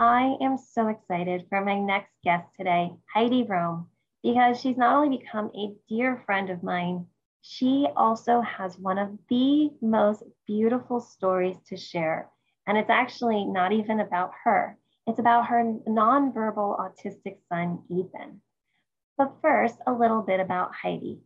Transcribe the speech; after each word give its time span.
I 0.00 0.36
am 0.40 0.56
so 0.56 0.88
excited 0.88 1.46
for 1.48 1.64
my 1.64 1.78
next 1.78 2.12
guest 2.24 2.48
today, 2.56 2.96
Heidi 3.14 3.44
Rome, 3.44 3.88
because 4.22 4.58
she's 4.58 4.76
not 4.78 4.96
only 4.96 5.18
become 5.18 5.52
a 5.54 5.76
dear 5.88 6.16
friend 6.26 6.50
of 6.50 6.64
mine, 6.64 7.06
she 7.42 7.86
also 7.94 8.40
has 8.40 8.78
one 8.78 8.98
of 8.98 9.16
the 9.28 9.70
most 9.80 10.24
beautiful 10.46 11.00
stories 11.00 11.60
to 11.66 11.76
share. 11.76 12.30
And 12.66 12.78
it's 12.78 12.90
actually 12.90 13.44
not 13.44 13.72
even 13.72 14.00
about 14.00 14.32
her, 14.44 14.78
it's 15.06 15.18
about 15.20 15.46
her 15.48 15.62
nonverbal 15.86 16.80
autistic 16.80 17.38
son, 17.48 17.84
Ethan. 17.90 18.40
But 19.18 19.40
first, 19.42 19.78
a 19.86 19.92
little 19.92 20.22
bit 20.22 20.40
about 20.40 20.74
Heidi. 20.74 21.20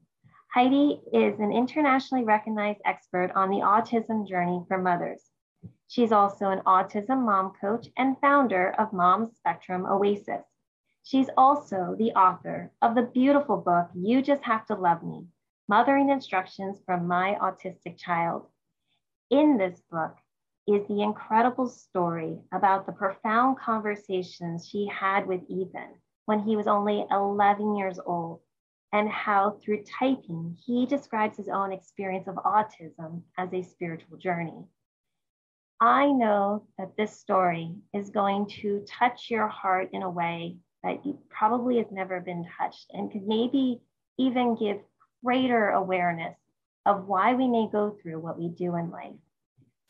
Heidi 0.53 1.01
is 1.13 1.39
an 1.39 1.53
internationally 1.53 2.25
recognized 2.25 2.81
expert 2.85 3.31
on 3.37 3.51
the 3.51 3.61
autism 3.61 4.29
journey 4.29 4.65
for 4.69 4.79
mothers. 4.79 5.31
She's 5.89 6.13
also 6.13 6.51
an 6.51 6.61
autism 6.61 7.25
mom 7.25 7.53
coach 7.61 7.89
and 7.97 8.19
founder 8.21 8.75
of 8.79 8.93
Mom 8.93 9.31
Spectrum 9.35 9.87
Oasis. 9.87 10.45
She's 11.03 11.29
also 11.37 11.95
the 11.99 12.13
author 12.13 12.73
of 12.81 12.95
the 12.95 13.03
beautiful 13.03 13.59
book, 13.59 13.91
You 13.95 14.23
Just 14.23 14.43
Have 14.45 14.67
to 14.67 14.75
Love 14.75 15.03
Me 15.03 15.27
Mothering 15.69 16.09
Instructions 16.09 16.81
from 16.85 17.07
My 17.07 17.37
Autistic 17.41 17.99
Child. 17.99 18.47
In 19.31 19.59
this 19.59 19.83
book 19.91 20.17
is 20.67 20.87
the 20.89 21.03
incredible 21.03 21.69
story 21.69 22.39
about 22.53 22.87
the 22.87 22.93
profound 22.93 23.59
conversations 23.59 24.67
she 24.67 24.87
had 24.87 25.27
with 25.27 25.43
Ethan 25.49 25.95
when 26.27 26.41
he 26.41 26.57
was 26.57 26.67
only 26.67 27.05
11 27.11 27.77
years 27.77 28.01
old, 28.05 28.41
and 28.93 29.09
how 29.09 29.59
through 29.63 29.85
typing, 29.85 30.57
he 30.65 30.87
describes 30.87 31.37
his 31.37 31.49
own 31.49 31.73
experience 31.73 32.27
of 32.29 32.37
autism 32.37 33.23
as 33.37 33.53
a 33.53 33.63
spiritual 33.63 34.17
journey. 34.17 34.65
I 35.81 36.07
know 36.13 36.67
that 36.79 36.97
this 36.97 37.19
story 37.19 37.75
is 37.93 38.11
going 38.11 38.47
to 38.63 38.85
touch 38.89 39.31
your 39.31 39.49
heart 39.49 39.91
in 39.93 40.03
a 40.03 40.11
way 40.11 40.57
that 40.83 41.05
you 41.05 41.19
probably 41.31 41.79
has 41.79 41.91
never 41.91 42.21
been 42.21 42.47
touched 42.59 42.91
and 42.93 43.11
could 43.11 43.27
maybe 43.27 43.81
even 44.19 44.55
give 44.55 44.79
greater 45.25 45.71
awareness 45.71 46.37
of 46.87 47.07
why 47.07 47.35
we 47.35 47.49
may 47.49 47.69
go 47.71 47.91
through 47.91 48.21
what 48.21 48.39
we 48.39 48.49
do 48.49 48.77
in 48.77 48.91
life. 48.91 49.15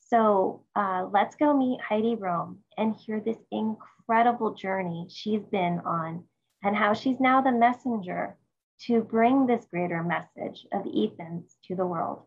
So 0.00 0.64
uh, 0.76 1.08
let's 1.10 1.36
go 1.36 1.56
meet 1.56 1.80
Heidi 1.80 2.14
Rome 2.14 2.60
and 2.78 2.94
hear 2.94 3.20
this 3.20 3.38
incredible 3.50 4.54
journey 4.54 5.08
she's 5.10 5.44
been 5.44 5.80
on 5.84 6.24
and 6.62 6.76
how 6.76 6.94
she's 6.94 7.20
now 7.20 7.40
the 7.40 7.52
messenger 7.52 8.36
to 8.82 9.02
bring 9.02 9.46
this 9.46 9.64
greater 9.70 10.02
message 10.02 10.66
of 10.72 10.86
Ethan's 10.86 11.56
to 11.64 11.74
the 11.74 11.86
world. 11.86 12.22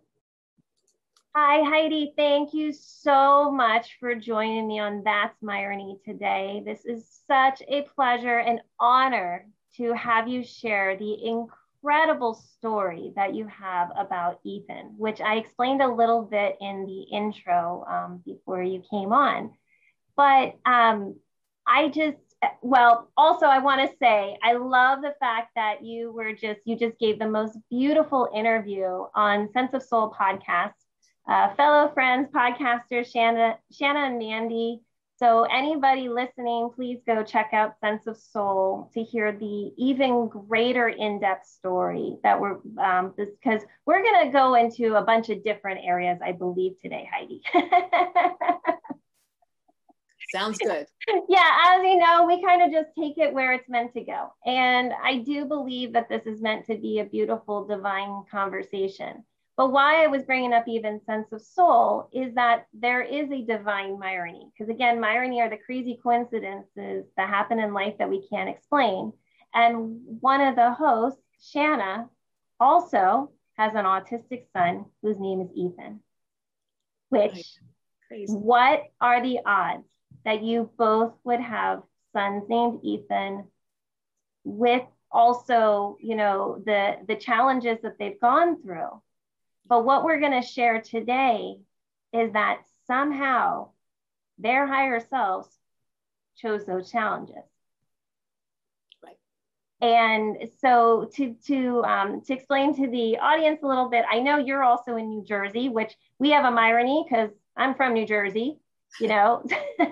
Hi, 1.36 1.62
Heidi. 1.62 2.14
Thank 2.18 2.54
you 2.54 2.74
so 2.74 3.52
much 3.52 3.98
for 4.00 4.16
joining 4.16 4.68
me 4.68 4.80
on 4.80 5.04
That's 5.04 5.40
Myrony 5.42 6.04
today. 6.04 6.64
This 6.66 6.84
is 6.84 7.22
such 7.28 7.62
a 7.68 7.84
pleasure 7.84 8.40
and 8.40 8.60
honor 8.80 9.46
to 9.76 9.94
have 9.94 10.28
you 10.28 10.44
share 10.44 10.98
the 10.98 11.14
incredible 11.24 12.34
story 12.34 13.14
that 13.16 13.36
you 13.36 13.46
have 13.48 13.92
about 13.96 14.40
Ethan, 14.44 14.96
which 14.98 15.22
I 15.22 15.36
explained 15.36 15.84
a 15.84 15.94
little 15.94 16.24
bit 16.24 16.58
in 16.60 16.86
the 16.88 17.02
intro 17.16 17.86
um, 17.88 18.24
before 18.26 18.64
you 18.64 18.82
came 18.90 19.14
on. 19.14 19.52
But 20.16 20.56
um, 20.66 21.18
I 21.68 21.90
just, 21.90 22.18
well, 22.64 23.12
also 23.16 23.46
I 23.46 23.60
want 23.60 23.88
to 23.88 23.96
say 23.98 24.40
I 24.44 24.54
love 24.54 25.04
the 25.04 25.14
fact 25.20 25.52
that 25.56 25.84
you 25.86 26.12
were 26.12 26.34
just, 26.34 26.62
you 26.66 26.76
just 26.76 26.98
gave 26.98 27.20
the 27.20 27.30
most 27.30 27.60
beautiful 27.70 28.28
interview 28.34 29.06
on 29.14 29.52
Sense 29.54 29.76
of 29.76 29.84
Soul 29.84 30.12
podcast 30.20 30.74
uh, 31.28 31.54
fellow 31.56 31.92
friends, 31.94 32.30
podcasters, 32.34 33.12
Shanna, 33.12 33.58
Shanna 33.72 34.00
and 34.02 34.20
Mandy. 34.20 34.82
So 35.18 35.44
anybody 35.44 36.10
listening, 36.10 36.70
please 36.76 37.00
go 37.06 37.24
check 37.24 37.50
out 37.52 37.80
Sense 37.80 38.06
of 38.06 38.18
Soul 38.18 38.92
to 38.94 39.02
hear 39.04 39.32
the 39.32 39.74
even 39.76 40.28
greater 40.28 40.90
in-depth 40.90 41.48
story 41.48 42.18
that 42.24 42.40
we're 42.40 42.60
um, 42.78 43.14
because 43.18 43.64
we're 43.88 44.04
gonna 44.04 44.32
go 44.32 44.54
into 44.54 44.96
a 44.96 45.02
bunch 45.02 45.30
of 45.30 45.44
different 45.44 45.80
areas, 45.84 46.20
I 46.24 46.34
believe 46.34 46.80
today, 46.82 47.10
Heidi. 47.12 47.42
Sounds 50.30 50.58
good. 50.60 50.86
yeah, 51.30 51.50
as 51.68 51.84
you 51.84 51.98
know, 51.98 52.26
we 52.26 52.44
kind 52.44 52.62
of 52.62 52.72
just 52.72 52.90
take 53.00 53.18
it 53.18 53.34
where 53.34 53.54
it's 53.54 53.70
meant 53.70 53.94
to 53.94 54.02
go. 54.02 54.34
And 54.46 54.92
I 55.04 55.20
do 55.20 55.46
believe 55.46 55.94
that 55.94 56.10
this 56.10 56.24
is 56.26 56.42
meant 56.42 56.66
to 56.66 56.76
be 56.76 57.00
a 57.00 57.06
beautiful 57.06 57.66
divine 57.66 58.24
conversation. 58.30 59.24
But 59.58 59.72
why 59.72 60.04
I 60.04 60.08
was 60.08 60.22
bringing 60.22 60.54
up 60.54 60.68
even 60.68 61.02
sense 61.04 61.32
of 61.32 61.42
soul 61.42 62.10
is 62.14 62.36
that 62.36 62.68
there 62.74 63.02
is 63.02 63.32
a 63.32 63.42
divine 63.42 64.00
irony. 64.04 64.52
Because 64.54 64.70
again, 64.70 65.04
irony 65.04 65.42
are 65.42 65.50
the 65.50 65.58
crazy 65.58 66.00
coincidences 66.02 67.06
that 67.18 67.28
happen 67.28 67.60
in 67.60 67.74
life 67.74 67.96
that 67.98 68.10
we 68.10 68.26
can't 68.28 68.50
explain. 68.50 69.14
And 69.56 70.00
one 70.22 70.42
of 70.42 70.56
the 70.56 70.74
hosts, 70.74 71.20
Shanna, 71.42 72.08
also 72.60 73.32
has 73.58 73.74
an 73.74 73.86
autistic 73.86 74.44
son 74.54 74.86
whose 75.02 75.20
name 75.20 75.42
is 75.42 75.50
Ethan. 75.56 76.02
Which, 77.10 77.58
Crazy. 78.08 78.32
what 78.32 78.84
are 79.02 79.24
the 79.24 79.40
odds 79.44 79.88
that 80.24 80.44
you 80.44 80.70
both 80.78 81.14
would 81.24 81.40
have 81.40 81.82
sons 82.14 82.44
named 82.48 82.82
Ethan 82.84 83.46
with 84.44 84.84
also, 85.12 85.98
you 86.00 86.16
know, 86.16 86.62
the 86.64 86.98
the 87.08 87.16
challenges 87.16 87.80
that 87.82 87.98
they've 87.98 88.20
gone 88.20 88.62
through? 88.62 89.02
But 89.68 89.86
what 89.86 90.04
we're 90.04 90.20
going 90.20 90.40
to 90.40 90.48
share 90.48 90.82
today 90.82 91.58
is 92.14 92.34
that 92.34 92.62
somehow 92.86 93.70
their 94.38 94.66
higher 94.66 95.00
selves 95.00 95.48
chose 96.38 96.66
those 96.66 96.92
challenges. 96.92 97.36
Right. 99.04 99.18
And 99.82 100.50
so 100.62 101.10
to 101.16 101.36
to 101.48 101.84
um, 101.84 102.22
to 102.22 102.34
explain 102.34 102.76
to 102.76 102.88
the 102.88 103.18
audience 103.18 103.62
a 103.64 103.68
little 103.68 103.90
bit, 103.90 104.06
I 104.10 104.20
know 104.20 104.38
you're 104.38 104.64
also 104.64 104.96
in 104.96 105.10
New 105.10 105.24
Jersey, 105.24 105.70
which 105.70 105.96
we 106.20 106.32
have 106.32 106.46
a 106.46 106.56
Myrony 106.56 107.04
because 107.08 107.32
I'm 107.56 107.76
from 107.76 107.94
New 107.94 108.06
Jersey. 108.06 108.60
You 109.00 109.08
know. 109.10 109.44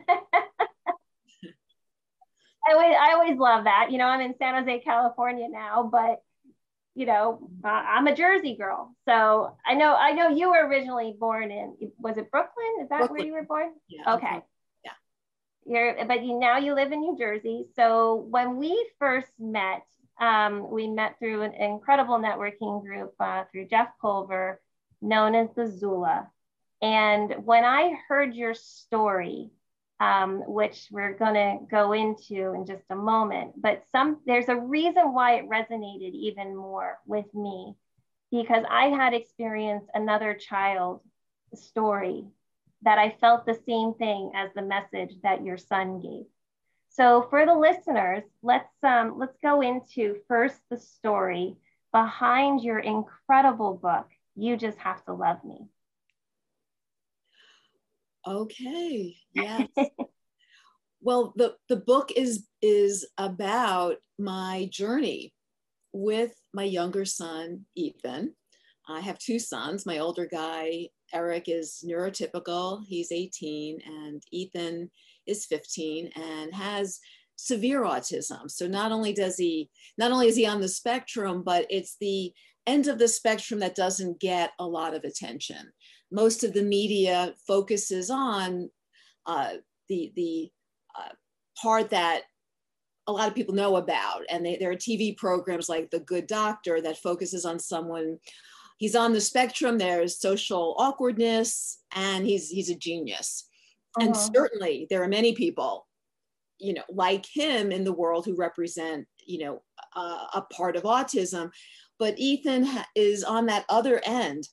I 2.68 2.74
always, 2.74 2.96
I 3.00 3.14
always 3.14 3.38
love 3.38 3.66
that. 3.66 3.92
You 3.92 4.00
know, 4.00 4.06
I'm 4.06 4.22
in 4.22 4.36
San 4.38 4.56
Jose, 4.56 4.80
California 4.80 5.48
now, 5.50 5.88
but 5.92 6.24
you 6.96 7.06
know, 7.06 7.50
I'm 7.64 8.08
a 8.08 8.16
Jersey 8.16 8.56
girl. 8.56 8.96
So 9.06 9.58
I 9.66 9.74
know 9.74 9.96
I 9.96 10.14
know 10.14 10.30
you 10.30 10.50
were 10.50 10.66
originally 10.66 11.14
born 11.20 11.52
in 11.52 11.76
was 12.00 12.18
it 12.18 12.32
Brooklyn? 12.32 12.66
Is 12.82 12.90
that 12.90 13.00
Brooklyn. 13.00 13.18
where 13.18 13.28
you 13.28 13.34
were 13.34 13.44
born? 13.44 13.74
Yeah. 13.90 14.16
Okay. 14.16 14.42
Yeah. 14.84 14.92
You're 15.66 16.06
but 16.06 16.24
you 16.24 16.40
now 16.40 16.58
you 16.58 16.74
live 16.74 16.94
in 16.94 17.02
New 17.02 17.18
Jersey. 17.18 17.66
So 17.76 18.16
when 18.30 18.56
we 18.56 18.90
first 18.98 19.32
met, 19.38 19.84
um, 20.22 20.72
we 20.72 20.88
met 20.88 21.20
through 21.20 21.42
an 21.42 21.54
incredible 21.54 22.18
networking 22.18 22.82
group 22.82 23.14
uh, 23.20 23.44
through 23.52 23.68
Jeff 23.68 23.90
Pulver, 24.02 24.62
known 25.02 25.36
as 25.36 25.50
the 25.54 25.68
Zula. 25.68 26.30
And 26.82 27.36
when 27.44 27.66
I 27.66 27.96
heard 28.08 28.34
your 28.34 28.54
story, 28.54 29.50
um, 30.00 30.44
which 30.48 30.88
we're 30.92 31.14
going 31.14 31.36
to 31.36 31.60
go 31.70 31.94
into 31.94 32.54
in 32.54 32.66
just 32.66 32.84
a 32.90 32.96
moment. 32.96 33.54
But 33.62 33.84
some 33.92 34.20
there's 34.26 34.50
a 34.50 34.56
reason 34.56 35.14
why 35.14 35.36
it 35.36 35.50
resonated 35.50 36.14
even 36.14 36.56
more 36.56 37.00
with 37.06 37.34
me 37.34 37.76
because 38.32 38.66
I 38.70 38.88
had 38.88 39.14
experienced 39.14 39.88
another 39.94 40.34
child 40.34 41.02
story 41.54 42.26
that 42.82 43.00
I 43.00 43.16
felt 43.22 43.46
the 43.46 43.60
same 43.68 43.94
thing 43.94 44.32
as 44.36 44.50
the 44.54 44.62
message 44.62 45.16
that 45.24 45.44
your 45.44 45.58
son 45.58 46.02
gave. 46.02 46.26
So 46.90 47.28
for 47.30 47.46
the 47.46 47.56
listeners, 47.56 48.24
let's 48.42 48.72
um, 48.84 49.18
let's 49.18 49.38
go 49.42 49.62
into 49.62 50.18
first 50.28 50.60
the 50.70 50.78
story 50.78 51.56
behind 51.92 52.62
your 52.62 52.80
incredible 52.80 53.74
book. 53.74 54.08
You 54.36 54.58
just 54.58 54.78
have 54.80 55.04
to 55.06 55.14
love 55.14 55.44
me. 55.44 55.68
Okay. 58.28 59.16
Yes. 59.34 59.68
well, 61.02 61.34
the 61.36 61.56
the 61.70 61.78
book 61.78 62.12
is 62.16 62.48
is 62.62 63.08
about 63.18 63.98
my 64.18 64.68
journey 64.72 65.34
with 65.94 66.34
my 66.54 66.64
younger 66.64 67.06
son 67.06 67.66
Ethan. 67.76 68.34
I 68.88 69.00
have 69.00 69.18
two 69.18 69.40
sons. 69.40 69.86
My 69.86 70.00
older 70.00 70.28
guy 70.28 70.90
Eric 71.14 71.46
is 71.48 71.84
neurotypical. 71.88 72.84
He's 72.88 73.12
18, 73.12 73.80
and 73.86 74.24
Ethan 74.32 74.90
is 75.26 75.46
15 75.46 76.12
and 76.16 76.54
has 76.54 77.00
severe 77.36 77.84
autism. 77.84 78.50
So 78.50 78.68
not 78.68 78.92
only 78.92 79.14
does 79.14 79.38
he, 79.38 79.70
not 79.98 80.12
only 80.12 80.28
is 80.28 80.36
he 80.36 80.46
on 80.46 80.62
the 80.62 80.68
spectrum, 80.68 81.44
but 81.44 81.66
it's 81.70 81.98
the 82.00 82.34
end 82.68 82.88
of 82.88 82.98
the 82.98 83.08
spectrum 83.08 83.60
that 83.60 83.76
doesn't 83.76 84.20
get 84.20 84.52
a 84.60 84.66
lot 84.66 84.96
of 84.96 85.04
attention. 85.04 85.72
Most 86.12 86.44
of 86.44 86.54
the 86.54 86.64
media 86.64 87.34
focuses 87.48 88.10
on 88.10 88.70
uh, 89.26 89.54
the 89.90 90.12
the 90.16 90.52
uh, 90.98 91.14
part 91.62 91.90
that 91.90 92.24
a 93.08 93.12
lot 93.12 93.28
of 93.28 93.36
people 93.36 93.54
know 93.54 93.76
about, 93.76 94.24
and 94.30 94.46
they, 94.46 94.58
there 94.58 94.72
are 94.72 94.76
TV 94.76 95.16
programs 95.16 95.70
like 95.70 95.92
The 95.92 96.00
Good 96.00 96.28
Doctor 96.28 96.82
that 96.82 96.98
focuses 96.98 97.46
on 97.46 97.60
someone. 97.60 98.18
He's 98.78 98.96
on 98.96 99.14
the 99.14 99.22
spectrum. 99.22 99.78
There's 99.78 100.20
social 100.20 100.76
awkwardness, 100.78 101.80
and 101.94 102.26
he's 102.26 102.50
he's 102.50 102.70
a 102.70 102.76
genius. 102.76 103.48
Uh-huh. 103.98 104.08
And 104.08 104.18
certainly 104.18 104.88
there 104.90 105.04
are 105.04 105.08
many 105.08 105.34
people, 105.34 105.88
you 106.58 106.74
know, 106.74 106.84
like 106.90 107.26
him 107.26 107.72
in 107.72 107.84
the 107.84 107.94
world 107.94 108.26
who 108.26 108.36
represent, 108.36 109.08
you 109.26 109.46
know, 109.46 109.62
uh, 109.96 110.26
a 110.34 110.42
part 110.54 110.76
of 110.76 110.84
autism. 110.84 111.52
But 111.98 112.20
Ethan 112.20 112.66
ha- 112.66 112.88
is 112.96 113.24
on 113.24 113.46
that 113.46 113.66
other 113.70 114.02
end. 114.06 114.50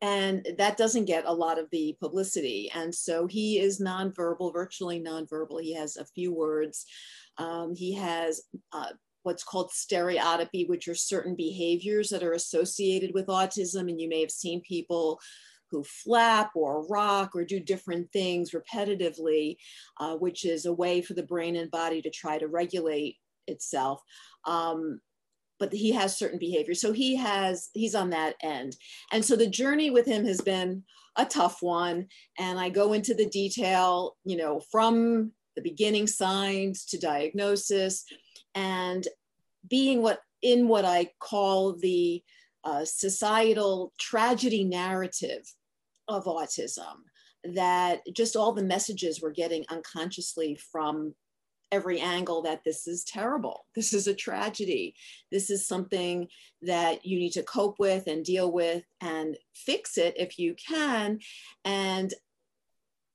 And 0.00 0.46
that 0.58 0.76
doesn't 0.76 1.06
get 1.06 1.24
a 1.26 1.32
lot 1.32 1.58
of 1.58 1.70
the 1.70 1.96
publicity. 2.00 2.70
And 2.74 2.94
so 2.94 3.26
he 3.26 3.58
is 3.58 3.80
nonverbal, 3.80 4.52
virtually 4.52 5.00
nonverbal. 5.00 5.62
He 5.62 5.74
has 5.74 5.96
a 5.96 6.04
few 6.04 6.32
words. 6.32 6.84
Um, 7.38 7.74
he 7.74 7.94
has 7.94 8.42
uh, 8.72 8.90
what's 9.22 9.44
called 9.44 9.70
stereotypy, 9.72 10.66
which 10.66 10.88
are 10.88 10.94
certain 10.94 11.34
behaviors 11.34 12.10
that 12.10 12.22
are 12.22 12.34
associated 12.34 13.12
with 13.14 13.26
autism. 13.26 13.88
And 13.88 14.00
you 14.00 14.08
may 14.08 14.20
have 14.20 14.30
seen 14.30 14.60
people 14.60 15.18
who 15.70 15.82
flap 15.82 16.52
or 16.54 16.86
rock 16.86 17.34
or 17.34 17.44
do 17.44 17.58
different 17.58 18.12
things 18.12 18.52
repetitively, 18.52 19.56
uh, 19.98 20.16
which 20.16 20.44
is 20.44 20.66
a 20.66 20.72
way 20.72 21.00
for 21.02 21.14
the 21.14 21.22
brain 21.22 21.56
and 21.56 21.70
body 21.70 22.00
to 22.02 22.10
try 22.10 22.38
to 22.38 22.46
regulate 22.46 23.16
itself. 23.46 24.00
Um, 24.44 25.00
but 25.70 25.78
he 25.78 25.92
has 25.92 26.18
certain 26.18 26.38
behaviors. 26.38 26.80
So 26.80 26.92
he 26.92 27.16
has, 27.16 27.70
he's 27.72 27.94
on 27.94 28.10
that 28.10 28.34
end. 28.42 28.76
And 29.12 29.24
so 29.24 29.36
the 29.36 29.46
journey 29.46 29.90
with 29.90 30.06
him 30.06 30.24
has 30.26 30.40
been 30.40 30.84
a 31.16 31.24
tough 31.24 31.62
one. 31.62 32.08
And 32.38 32.58
I 32.58 32.68
go 32.68 32.92
into 32.92 33.14
the 33.14 33.26
detail, 33.26 34.16
you 34.24 34.36
know, 34.36 34.60
from 34.70 35.32
the 35.56 35.62
beginning 35.62 36.06
signs 36.06 36.84
to 36.86 36.98
diagnosis 36.98 38.04
and 38.54 39.06
being 39.68 40.02
what 40.02 40.20
in 40.42 40.68
what 40.68 40.84
I 40.84 41.08
call 41.18 41.76
the 41.76 42.22
uh, 42.64 42.84
societal 42.84 43.92
tragedy 43.98 44.64
narrative 44.64 45.42
of 46.08 46.24
autism 46.24 46.96
that 47.54 48.00
just 48.14 48.36
all 48.36 48.52
the 48.52 48.62
messages 48.62 49.22
we're 49.22 49.30
getting 49.30 49.64
unconsciously 49.70 50.58
from 50.70 51.14
every 51.74 52.00
angle 52.00 52.42
that 52.42 52.62
this 52.64 52.86
is 52.86 53.02
terrible. 53.02 53.66
This 53.74 53.92
is 53.92 54.06
a 54.06 54.14
tragedy. 54.14 54.94
This 55.32 55.50
is 55.50 55.66
something 55.66 56.28
that 56.62 57.04
you 57.04 57.18
need 57.18 57.32
to 57.32 57.42
cope 57.42 57.80
with 57.80 58.06
and 58.06 58.24
deal 58.24 58.52
with 58.52 58.84
and 59.00 59.36
fix 59.54 59.98
it 59.98 60.14
if 60.16 60.38
you 60.38 60.54
can. 60.54 61.18
And 61.64 62.14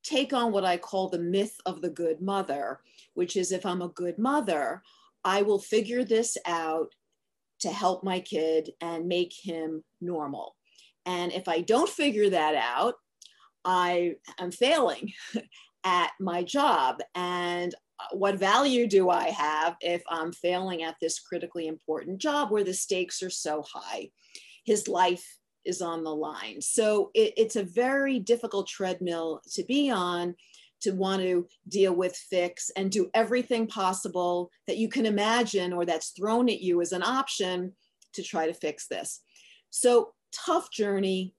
take 0.03 0.33
on 0.33 0.51
what 0.51 0.65
I 0.65 0.77
call 0.77 1.09
the 1.09 1.19
myth 1.19 1.55
of 1.65 1.81
the 1.81 1.89
good 1.89 2.21
mother, 2.21 2.79
which 3.13 3.35
is 3.35 3.51
if 3.51 3.65
I'm 3.65 3.81
a 3.81 3.89
good 3.89 4.17
mother, 4.17 4.81
I 5.23 5.41
will 5.41 5.59
figure 5.59 6.03
this 6.03 6.37
out 6.45 6.93
to 7.59 7.69
help 7.69 8.03
my 8.03 8.19
kid 8.19 8.71
and 8.81 9.07
make 9.07 9.33
him 9.33 9.83
normal. 10.01 10.55
And 11.05 11.31
if 11.31 11.47
I 11.47 11.61
don't 11.61 11.89
figure 11.89 12.29
that 12.29 12.55
out, 12.55 12.95
I 13.65 14.15
am 14.39 14.51
failing 14.51 15.13
at 15.83 16.11
my 16.19 16.43
job. 16.43 16.99
And 17.15 17.75
what 18.11 18.39
value 18.39 18.87
do 18.87 19.09
I 19.09 19.29
have 19.29 19.75
if 19.81 20.01
I'm 20.09 20.31
failing 20.31 20.83
at 20.83 20.95
this 21.01 21.19
critically 21.19 21.67
important 21.67 22.19
job 22.19 22.51
where 22.51 22.63
the 22.63 22.73
stakes 22.73 23.21
are 23.21 23.29
so 23.29 23.63
high? 23.71 24.09
His 24.65 24.87
life 24.87 25.25
is 25.65 25.81
on 25.81 26.03
the 26.03 26.15
line. 26.15 26.61
So 26.61 27.11
it, 27.13 27.33
it's 27.37 27.55
a 27.55 27.63
very 27.63 28.19
difficult 28.19 28.67
treadmill 28.67 29.41
to 29.53 29.63
be 29.63 29.89
on 29.89 30.35
to 30.81 30.91
want 30.91 31.21
to 31.21 31.47
deal 31.67 31.93
with 31.93 32.15
fix 32.15 32.71
and 32.75 32.89
do 32.89 33.09
everything 33.13 33.67
possible 33.67 34.49
that 34.65 34.77
you 34.77 34.87
can 34.87 35.05
imagine 35.05 35.73
or 35.73 35.85
that's 35.85 36.11
thrown 36.11 36.49
at 36.49 36.61
you 36.61 36.81
as 36.81 36.93
an 36.93 37.03
option 37.03 37.73
to 38.13 38.23
try 38.23 38.47
to 38.47 38.53
fix 38.53 38.87
this. 38.87 39.21
So 39.69 40.13
tough 40.31 40.71
journey, 40.71 41.33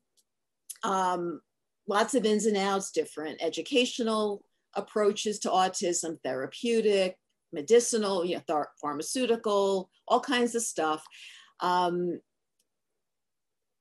um, 0.83 1.41
lots 1.89 2.15
of 2.15 2.27
ins 2.27 2.47
and 2.47 2.57
outs, 2.57 2.91
different 2.91 3.43
educational 3.43 4.45
approaches 4.75 5.39
to 5.41 5.49
autism, 5.49 6.19
therapeutic, 6.23 7.17
medicinal, 7.53 8.25
you 8.25 8.37
know, 8.37 8.43
th- 8.47 8.67
pharmaceutical, 8.81 9.91
all 10.07 10.21
kinds 10.21 10.55
of 10.55 10.63
stuff. 10.63 11.05
Um, 11.61 12.21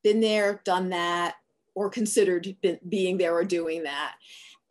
been 0.04 0.22
there, 0.22 0.62
done 0.64 0.90
that, 0.90 1.36
or 1.76 1.90
considered 1.90 2.56
being 2.88 3.18
there 3.18 3.34
or 3.34 3.44
doing 3.44 3.84
that. 3.84 4.16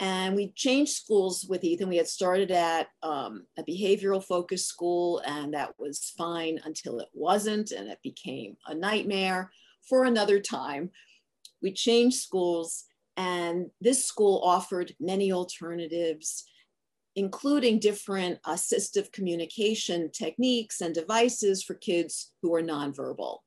And 0.00 0.36
we 0.36 0.52
changed 0.52 0.92
schools 0.92 1.44
with 1.48 1.64
Ethan. 1.64 1.88
We 1.88 1.96
had 1.96 2.06
started 2.06 2.50
at 2.52 2.88
um, 3.02 3.46
a 3.58 3.64
behavioral 3.64 4.22
focused 4.22 4.68
school, 4.68 5.20
and 5.26 5.54
that 5.54 5.74
was 5.78 6.14
fine 6.16 6.60
until 6.64 7.00
it 7.00 7.08
wasn't, 7.12 7.72
and 7.72 7.88
it 7.88 7.98
became 8.02 8.56
a 8.66 8.74
nightmare 8.74 9.50
for 9.88 10.04
another 10.04 10.38
time. 10.38 10.90
We 11.62 11.72
changed 11.72 12.18
schools, 12.18 12.84
and 13.18 13.66
this 13.80 14.04
school 14.04 14.40
offered 14.44 14.94
many 15.00 15.32
alternatives, 15.32 16.44
including 17.16 17.80
different 17.80 18.40
assistive 18.46 19.10
communication 19.10 20.08
techniques 20.12 20.80
and 20.80 20.94
devices 20.94 21.64
for 21.64 21.74
kids 21.74 22.32
who 22.40 22.54
are 22.54 22.62
nonverbal. 22.62 23.38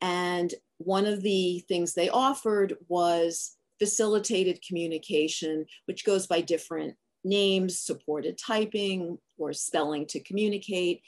And 0.00 0.52
one 0.78 1.06
of 1.06 1.22
the 1.22 1.64
things 1.68 1.94
they 1.94 2.08
offered 2.08 2.74
was 2.88 3.56
facilitated 3.78 4.64
communication, 4.66 5.66
which 5.84 6.04
goes 6.04 6.26
by 6.26 6.40
different 6.40 6.96
names, 7.22 7.78
supported 7.78 8.36
typing 8.36 9.18
or 9.38 9.52
spelling 9.52 10.06
to 10.06 10.20
communicate. 10.20 11.02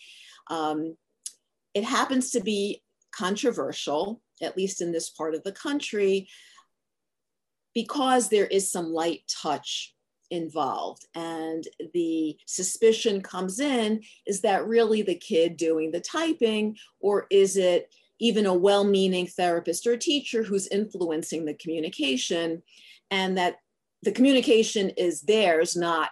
Um, 0.50 0.96
it 1.74 1.82
happens 1.82 2.30
to 2.30 2.40
be 2.40 2.80
controversial, 3.12 4.22
at 4.40 4.56
least 4.56 4.80
in 4.80 4.92
this 4.92 5.10
part 5.10 5.34
of 5.34 5.42
the 5.42 5.52
country, 5.52 6.28
because 7.78 8.28
there 8.28 8.48
is 8.48 8.68
some 8.68 8.92
light 8.92 9.20
touch 9.28 9.94
involved. 10.32 11.06
And 11.14 11.62
the 11.94 12.36
suspicion 12.44 13.22
comes 13.22 13.60
in 13.60 14.02
is 14.26 14.40
that 14.40 14.66
really 14.66 15.02
the 15.02 15.14
kid 15.14 15.56
doing 15.56 15.92
the 15.92 16.00
typing, 16.00 16.76
or 16.98 17.28
is 17.30 17.56
it 17.56 17.94
even 18.18 18.46
a 18.46 18.52
well 18.52 18.82
meaning 18.82 19.28
therapist 19.28 19.86
or 19.86 19.96
teacher 19.96 20.42
who's 20.42 20.66
influencing 20.66 21.44
the 21.44 21.54
communication, 21.54 22.64
and 23.12 23.38
that 23.38 23.58
the 24.02 24.10
communication 24.10 24.90
is 24.90 25.20
theirs, 25.20 25.76
not 25.76 26.10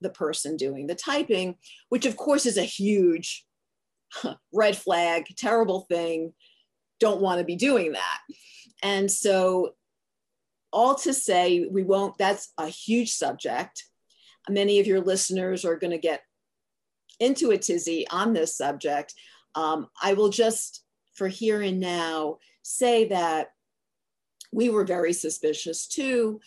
the 0.00 0.10
person 0.10 0.56
doing 0.56 0.88
the 0.88 0.96
typing, 0.96 1.54
which 1.90 2.06
of 2.06 2.16
course 2.16 2.44
is 2.44 2.58
a 2.58 2.62
huge 2.62 3.46
red 4.52 4.76
flag, 4.76 5.26
terrible 5.36 5.82
thing. 5.82 6.32
Don't 6.98 7.20
want 7.20 7.38
to 7.38 7.44
be 7.44 7.54
doing 7.54 7.92
that. 7.92 8.18
And 8.82 9.08
so, 9.08 9.74
all 10.72 10.94
to 10.96 11.12
say, 11.14 11.66
we 11.70 11.82
won't, 11.82 12.18
that's 12.18 12.52
a 12.58 12.68
huge 12.68 13.12
subject. 13.12 13.84
Many 14.48 14.80
of 14.80 14.86
your 14.86 15.00
listeners 15.00 15.64
are 15.64 15.76
going 15.76 15.90
to 15.90 15.98
get 15.98 16.22
into 17.20 17.50
a 17.50 17.58
tizzy 17.58 18.06
on 18.08 18.32
this 18.32 18.56
subject. 18.56 19.14
Um, 19.54 19.88
I 20.02 20.14
will 20.14 20.28
just 20.28 20.84
for 21.14 21.28
here 21.28 21.60
and 21.62 21.80
now 21.80 22.38
say 22.62 23.08
that 23.08 23.48
we 24.52 24.70
were 24.70 24.84
very 24.84 25.12
suspicious 25.12 25.86
too, 25.86 26.40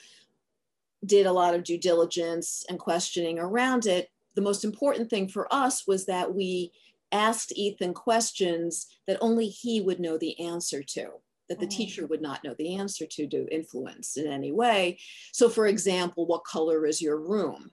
did 1.05 1.25
a 1.25 1.33
lot 1.33 1.53
of 1.53 1.63
due 1.63 1.77
diligence 1.77 2.65
and 2.69 2.79
questioning 2.79 3.37
around 3.37 3.85
it. 3.85 4.09
The 4.35 4.41
most 4.41 4.63
important 4.63 5.09
thing 5.09 5.27
for 5.27 5.53
us 5.53 5.85
was 5.85 6.05
that 6.05 6.33
we 6.33 6.71
asked 7.11 7.51
Ethan 7.55 7.93
questions 7.93 8.87
that 9.07 9.17
only 9.19 9.47
he 9.47 9.81
would 9.81 9.99
know 9.99 10.17
the 10.17 10.39
answer 10.39 10.81
to 10.81 11.09
that 11.51 11.59
the 11.59 11.67
teacher 11.67 12.07
would 12.07 12.21
not 12.21 12.41
know 12.45 12.55
the 12.57 12.77
answer 12.77 13.05
to 13.05 13.27
to 13.27 13.45
influence 13.53 14.15
in 14.15 14.25
any 14.25 14.53
way. 14.53 14.97
So, 15.33 15.49
for 15.49 15.67
example, 15.67 16.25
what 16.25 16.45
color 16.45 16.85
is 16.85 17.01
your 17.01 17.19
room? 17.19 17.71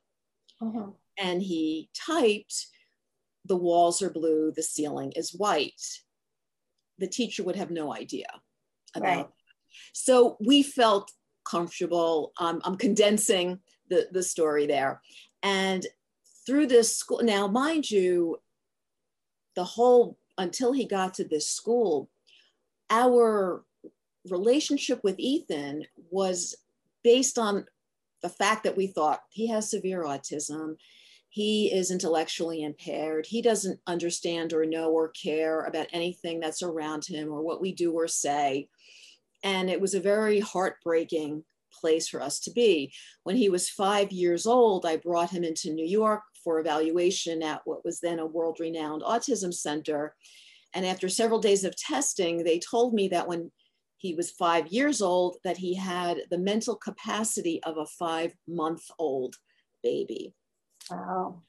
Uh-huh. 0.61 0.89
and 1.17 1.41
he 1.41 1.89
typed, 1.95 2.67
the 3.45 3.55
walls 3.55 4.03
are 4.03 4.11
blue, 4.11 4.51
the 4.51 4.63
ceiling 4.65 5.13
is 5.15 5.33
white. 5.33 5.81
The 6.99 7.07
teacher 7.07 7.45
would 7.45 7.55
have 7.55 7.71
no 7.71 7.95
idea 7.95 8.27
about 8.97 9.17
right. 9.17 9.27
So 9.93 10.37
we 10.45 10.65
felt 10.65 11.13
comfortable. 11.45 12.33
Um, 12.41 12.61
I'm 12.65 12.77
condensing 12.77 13.61
the, 13.89 14.09
the 14.11 14.25
story 14.25 14.67
there. 14.67 15.01
And 15.45 15.87
through 16.45 16.67
this 16.67 16.97
school, 16.97 17.21
now, 17.23 17.47
mind 17.47 17.89
you, 17.89 18.39
the 19.55 19.63
whole, 19.63 20.19
until 20.37 20.73
he 20.73 20.87
got 20.87 21.15
to 21.15 21.25
this 21.25 21.47
school, 21.47 22.11
our 22.91 23.65
relationship 24.31 25.01
with 25.03 25.19
Ethan 25.19 25.85
was 26.11 26.57
based 27.03 27.39
on 27.39 27.67
the 28.23 28.29
fact 28.29 28.65
that 28.65 28.77
we 28.77 28.87
thought 28.87 29.23
he 29.31 29.47
has 29.49 29.71
severe 29.71 30.03
autism. 30.03 30.77
He 31.31 31.73
is 31.73 31.91
intellectually 31.91 32.63
impaired. 32.63 33.27
He 33.27 33.43
doesn't 33.43 33.81
understand 33.87 34.53
or 34.53 34.65
know 34.65 34.91
or 34.91 35.09
care 35.09 35.65
about 35.65 35.87
anything 35.93 36.41
that's 36.41 36.63
around 36.63 37.05
him 37.05 37.31
or 37.31 37.43
what 37.43 37.61
we 37.61 37.73
do 37.73 37.93
or 37.93 38.09
say. 38.09 38.69
And 39.43 39.71
it 39.71 39.81
was 39.81 39.95
a 39.95 40.01
very 40.01 40.41
heartbreaking 40.41 41.45
place 41.73 42.09
for 42.09 42.21
us 42.21 42.41
to 42.41 42.51
be. 42.51 42.93
When 43.23 43.37
he 43.37 43.49
was 43.49 43.69
five 43.69 44.11
years 44.11 44.47
old, 44.47 44.85
I 44.85 44.97
brought 44.97 45.31
him 45.31 45.45
into 45.45 45.71
New 45.71 45.87
York 45.87 46.23
for 46.43 46.59
evaluation 46.59 47.43
at 47.43 47.63
what 47.65 47.85
was 47.85 48.01
then 48.01 48.19
a 48.19 48.27
world 48.27 48.59
renowned 48.59 49.03
autism 49.03 49.53
center. 49.55 50.17
And 50.75 50.85
after 50.85 51.09
several 51.09 51.39
days 51.41 51.65
of 51.65 51.77
testing, 51.77 52.43
they 52.43 52.59
told 52.59 52.95
me 52.95 53.09
that 53.09 53.29
when 53.29 53.51
he 53.99 54.15
was 54.15 54.31
five 54.31 54.69
years 54.69 55.03
old, 55.03 55.37
that 55.45 55.59
he 55.59 55.75
had 55.75 56.19
the 56.31 56.39
mental 56.39 56.77
capacity 56.77 57.61
of 57.65 57.77
a 57.77 57.87
five 57.87 58.33
month 58.47 58.85
old 58.99 59.37
baby. 59.83 60.35
Wow. 60.91 61.43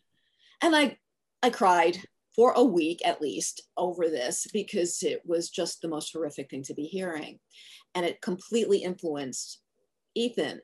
And 0.62 0.76
I, 0.76 0.98
I 1.42 1.50
cried 1.52 1.98
for 2.36 2.54
a 2.54 2.64
week 2.64 3.02
at 3.06 3.22
least 3.22 3.62
over 3.78 4.08
this 4.08 4.48
because 4.52 5.02
it 5.04 5.22
was 5.26 5.50
just 5.50 5.82
the 5.82 5.88
most 5.88 6.12
horrific 6.14 6.50
thing 6.50 6.64
to 6.64 6.74
be 6.74 6.84
hearing. 6.84 7.40
And 7.96 8.06
it 8.06 8.22
completely 8.22 8.80
influenced 8.80 9.62
Ethan 10.16 10.62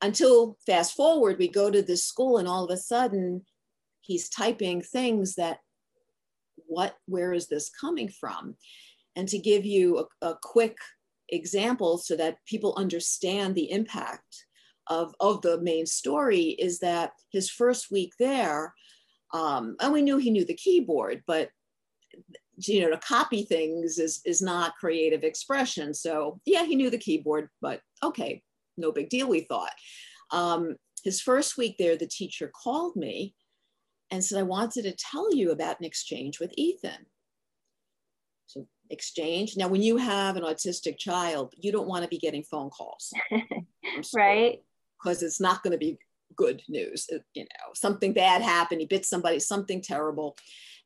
until 0.00 0.56
fast 0.66 0.94
forward, 0.94 1.38
we 1.38 1.48
go 1.48 1.70
to 1.70 1.82
this 1.82 2.04
school 2.04 2.38
and 2.38 2.46
all 2.46 2.64
of 2.64 2.70
a 2.70 2.76
sudden 2.76 3.44
he's 4.00 4.28
typing 4.28 4.80
things 4.80 5.34
that, 5.34 5.58
what, 6.66 6.96
where 7.06 7.32
is 7.32 7.48
this 7.48 7.70
coming 7.70 8.08
from? 8.08 8.54
And 9.16 9.28
to 9.28 9.38
give 9.38 9.64
you 9.64 10.06
a, 10.22 10.28
a 10.28 10.38
quick 10.40 10.76
example 11.28 11.98
so 11.98 12.16
that 12.16 12.38
people 12.46 12.74
understand 12.76 13.54
the 13.54 13.70
impact 13.70 14.46
of, 14.86 15.14
of 15.20 15.42
the 15.42 15.60
main 15.60 15.86
story 15.86 16.56
is 16.58 16.78
that 16.80 17.12
his 17.30 17.50
first 17.50 17.90
week 17.90 18.12
there, 18.18 18.74
um, 19.34 19.76
and 19.80 19.92
we 19.92 20.02
knew 20.02 20.16
he 20.16 20.30
knew 20.30 20.44
the 20.44 20.54
keyboard, 20.54 21.22
but 21.26 21.50
you 22.56 22.80
know 22.80 22.90
to 22.90 22.98
copy 22.98 23.42
things 23.42 23.98
is 23.98 24.20
is 24.24 24.42
not 24.42 24.76
creative 24.76 25.22
expression. 25.22 25.94
So 25.94 26.40
yeah 26.44 26.64
he 26.64 26.74
knew 26.74 26.90
the 26.90 26.98
keyboard 26.98 27.50
but 27.60 27.80
okay 28.02 28.42
no 28.76 28.90
big 28.90 29.08
deal 29.10 29.28
we 29.28 29.40
thought. 29.40 29.72
Um, 30.30 30.76
his 31.04 31.20
first 31.20 31.56
week 31.56 31.76
there 31.78 31.96
the 31.96 32.06
teacher 32.06 32.50
called 32.54 32.96
me 32.96 33.34
and 34.10 34.24
said 34.24 34.38
i 34.38 34.42
wanted 34.42 34.82
to 34.82 34.92
tell 34.92 35.34
you 35.34 35.50
about 35.50 35.78
an 35.78 35.86
exchange 35.86 36.40
with 36.40 36.52
ethan 36.56 37.06
exchange 38.90 39.54
now 39.56 39.68
when 39.68 39.82
you 39.82 39.96
have 39.96 40.36
an 40.36 40.42
autistic 40.42 40.98
child 40.98 41.52
you 41.56 41.70
don't 41.70 41.88
want 41.88 42.02
to 42.02 42.08
be 42.08 42.18
getting 42.18 42.42
phone 42.42 42.70
calls 42.70 43.12
right 44.14 44.62
because 45.02 45.22
it's 45.22 45.40
not 45.40 45.62
going 45.62 45.72
to 45.72 45.78
be 45.78 45.98
good 46.36 46.62
news 46.68 47.06
you 47.34 47.42
know 47.42 47.72
something 47.74 48.12
bad 48.12 48.42
happened 48.42 48.80
he 48.80 48.86
bit 48.86 49.04
somebody 49.04 49.38
something 49.38 49.80
terrible 49.82 50.36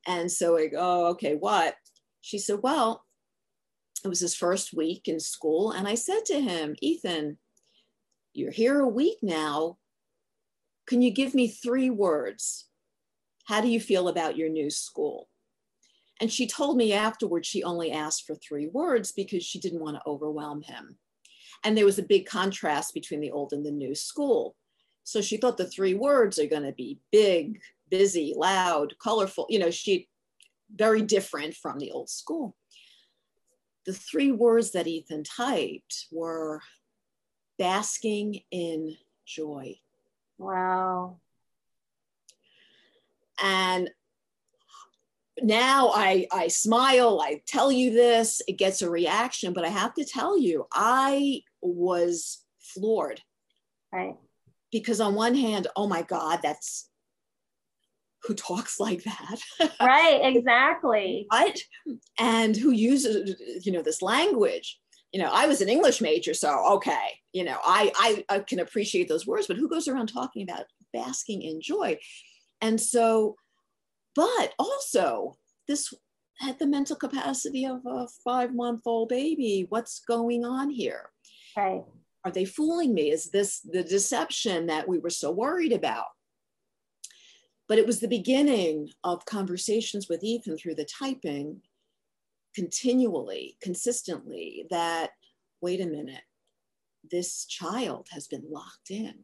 and 0.07 0.31
so 0.31 0.57
I 0.57 0.67
go, 0.67 0.79
oh, 0.81 1.05
okay, 1.11 1.35
what? 1.35 1.77
She 2.21 2.39
said, 2.39 2.61
well, 2.63 3.05
it 4.05 4.09
was 4.09 4.21
his 4.21 4.35
first 4.35 4.75
week 4.75 5.07
in 5.07 5.21
school. 5.21 5.71
And 5.71 5.87
I 5.87 5.95
said 5.95 6.25
to 6.27 6.41
him, 6.41 6.75
Ethan, 6.81 7.39
you're 8.33 8.53
here 8.53 8.81
a 8.81 8.89
week 8.89 9.19
now. 9.23 9.79
Can 10.87 11.03
you 11.03 11.13
give 11.13 11.35
me 11.35 11.49
three 11.49 11.91
words? 11.91 12.67
How 13.47 13.61
do 13.61 13.69
you 13.69 13.81
feel 13.81 14.09
about 14.09 14.37
your 14.37 14.49
new 14.49 14.71
school? 14.71 15.29
And 16.21 16.31
she 16.31 16.47
told 16.47 16.77
me 16.77 16.93
afterwards 16.93 17.49
she 17.49 17.65
only 17.65 17.91
asked 17.91 18.27
for 18.27 18.35
three 18.35 18.69
words 18.69 19.13
because 19.13 19.45
she 19.45 19.59
didn't 19.59 19.81
want 19.81 19.97
to 19.97 20.03
overwhelm 20.07 20.63
him. 20.63 20.97
And 21.65 21.77
there 21.77 21.85
was 21.85 21.99
a 21.99 22.05
big 22.05 22.27
contrast 22.27 22.95
between 22.95 23.21
the 23.21 23.31
old 23.31 23.53
and 23.53 23.65
the 23.65 23.71
new 23.71 23.95
school. 23.95 24.57
So 25.05 25.21
she 25.21 25.37
thought 25.37 25.57
the 25.57 25.67
three 25.67 25.95
words 25.95 26.39
are 26.39 26.47
going 26.47 26.63
to 26.63 26.73
be 26.73 27.01
big, 27.11 27.61
busy, 27.91 28.35
loud, 28.37 28.95
colorful. 29.03 29.47
You 29.49 29.59
know, 29.59 29.71
she 29.71 30.09
very 30.75 31.03
different 31.03 31.55
from 31.55 31.79
the 31.79 31.91
old 31.91 32.09
school. 32.09 32.57
The 33.85 33.93
three 33.93 34.31
words 34.31 34.73
that 34.73 34.87
Ethan 34.87 35.25
typed 35.25 36.07
were 36.11 36.61
basking 37.59 38.41
in 38.51 38.97
joy. 39.27 39.77
Wow. 40.39 41.19
And 43.43 43.91
now 45.43 45.91
I, 45.95 46.27
I 46.33 46.49
smile, 46.49 47.21
I 47.21 47.43
tell 47.47 47.71
you 47.71 47.93
this, 47.93 48.41
it 48.49 48.59
gets 48.59 48.83
a 48.83 48.91
reaction, 48.91 49.53
but 49.53 49.65
I 49.65 49.69
have 49.69 49.95
to 49.95 50.05
tell 50.05 50.39
you, 50.39 50.67
I 50.73 51.43
was 51.61 52.43
floored. 52.59 53.21
Right. 53.93 54.17
Because 54.71 55.01
on 55.01 55.15
one 55.15 55.35
hand, 55.35 55.67
oh 55.77 55.87
my 55.87 56.03
God, 56.03 56.41
that's 56.43 56.89
who 58.25 58.35
talks 58.35 58.79
like 58.79 59.03
that. 59.05 59.41
Right 59.81 60.21
exactly. 60.23 61.27
Right 61.33 61.61
and 62.19 62.57
who 62.57 62.71
uses 62.71 63.67
you 63.67 63.73
know 63.73 63.83
this 63.83 64.01
language? 64.03 64.79
You 65.13 65.21
know 65.21 65.31
i 65.31 65.47
was 65.47 65.61
an 65.61 65.69
english 65.69 66.01
major 66.01 66.33
so 66.33 66.77
okay 66.77 67.21
you 67.35 67.45
know 67.45 67.59
I, 67.63 67.93
I 68.31 68.35
i 68.35 68.39
can 68.39 68.61
appreciate 68.61 69.11
those 69.11 69.27
words 69.27 69.47
but 69.47 69.59
who 69.59 69.69
goes 69.69 69.87
around 69.87 70.07
talking 70.07 70.43
about 70.49 70.65
basking 70.93 71.43
in 71.43 71.61
joy? 71.61 71.99
And 72.61 72.81
so 72.81 73.37
but 74.15 74.55
also 74.59 75.37
this 75.69 75.93
had 76.39 76.59
the 76.59 76.67
mental 76.67 76.97
capacity 76.97 77.65
of 77.65 77.81
a 77.87 78.07
five 78.25 78.55
month 78.55 78.83
old 78.87 79.09
baby. 79.09 79.67
What's 79.69 80.01
going 80.01 80.45
on 80.45 80.71
here? 80.71 81.11
Right. 81.57 81.85
Are 82.25 82.31
they 82.31 82.45
fooling 82.45 82.95
me? 82.95 83.11
Is 83.11 83.31
this 83.31 83.61
the 83.61 83.83
deception 83.83 84.67
that 84.67 84.89
we 84.89 84.99
were 84.99 85.11
so 85.11 85.31
worried 85.31 85.73
about? 85.73 86.07
But 87.69 87.79
it 87.79 87.87
was 87.87 88.01
the 88.01 88.09
beginning 88.09 88.91
of 89.03 89.25
conversations 89.25 90.09
with 90.09 90.23
Ethan 90.23 90.59
through 90.59 90.75
the 90.75 90.85
typing 90.85 91.63
continually, 92.55 93.57
consistently, 93.63 94.67
that 94.71 95.11
wait 95.61 95.81
a 95.81 95.87
minute, 95.87 96.25
this 97.11 97.47
child 97.47 98.09
has 98.11 98.27
been 98.27 98.45
locked 98.51 98.91
in. 98.91 99.15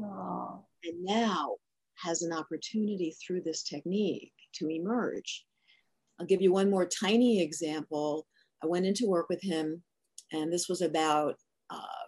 Oh. 0.00 0.64
And 0.84 1.04
now 1.04 1.56
has 2.02 2.22
an 2.22 2.32
opportunity 2.32 3.14
through 3.24 3.42
this 3.42 3.62
technique 3.62 4.32
to 4.54 4.68
emerge. 4.68 5.44
I'll 6.18 6.26
give 6.26 6.42
you 6.42 6.52
one 6.52 6.70
more 6.70 6.86
tiny 6.86 7.42
example. 7.42 8.26
I 8.62 8.66
went 8.66 8.86
into 8.86 9.06
work 9.06 9.28
with 9.28 9.42
him, 9.42 9.82
and 10.32 10.52
this 10.52 10.68
was 10.68 10.82
about 10.82 11.36
uh, 11.70 12.04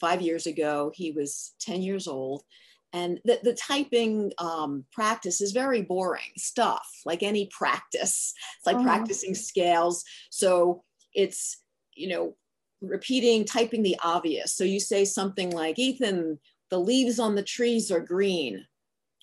five 0.00 0.20
years 0.22 0.46
ago. 0.46 0.92
He 0.94 1.12
was 1.12 1.54
10 1.60 1.82
years 1.82 2.06
old, 2.06 2.44
and 2.92 3.20
the, 3.24 3.40
the 3.42 3.54
typing 3.54 4.32
um, 4.38 4.84
practice 4.92 5.40
is 5.40 5.52
very 5.52 5.82
boring 5.82 6.32
stuff 6.36 6.86
like 7.06 7.22
any 7.22 7.46
practice 7.46 8.34
it's 8.56 8.66
like 8.66 8.76
mm-hmm. 8.76 8.86
practicing 8.86 9.34
scales 9.34 10.04
so 10.30 10.82
it's 11.14 11.62
you 11.94 12.08
know 12.08 12.36
repeating 12.80 13.44
typing 13.44 13.82
the 13.82 13.96
obvious 14.02 14.54
so 14.54 14.64
you 14.64 14.80
say 14.80 15.04
something 15.04 15.50
like 15.50 15.78
ethan 15.78 16.38
the 16.70 16.78
leaves 16.78 17.18
on 17.18 17.34
the 17.34 17.42
trees 17.42 17.90
are 17.90 18.00
green 18.00 18.64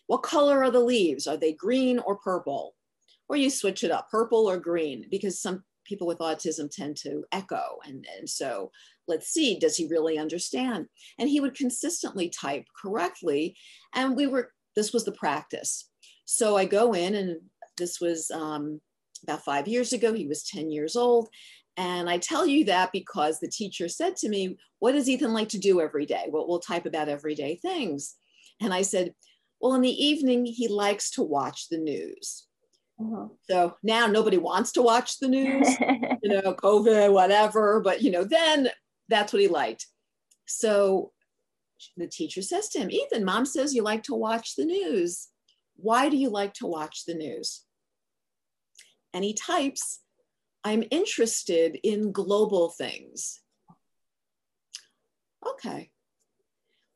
what 0.10 0.24
color 0.24 0.63
are 0.63 0.72
the 0.72 0.80
leaves 0.80 1.28
are 1.28 1.38
they 1.38 1.54
green 1.54 2.00
or 2.00 2.18
purple 2.18 2.75
or 3.30 3.36
you 3.36 3.50
switch 3.50 3.84
it 3.84 3.92
up 3.92 4.10
purple 4.10 4.50
or 4.50 4.58
green 4.58 5.06
because 5.10 5.42
some 5.42 5.63
people 5.86 6.06
with 6.06 6.20
autism 6.20 6.70
tend 6.70 6.96
to 6.96 7.24
echo 7.32 7.78
and, 7.86 8.06
and 8.18 8.30
so 8.30 8.72
let's 9.10 9.28
see, 9.28 9.60
does 9.60 9.75
he 9.75 9.88
really 9.88 10.18
understand? 10.18 10.86
And 11.18 11.28
he 11.28 11.42
would 11.42 11.56
consistently 11.56 12.30
type 12.30 12.66
correctly. 12.80 13.58
And 13.94 14.16
we 14.16 14.28
were, 14.28 14.54
this 14.75 14.94
was 14.94 15.04
the 15.04 15.12
practice. 15.12 15.89
So 16.24 16.56
I 16.56 16.66
go 16.66 16.94
in, 16.94 17.16
and 17.16 17.38
this 17.78 18.00
was 18.00 18.32
um, 18.32 18.80
about 19.24 19.44
five 19.44 19.68
years 19.68 19.92
ago. 19.92 20.13
He 20.13 20.28
was 20.28 20.44
10 20.44 20.72
years 20.72 20.96
old. 20.96 21.28
And 21.75 22.10
I 22.10 22.20
tell 22.20 22.46
you 22.46 22.66
that 22.66 22.92
because 22.94 23.39
the 23.39 23.50
teacher 23.50 23.89
said 23.89 24.16
to 24.18 24.30
me, 24.30 24.58
What 24.80 24.92
does 24.92 25.10
Ethan 25.10 25.34
like 25.34 25.50
to 25.50 25.58
do 25.58 25.82
every 25.82 26.06
day? 26.06 26.25
Well, 26.30 26.48
we'll 26.48 26.60
type 26.60 26.86
about 26.86 27.10
everyday 27.10 27.56
things. 27.56 28.16
And 28.62 28.74
I 28.74 28.84
said, 28.84 29.13
Well, 29.60 29.74
in 29.74 29.82
the 29.82 30.06
evening, 30.06 30.46
he 30.46 30.68
likes 30.68 31.12
to 31.12 31.24
watch 31.24 31.70
the 31.70 31.78
news. 31.78 32.48
Uh-huh. 33.00 33.28
So 33.50 33.75
now 33.84 34.08
nobody 34.08 34.38
wants 34.38 34.74
to 34.74 34.82
watch 34.82 35.20
the 35.20 35.28
news, 35.28 35.68
you 36.24 36.30
know, 36.30 36.54
COVID, 36.54 37.12
whatever. 37.12 37.82
But, 37.82 38.01
you 38.01 38.12
know, 38.12 38.24
then 38.24 38.70
that's 39.08 39.32
what 39.34 39.42
he 39.42 39.48
liked. 39.48 39.88
So 40.46 41.12
the 41.96 42.08
teacher 42.08 42.42
says 42.42 42.70
to 42.70 42.80
him, 42.80 42.92
Ethan, 42.92 43.24
mom 43.24 43.46
says 43.46 43.74
you 43.74 43.84
like 43.84 44.04
to 44.04 44.16
watch 44.16 44.56
the 44.56 44.66
news. 44.66 45.28
Why 45.75 46.10
do 46.10 46.18
you 46.18 46.30
like 46.30 46.54
to 46.56 46.68
watch 46.68 47.06
the 47.06 47.13
news? 47.13 47.63
And 49.13 49.24
he 49.24 49.34
types, 49.34 50.01
I'm 50.63 50.84
interested 50.92 51.80
in 51.84 52.12
global 52.12 52.70
things. 52.70 53.39
Okay. 55.48 55.89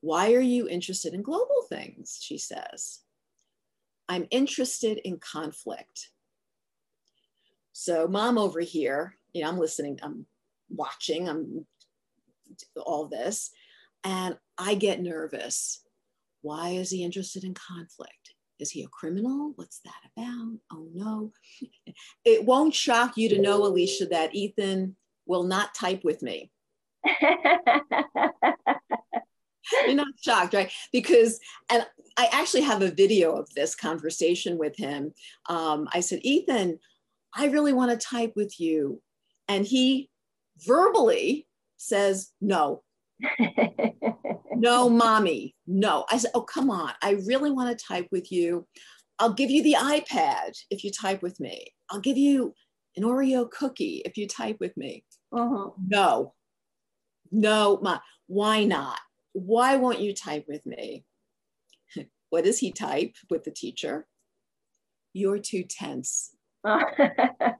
Why 0.03 0.33
are 0.33 0.41
you 0.41 0.67
interested 0.67 1.13
in 1.13 1.21
global 1.21 1.65
things? 1.69 2.19
She 2.21 2.37
says. 2.37 2.99
I'm 4.09 4.27
interested 4.31 4.97
in 5.05 5.17
conflict. 5.17 6.09
So, 7.71 8.05
mom 8.09 8.37
over 8.37 8.59
here, 8.59 9.15
you 9.31 9.41
know, 9.41 9.47
I'm 9.47 9.57
listening, 9.57 9.99
I'm 10.03 10.25
watching, 10.69 11.29
I'm 11.29 11.65
all 12.75 13.07
this, 13.07 13.51
and 14.03 14.35
I 14.57 14.75
get 14.75 15.01
nervous. 15.01 15.85
Why 16.41 16.71
is 16.71 16.89
he 16.89 17.01
interested 17.01 17.45
in 17.45 17.53
conflict? 17.53 18.33
Is 18.59 18.71
he 18.71 18.83
a 18.83 18.87
criminal? 18.87 19.53
What's 19.55 19.79
that 19.85 20.01
about? 20.17 20.57
Oh 20.73 20.89
no. 20.93 21.31
It 22.25 22.43
won't 22.43 22.75
shock 22.75 23.15
you 23.15 23.29
to 23.29 23.39
know, 23.39 23.65
Alicia, 23.65 24.07
that 24.07 24.35
Ethan 24.35 24.97
will 25.25 25.43
not 25.43 25.73
type 25.73 26.03
with 26.03 26.21
me. 26.21 26.51
You're 29.85 29.95
not 29.95 30.07
shocked, 30.21 30.53
right? 30.53 30.71
Because, 30.91 31.39
and 31.69 31.85
I 32.17 32.29
actually 32.31 32.61
have 32.61 32.81
a 32.81 32.91
video 32.91 33.35
of 33.35 33.49
this 33.55 33.75
conversation 33.75 34.57
with 34.57 34.75
him. 34.77 35.13
Um, 35.47 35.87
I 35.93 35.99
said, 35.99 36.19
Ethan, 36.23 36.79
I 37.35 37.47
really 37.47 37.73
want 37.73 37.91
to 37.91 38.07
type 38.07 38.33
with 38.35 38.59
you. 38.59 39.01
And 39.47 39.65
he 39.65 40.09
verbally 40.65 41.47
says, 41.77 42.31
no. 42.41 42.83
no, 44.55 44.89
mommy, 44.89 45.55
no. 45.67 46.05
I 46.11 46.17
said, 46.17 46.31
oh, 46.33 46.41
come 46.41 46.69
on. 46.69 46.91
I 47.01 47.17
really 47.25 47.51
want 47.51 47.77
to 47.77 47.85
type 47.85 48.07
with 48.11 48.31
you. 48.31 48.67
I'll 49.19 49.33
give 49.33 49.49
you 49.49 49.63
the 49.63 49.75
iPad 49.79 50.57
if 50.69 50.83
you 50.83 50.91
type 50.91 51.21
with 51.21 51.39
me. 51.39 51.67
I'll 51.89 51.99
give 51.99 52.17
you 52.17 52.53
an 52.95 53.03
Oreo 53.03 53.49
cookie 53.49 54.01
if 54.05 54.17
you 54.17 54.27
type 54.27 54.57
with 54.59 54.75
me. 54.77 55.03
Uh-huh. 55.31 55.71
No, 55.87 56.33
no, 57.31 57.79
mom. 57.81 57.99
Why 58.27 58.63
not? 58.63 58.99
Why 59.33 59.75
won't 59.75 59.99
you 59.99 60.13
type 60.13 60.45
with 60.47 60.65
me? 60.65 61.03
what 62.29 62.45
does 62.45 62.59
he 62.59 62.71
type 62.71 63.15
with 63.29 63.43
the 63.43 63.51
teacher? 63.51 64.07
You're 65.13 65.39
too 65.39 65.63
tense. 65.63 66.33
I 66.65 67.55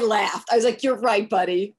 laughed. 0.00 0.48
I 0.52 0.56
was 0.56 0.64
like, 0.64 0.82
"You're 0.82 1.00
right, 1.00 1.28
buddy. 1.28 1.74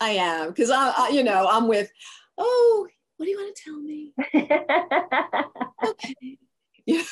I 0.00 0.10
am." 0.10 0.48
Because 0.48 0.70
I, 0.70 0.92
I, 0.96 1.08
you 1.10 1.22
know, 1.22 1.48
I'm 1.48 1.68
with. 1.68 1.90
Oh, 2.36 2.88
what 3.16 3.24
do 3.24 3.30
you 3.30 3.38
want 3.38 3.56
to 3.56 3.62
tell 3.62 3.80
me? 3.80 4.12
okay. 5.88 6.38
Yeah. 6.84 7.02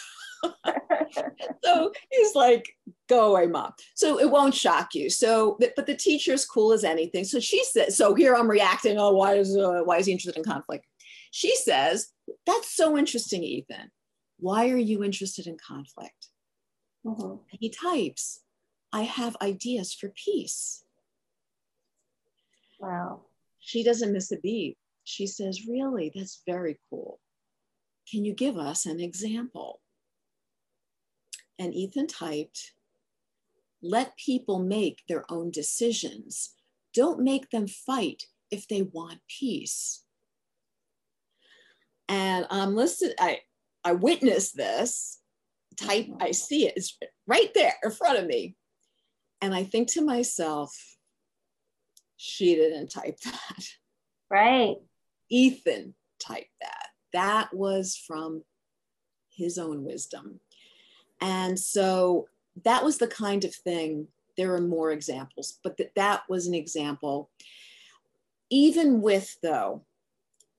so 1.65 1.93
he's 2.11 2.35
like, 2.35 2.77
"Go 3.09 3.33
away, 3.33 3.47
mom." 3.47 3.73
So 3.95 4.19
it 4.19 4.31
won't 4.31 4.55
shock 4.55 4.95
you. 4.95 5.11
So, 5.11 5.59
but 5.77 5.87
the 5.87 5.97
teacher's 5.97 6.45
cool 6.45 6.73
as 6.73 6.85
anything. 6.85 7.25
So 7.25 7.41
she 7.41 7.63
says. 7.65 7.97
So 7.97 8.15
here 8.15 8.35
I'm 8.35 8.49
reacting. 8.49 8.99
Oh, 8.99 9.13
why 9.13 9.35
is 9.35 9.57
uh, 9.57 9.83
why 9.85 9.99
is 9.99 10.07
he 10.07 10.13
interested 10.13 10.39
in 10.39 10.45
conflict? 10.45 10.87
She 11.31 11.57
says, 11.57 12.09
"That's 12.47 12.75
so 12.75 12.97
interesting, 12.97 13.43
Ethan. 13.43 13.91
Why 14.39 14.69
are 14.71 14.77
you 14.77 15.05
interested 15.05 15.47
in 15.47 15.57
conflict?" 15.57 16.29
Mm-hmm. 17.07 17.37
He 17.51 17.71
types, 17.71 18.41
I 18.93 19.03
have 19.03 19.37
ideas 19.43 19.93
for 19.93 20.09
peace. 20.11 20.85
Wow. 22.81 23.23
She 23.61 23.83
doesn't 23.83 24.13
miss 24.13 24.31
a 24.33 24.39
beat. 24.39 24.79
She 25.05 25.27
says, 25.27 25.67
Really? 25.69 26.13
That's 26.15 26.43
very 26.47 26.79
cool. 26.91 27.21
Can 28.11 28.25
you 28.25 28.35
give 28.35 28.59
us 28.59 28.87
an 28.87 29.01
example? 29.01 29.81
And 31.59 31.75
Ethan 31.75 32.07
typed, 32.07 32.73
Let 33.83 34.17
people 34.17 34.59
make 34.59 35.03
their 35.09 35.31
own 35.31 35.51
decisions. 35.51 36.55
Don't 36.93 37.21
make 37.21 37.51
them 37.51 37.67
fight 37.67 38.25
if 38.51 38.69
they 38.69 38.83
want 38.83 39.21
peace. 39.29 40.05
And 42.09 42.47
um, 42.51 42.61
I'm 42.61 42.75
listening, 42.77 43.15
I, 43.19 43.41
I 43.85 43.93
witnessed 43.93 44.57
this 44.57 45.21
type, 45.77 46.07
I 46.21 46.31
see 46.33 46.67
it. 46.67 46.75
It's 46.77 46.99
right 47.27 47.53
there 47.55 47.75
in 47.83 47.91
front 47.91 48.19
of 48.19 48.27
me. 48.27 48.57
And 49.41 49.55
I 49.55 49.65
think 49.65 49.89
to 49.93 50.05
myself, 50.05 50.75
she 52.17 52.55
didn't 52.55 52.89
type 52.89 53.19
that. 53.25 53.65
Right. 54.31 54.77
Ethan 55.31 55.95
typed 56.19 56.51
that. 56.61 56.89
That 57.13 57.55
was 57.55 57.97
from 57.97 58.43
his 59.31 59.59
own 59.59 59.85
wisdom. 59.85 60.41
And 61.25 61.59
so 61.59 62.29
that 62.65 62.85
was 62.85 62.99
the 62.99 63.09
kind 63.09 63.45
of 63.45 63.55
thing. 63.55 64.09
There 64.37 64.55
are 64.55 64.61
more 64.61 64.93
examples, 64.93 65.59
but 65.65 65.79
that, 65.79 65.95
that 65.97 66.23
was 66.29 66.47
an 66.47 66.53
example. 66.53 67.31
Even 68.51 69.01
with, 69.01 69.39
though, 69.43 69.87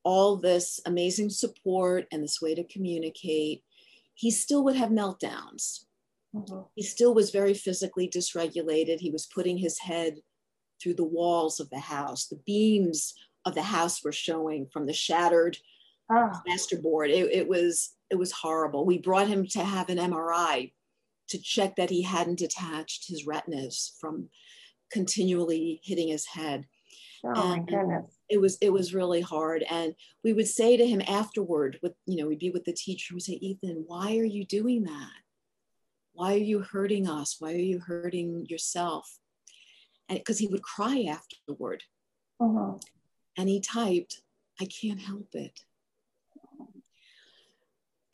all 0.03 0.37
this 0.37 0.79
amazing 0.87 1.29
support 1.29 2.07
and 2.11 2.23
this 2.23 2.41
way 2.41 2.55
to 2.55 2.63
communicate, 2.63 3.63
he 4.15 4.31
still 4.31 4.63
would 4.63 4.75
have 4.75 4.89
meltdowns. 4.89 5.85
Mm-hmm. 6.33 6.61
He 6.73 6.81
still 6.81 7.13
was 7.13 7.29
very 7.29 7.53
physically 7.53 8.09
dysregulated. 8.09 8.99
He 8.99 9.11
was 9.11 9.27
putting 9.27 9.59
his 9.59 9.79
head 9.79 10.15
through 10.81 10.95
the 10.95 11.03
walls 11.03 11.59
of 11.59 11.69
the 11.69 11.79
house. 11.79 12.25
The 12.25 12.41
beams 12.43 13.13
of 13.45 13.53
the 13.53 13.61
house 13.61 14.03
were 14.03 14.11
showing 14.11 14.65
from 14.73 14.87
the 14.87 14.93
shattered 14.93 15.57
oh. 16.11 16.31
plasterboard. 16.47 17.09
It, 17.09 17.31
it 17.31 17.47
was 17.47 17.95
it 18.09 18.15
was 18.15 18.31
horrible. 18.31 18.85
We 18.85 18.99
brought 18.99 19.27
him 19.27 19.47
to 19.47 19.63
have 19.63 19.89
an 19.89 19.97
MRI 19.97 20.71
to 21.29 21.37
check 21.39 21.75
that 21.75 21.89
he 21.89 22.03
hadn't 22.03 22.39
detached 22.39 23.07
his 23.07 23.25
retinas 23.25 23.95
from 23.99 24.29
continually 24.91 25.81
hitting 25.83 26.09
his 26.09 26.27
head. 26.27 26.65
Oh 27.23 27.53
and, 27.53 27.65
my 27.65 27.65
goodness 27.65 28.15
it 28.29 28.39
was 28.39 28.57
it 28.61 28.71
was 28.71 28.93
really 28.93 29.21
hard 29.21 29.63
and 29.69 29.93
we 30.23 30.33
would 30.33 30.47
say 30.47 30.77
to 30.77 30.85
him 30.85 31.01
afterward 31.07 31.79
with 31.81 31.93
you 32.05 32.17
know 32.17 32.27
we'd 32.27 32.39
be 32.39 32.49
with 32.49 32.65
the 32.65 32.73
teacher 32.73 33.13
we'd 33.13 33.21
say 33.21 33.33
ethan 33.33 33.83
why 33.87 34.17
are 34.17 34.25
you 34.25 34.45
doing 34.45 34.83
that 34.83 35.11
why 36.13 36.33
are 36.33 36.37
you 36.37 36.59
hurting 36.59 37.07
us 37.07 37.37
why 37.39 37.51
are 37.51 37.57
you 37.57 37.79
hurting 37.79 38.45
yourself 38.49 39.19
and 40.09 40.19
because 40.19 40.39
he 40.39 40.47
would 40.47 40.63
cry 40.63 41.05
afterward 41.09 41.83
uh-huh. 42.39 42.73
and 43.37 43.49
he 43.49 43.59
typed 43.59 44.21
i 44.59 44.65
can't 44.65 45.01
help 45.01 45.27
it 45.33 45.61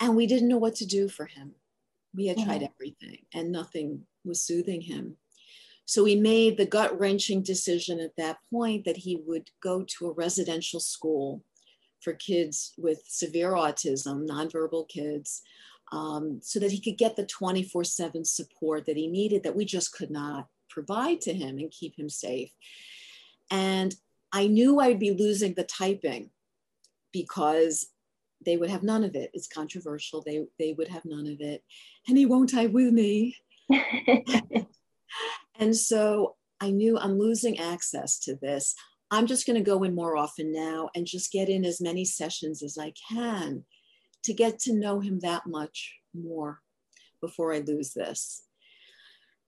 and 0.01 0.15
we 0.15 0.27
didn't 0.27 0.49
know 0.49 0.57
what 0.57 0.75
to 0.75 0.85
do 0.85 1.07
for 1.07 1.25
him 1.25 1.53
we 2.13 2.27
had 2.27 2.37
uh-huh. 2.37 2.45
tried 2.45 2.63
everything 2.63 3.19
and 3.33 3.51
nothing 3.51 4.01
was 4.25 4.41
soothing 4.41 4.81
him 4.81 5.15
so 5.85 6.03
we 6.03 6.15
made 6.15 6.55
the 6.55 6.65
gut 6.65 6.97
wrenching 6.97 7.43
decision 7.43 7.99
at 7.99 8.15
that 8.17 8.37
point 8.49 8.85
that 8.85 8.97
he 8.97 9.21
would 9.25 9.49
go 9.61 9.83
to 9.83 10.07
a 10.07 10.13
residential 10.13 10.79
school 10.79 11.43
for 12.01 12.13
kids 12.13 12.73
with 12.77 13.03
severe 13.05 13.51
autism, 13.51 14.27
nonverbal 14.27 14.87
kids, 14.89 15.41
um, 15.91 16.39
so 16.41 16.59
that 16.59 16.71
he 16.71 16.79
could 16.79 16.97
get 16.97 17.15
the 17.15 17.25
24 17.25 17.83
7 17.83 18.23
support 18.23 18.85
that 18.85 18.97
he 18.97 19.07
needed 19.07 19.43
that 19.43 19.55
we 19.55 19.65
just 19.65 19.93
could 19.93 20.09
not 20.09 20.47
provide 20.69 21.19
to 21.21 21.33
him 21.33 21.57
and 21.57 21.71
keep 21.71 21.99
him 21.99 22.09
safe. 22.09 22.51
And 23.49 23.93
I 24.31 24.47
knew 24.47 24.79
I'd 24.79 24.99
be 24.99 25.11
losing 25.11 25.53
the 25.53 25.65
typing 25.65 26.29
because 27.11 27.87
they 28.45 28.57
would 28.57 28.69
have 28.69 28.83
none 28.83 29.03
of 29.03 29.15
it. 29.15 29.31
It's 29.33 29.47
controversial. 29.47 30.21
They, 30.21 30.45
they 30.59 30.73
would 30.73 30.87
have 30.87 31.05
none 31.05 31.27
of 31.27 31.39
it. 31.39 31.63
And 32.07 32.17
he 32.17 32.25
won't 32.25 32.49
type 32.49 32.71
with 32.71 32.93
me. 32.93 33.35
And 35.61 35.77
so 35.77 36.35
I 36.59 36.71
knew 36.71 36.97
I'm 36.97 37.19
losing 37.19 37.59
access 37.59 38.19
to 38.21 38.35
this. 38.35 38.75
I'm 39.11 39.27
just 39.27 39.45
going 39.45 39.57
to 39.57 39.69
go 39.69 39.83
in 39.83 39.93
more 39.93 40.17
often 40.17 40.51
now 40.51 40.89
and 40.95 41.05
just 41.05 41.31
get 41.31 41.49
in 41.49 41.63
as 41.63 41.79
many 41.79 42.03
sessions 42.03 42.63
as 42.63 42.77
I 42.77 42.93
can 43.11 43.63
to 44.23 44.33
get 44.33 44.57
to 44.59 44.73
know 44.73 44.99
him 44.99 45.19
that 45.19 45.43
much 45.45 45.93
more 46.13 46.61
before 47.21 47.53
I 47.53 47.59
lose 47.59 47.93
this. 47.93 48.43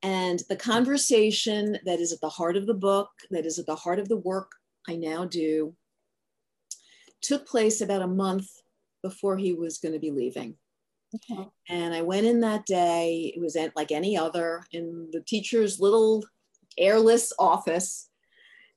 And 0.04 0.44
the 0.50 0.56
conversation 0.56 1.78
that 1.86 2.00
is 2.00 2.12
at 2.12 2.22
the 2.22 2.30
heart 2.30 2.58
of 2.58 2.68
the 2.68 2.74
book, 2.74 3.10
that 3.32 3.46
is 3.46 3.58
at 3.58 3.66
the 3.66 3.76
heart 3.76 4.00
of 4.00 4.10
the 4.10 4.18
work 4.18 4.52
I 4.88 4.96
now 4.96 5.26
do, 5.26 5.76
took 7.22 7.48
place 7.48 7.82
about 7.82 8.02
a 8.02 8.08
month 8.08 8.50
before 9.04 9.38
he 9.38 9.54
was 9.54 9.78
going 9.78 9.94
to 9.94 10.00
be 10.00 10.10
leaving. 10.10 10.56
Okay. 11.14 11.48
And 11.70 11.94
I 11.94 12.02
went 12.02 12.26
in 12.26 12.40
that 12.40 12.66
day. 12.66 13.32
It 13.36 13.40
was 13.40 13.56
like 13.76 13.92
any 13.92 14.18
other 14.18 14.64
in 14.72 15.10
the 15.12 15.22
teacher's 15.22 15.80
little 15.80 16.24
airless 16.78 17.32
office. 17.38 18.10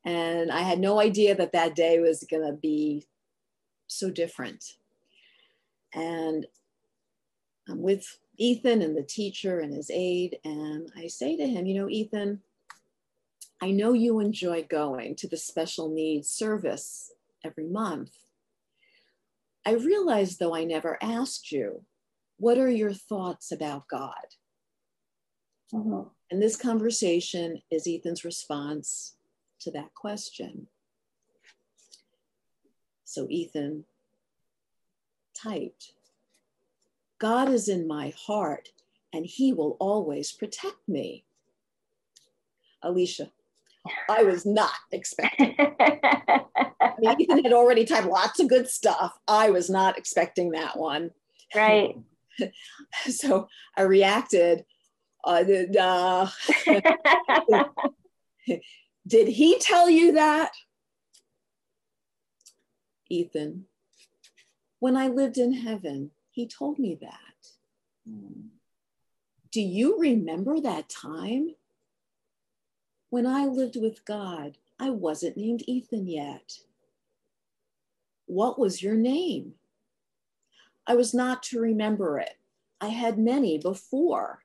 And 0.05 0.53
I 0.53 0.61
had 0.61 0.79
no 0.79 1.01
idea 1.01 1.35
that 1.35 1.53
that 1.53 1.75
day 1.75 1.99
was 1.99 2.27
going 2.31 2.47
to 2.47 2.53
be 2.53 3.07
so 3.87 4.11
different. 4.11 4.63
And 5.95 6.47
I'm 7.69 7.81
with 7.81 8.19
Ethan 8.37 8.83
and 8.83 8.97
the 8.97 9.03
teacher 9.03 9.61
and 9.61 9.73
his 9.73 9.91
aide. 9.91 10.39
And 10.45 10.93
I 10.95 11.07
say 11.07 11.37
to 11.37 11.47
him, 11.47 11.67
you 11.67 11.81
know, 11.81 11.89
Ethan, 11.89 12.43
I 13.63 13.71
know 13.71 13.95
you 13.95 14.21
enjoy 14.21 14.65
going 14.69 15.17
to 15.17 15.29
the 15.29 15.39
special 15.39 15.89
needs 15.89 16.29
service 16.29 17.13
every 17.43 17.67
month. 17.67 18.11
I 19.67 19.73
realize, 19.73 20.39
though, 20.39 20.55
I 20.55 20.65
never 20.65 20.97
asked 21.03 21.51
you 21.51 21.83
What 22.39 22.57
are 22.57 22.71
your 22.71 22.93
thoughts 22.93 23.51
about 23.51 23.89
God? 23.89 24.27
Mm-hmm. 25.75 26.09
And 26.31 26.43
this 26.43 26.57
conversation 26.57 27.61
is 27.71 27.89
Ethan's 27.89 28.25
response 28.25 29.17
to 29.61 29.73
that 29.73 29.93
question. 29.95 30.69
So 33.05 33.27
Ethan 33.29 33.85
typed, 35.35 35.93
God 37.19 37.49
is 37.49 37.69
in 37.69 37.89
my 37.89 38.13
heart 38.17 38.69
and 39.13 39.27
he 39.27 39.53
will 39.53 39.77
always 39.81 40.33
protect 40.33 40.89
me. 40.89 41.25
Alicia, 42.83 43.33
I 44.09 44.23
was 44.23 44.47
not 44.47 44.73
expecting. 44.93 45.55
I 45.81 46.93
mean, 46.99 47.21
Ethan 47.21 47.45
had 47.45 47.53
already 47.53 47.85
typed 47.85 48.07
lots 48.07 48.41
of 48.41 48.49
good 48.49 48.69
stuff. 48.69 49.19
I 49.29 49.51
was 49.51 49.69
not 49.69 49.99
expecting 49.99 50.51
that 50.53 50.79
one. 50.79 51.11
Right. 51.55 51.97
so 53.09 53.49
I 53.77 53.83
reacted. 53.83 54.65
Uh, 55.25 55.45
uh, 55.79 56.29
did 59.07 59.29
he 59.29 59.59
tell 59.59 59.91
you 59.91 60.13
that? 60.13 60.53
Ethan, 63.09 63.67
when 64.79 64.97
I 64.97 65.09
lived 65.09 65.39
in 65.39 65.53
heaven, 65.53 66.11
he 66.31 66.47
told 66.47 66.79
me 66.79 66.99
that. 67.01 67.27
Do 69.57 69.63
you 69.63 69.99
remember 69.99 70.61
that 70.61 70.89
time? 70.89 71.55
When 73.11 73.27
I 73.27 73.47
lived 73.47 73.77
with 73.81 74.05
God, 74.05 74.59
I 74.79 74.91
wasn't 74.91 75.37
named 75.37 75.63
Ethan 75.67 76.07
yet. 76.07 76.59
What 78.27 78.59
was 78.59 78.83
your 78.83 78.97
name? 78.97 79.55
I 80.87 80.97
was 80.97 81.15
not 81.15 81.43
to 81.45 81.61
remember 81.61 82.19
it. 82.19 82.37
I 82.81 82.89
had 82.89 83.19
many 83.19 83.59
before. 83.59 84.41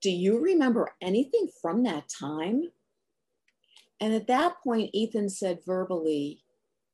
Do 0.00 0.10
you 0.10 0.38
remember 0.38 0.94
anything 1.00 1.48
from 1.62 1.82
that 1.84 2.08
time? 2.08 2.70
And 4.00 4.12
at 4.12 4.26
that 4.26 4.60
point, 4.62 4.90
Ethan 4.92 5.30
said 5.30 5.64
verbally, 5.64 6.42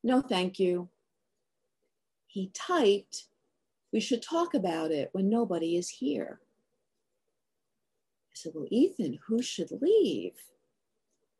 No, 0.03 0.21
thank 0.21 0.59
you. 0.59 0.89
He 2.27 2.51
typed, 2.55 3.25
We 3.93 4.01
should 4.01 4.23
talk 4.23 4.55
about 4.55 4.91
it 4.93 5.11
when 5.13 5.29
nobody 5.29 5.77
is 5.77 5.89
here. 5.89 6.41
I 8.33 8.35
said, 8.35 8.53
Well, 8.55 8.67
Ethan, 8.71 9.19
who 9.27 9.43
should 9.43 9.71
leave? 9.83 10.33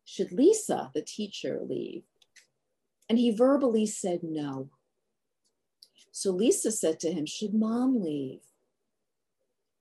Should 0.05 0.31
Lisa, 0.31 0.91
the 0.93 1.01
teacher, 1.01 1.59
leave? 1.67 2.03
And 3.09 3.17
he 3.17 3.31
verbally 3.31 3.85
said 3.85 4.21
no. 4.21 4.69
So 6.11 6.31
Lisa 6.31 6.71
said 6.71 6.99
to 7.01 7.11
him, 7.11 7.25
Should 7.25 7.53
mom 7.53 8.03
leave? 8.03 8.41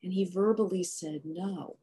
And 0.03 0.12
he 0.12 0.25
verbally 0.25 0.83
said 0.83 1.22
no. 1.25 1.77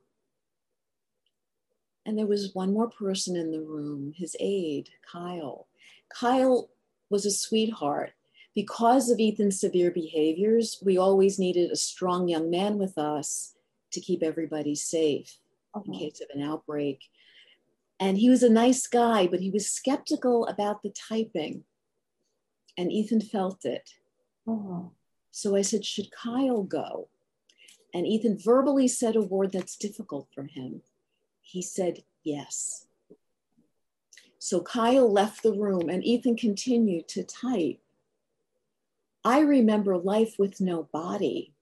And 2.05 2.17
there 2.17 2.25
was 2.25 2.55
one 2.55 2.73
more 2.73 2.89
person 2.89 3.35
in 3.35 3.51
the 3.51 3.61
room, 3.61 4.13
his 4.17 4.35
aide, 4.39 4.89
Kyle. 5.09 5.67
Kyle 6.09 6.69
was 7.09 7.25
a 7.25 7.31
sweetheart. 7.31 8.13
Because 8.55 9.11
of 9.11 9.19
Ethan's 9.19 9.59
severe 9.59 9.91
behaviors, 9.91 10.81
we 10.83 10.97
always 10.97 11.37
needed 11.37 11.69
a 11.69 11.75
strong 11.75 12.27
young 12.27 12.49
man 12.49 12.79
with 12.79 12.97
us 12.97 13.53
to 13.91 14.01
keep 14.01 14.23
everybody 14.23 14.75
safe 14.75 15.37
uh-huh. 15.73 15.83
in 15.85 15.99
case 15.99 16.21
of 16.21 16.27
an 16.33 16.41
outbreak. 16.41 17.03
And 17.99 18.17
he 18.17 18.29
was 18.29 18.43
a 18.43 18.49
nice 18.49 18.87
guy, 18.87 19.27
but 19.27 19.41
he 19.41 19.49
was 19.49 19.69
skeptical 19.69 20.47
about 20.47 20.81
the 20.81 20.91
typing. 20.91 21.63
And 22.77 22.91
Ethan 22.91 23.21
felt 23.21 23.65
it. 23.65 23.89
Uh-huh. 24.47 24.89
So 25.31 25.55
I 25.55 25.61
said, 25.61 25.85
Should 25.85 26.11
Kyle 26.11 26.63
go? 26.63 27.09
And 27.93 28.05
Ethan 28.05 28.37
verbally 28.39 28.87
said 28.87 29.15
a 29.15 29.21
word 29.21 29.51
that's 29.51 29.75
difficult 29.75 30.27
for 30.33 30.43
him. 30.43 30.81
He 31.41 31.61
said, 31.61 32.03
Yes. 32.23 32.85
So 34.37 34.61
Kyle 34.61 35.11
left 35.11 35.43
the 35.43 35.53
room 35.53 35.89
and 35.89 36.03
Ethan 36.03 36.37
continued 36.37 37.09
to 37.09 37.23
type. 37.23 37.79
I 39.25 39.39
remember 39.39 39.97
life 39.97 40.35
with 40.39 40.61
no 40.61 40.83
body. 40.93 41.53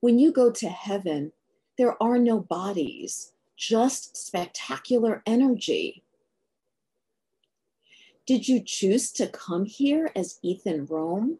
When 0.00 0.18
you 0.18 0.30
go 0.30 0.52
to 0.52 0.68
heaven, 0.68 1.32
there 1.76 2.00
are 2.02 2.18
no 2.18 2.40
bodies, 2.40 3.32
just 3.56 4.16
spectacular 4.16 5.22
energy. 5.26 6.02
Did 8.26 8.48
you 8.48 8.60
choose 8.64 9.12
to 9.12 9.26
come 9.26 9.66
here 9.66 10.10
as 10.16 10.38
Ethan 10.42 10.86
Rome? 10.86 11.38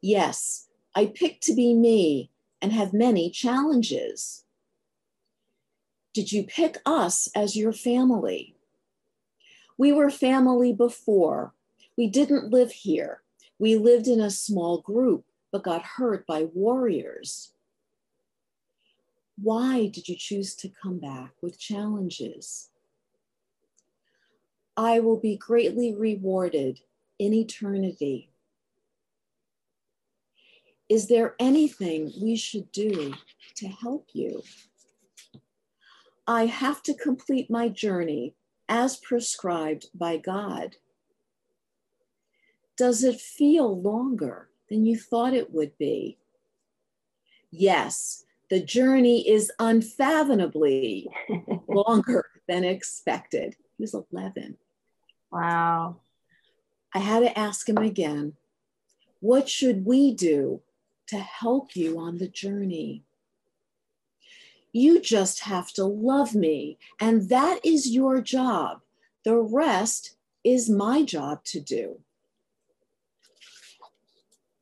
Yes, 0.00 0.68
I 0.94 1.06
picked 1.06 1.42
to 1.44 1.54
be 1.54 1.74
me 1.74 2.30
and 2.60 2.72
have 2.72 2.92
many 2.92 3.30
challenges. 3.30 4.44
Did 6.12 6.32
you 6.32 6.42
pick 6.42 6.78
us 6.84 7.28
as 7.34 7.56
your 7.56 7.72
family? 7.72 8.56
We 9.78 9.92
were 9.92 10.10
family 10.10 10.72
before. 10.72 11.54
We 11.96 12.08
didn't 12.08 12.50
live 12.50 12.72
here. 12.72 13.22
We 13.58 13.76
lived 13.76 14.08
in 14.08 14.20
a 14.20 14.30
small 14.30 14.80
group, 14.80 15.24
but 15.52 15.62
got 15.62 15.82
hurt 15.82 16.26
by 16.26 16.44
warriors. 16.52 17.52
Why 19.42 19.86
did 19.86 20.08
you 20.08 20.16
choose 20.16 20.54
to 20.56 20.68
come 20.68 20.98
back 20.98 21.32
with 21.40 21.58
challenges? 21.58 22.68
I 24.76 25.00
will 25.00 25.16
be 25.16 25.36
greatly 25.36 25.94
rewarded 25.94 26.80
in 27.18 27.32
eternity. 27.32 28.30
Is 30.88 31.08
there 31.08 31.36
anything 31.38 32.12
we 32.20 32.36
should 32.36 32.70
do 32.72 33.14
to 33.56 33.68
help 33.68 34.08
you? 34.12 34.42
I 36.26 36.46
have 36.46 36.82
to 36.84 36.94
complete 36.94 37.50
my 37.50 37.68
journey 37.68 38.34
as 38.68 38.96
prescribed 38.96 39.86
by 39.94 40.16
God. 40.16 40.76
Does 42.76 43.02
it 43.04 43.20
feel 43.20 43.80
longer 43.80 44.50
than 44.68 44.84
you 44.84 44.98
thought 44.98 45.34
it 45.34 45.52
would 45.52 45.76
be? 45.78 46.18
Yes, 47.50 48.24
the 48.50 48.60
journey 48.60 49.28
is 49.28 49.52
unfathomably 49.60 51.08
longer 51.68 52.26
than 52.48 52.64
expected. 52.64 53.56
He 53.78 53.84
was 53.84 53.94
11. 53.94 54.58
Wow. 55.30 56.00
I 56.92 56.98
had 56.98 57.20
to 57.20 57.38
ask 57.38 57.68
him 57.68 57.78
again, 57.78 58.34
what 59.20 59.48
should 59.48 59.86
we 59.86 60.12
do 60.12 60.60
to 61.06 61.18
help 61.18 61.76
you 61.76 61.98
on 61.98 62.18
the 62.18 62.28
journey? 62.28 63.04
You 64.72 65.00
just 65.00 65.40
have 65.40 65.72
to 65.74 65.84
love 65.84 66.34
me, 66.34 66.78
and 67.00 67.28
that 67.28 67.64
is 67.64 67.90
your 67.90 68.20
job. 68.20 68.80
The 69.24 69.36
rest 69.36 70.16
is 70.44 70.70
my 70.70 71.02
job 71.02 71.44
to 71.46 71.60
do. 71.60 72.00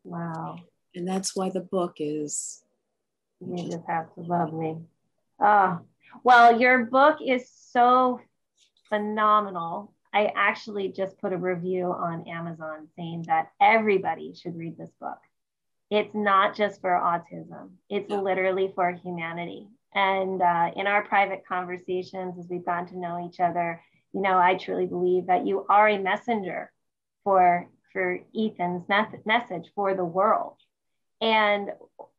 Wow. 0.04 0.60
And 0.94 1.06
that's 1.06 1.36
why 1.36 1.50
the 1.50 1.60
book 1.60 1.96
is 1.98 2.62
you 3.40 3.70
just 3.70 3.86
have 3.86 4.12
to 4.14 4.20
love 4.20 4.52
me. 4.52 4.78
Oh, 5.40 5.80
well, 6.24 6.60
your 6.60 6.84
book 6.86 7.18
is 7.24 7.48
so 7.48 8.20
phenomenal. 8.88 9.92
I 10.12 10.32
actually 10.34 10.88
just 10.88 11.18
put 11.18 11.32
a 11.32 11.36
review 11.36 11.92
on 11.92 12.28
Amazon 12.28 12.88
saying 12.96 13.24
that 13.28 13.50
everybody 13.60 14.34
should 14.34 14.56
read 14.56 14.76
this 14.76 14.90
book. 15.00 15.18
It's 15.90 16.14
not 16.14 16.56
just 16.56 16.80
for 16.80 16.90
autism, 16.90 17.70
it's 17.88 18.10
literally 18.10 18.72
for 18.74 18.90
humanity. 18.92 19.68
And 19.94 20.42
uh, 20.42 20.70
in 20.76 20.86
our 20.86 21.02
private 21.04 21.44
conversations, 21.46 22.38
as 22.38 22.46
we've 22.48 22.64
gotten 22.64 22.88
to 22.88 22.98
know 22.98 23.26
each 23.26 23.40
other, 23.40 23.82
you 24.12 24.20
know, 24.20 24.36
I 24.38 24.56
truly 24.56 24.86
believe 24.86 25.26
that 25.26 25.46
you 25.46 25.64
are 25.68 25.88
a 25.88 25.98
messenger 25.98 26.70
for 27.24 27.68
for 27.92 28.20
Ethan's 28.36 28.84
message 29.24 29.70
for 29.74 29.94
the 29.94 30.04
world. 30.04 30.56
And 31.20 31.70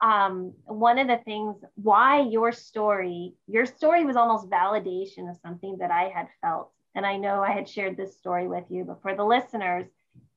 um, 0.01 0.53
one 0.65 0.99
of 0.99 1.07
the 1.07 1.19
things 1.23 1.55
why 1.75 2.21
your 2.21 2.51
story, 2.51 3.33
your 3.47 3.65
story 3.65 4.05
was 4.05 4.15
almost 4.15 4.49
validation 4.49 5.29
of 5.29 5.37
something 5.37 5.77
that 5.79 5.91
I 5.91 6.09
had 6.09 6.27
felt. 6.41 6.71
And 6.95 7.05
I 7.05 7.17
know 7.17 7.41
I 7.41 7.51
had 7.51 7.69
shared 7.69 7.97
this 7.97 8.17
story 8.17 8.47
with 8.47 8.65
you, 8.69 8.83
but 8.83 9.01
for 9.01 9.15
the 9.15 9.23
listeners, 9.23 9.85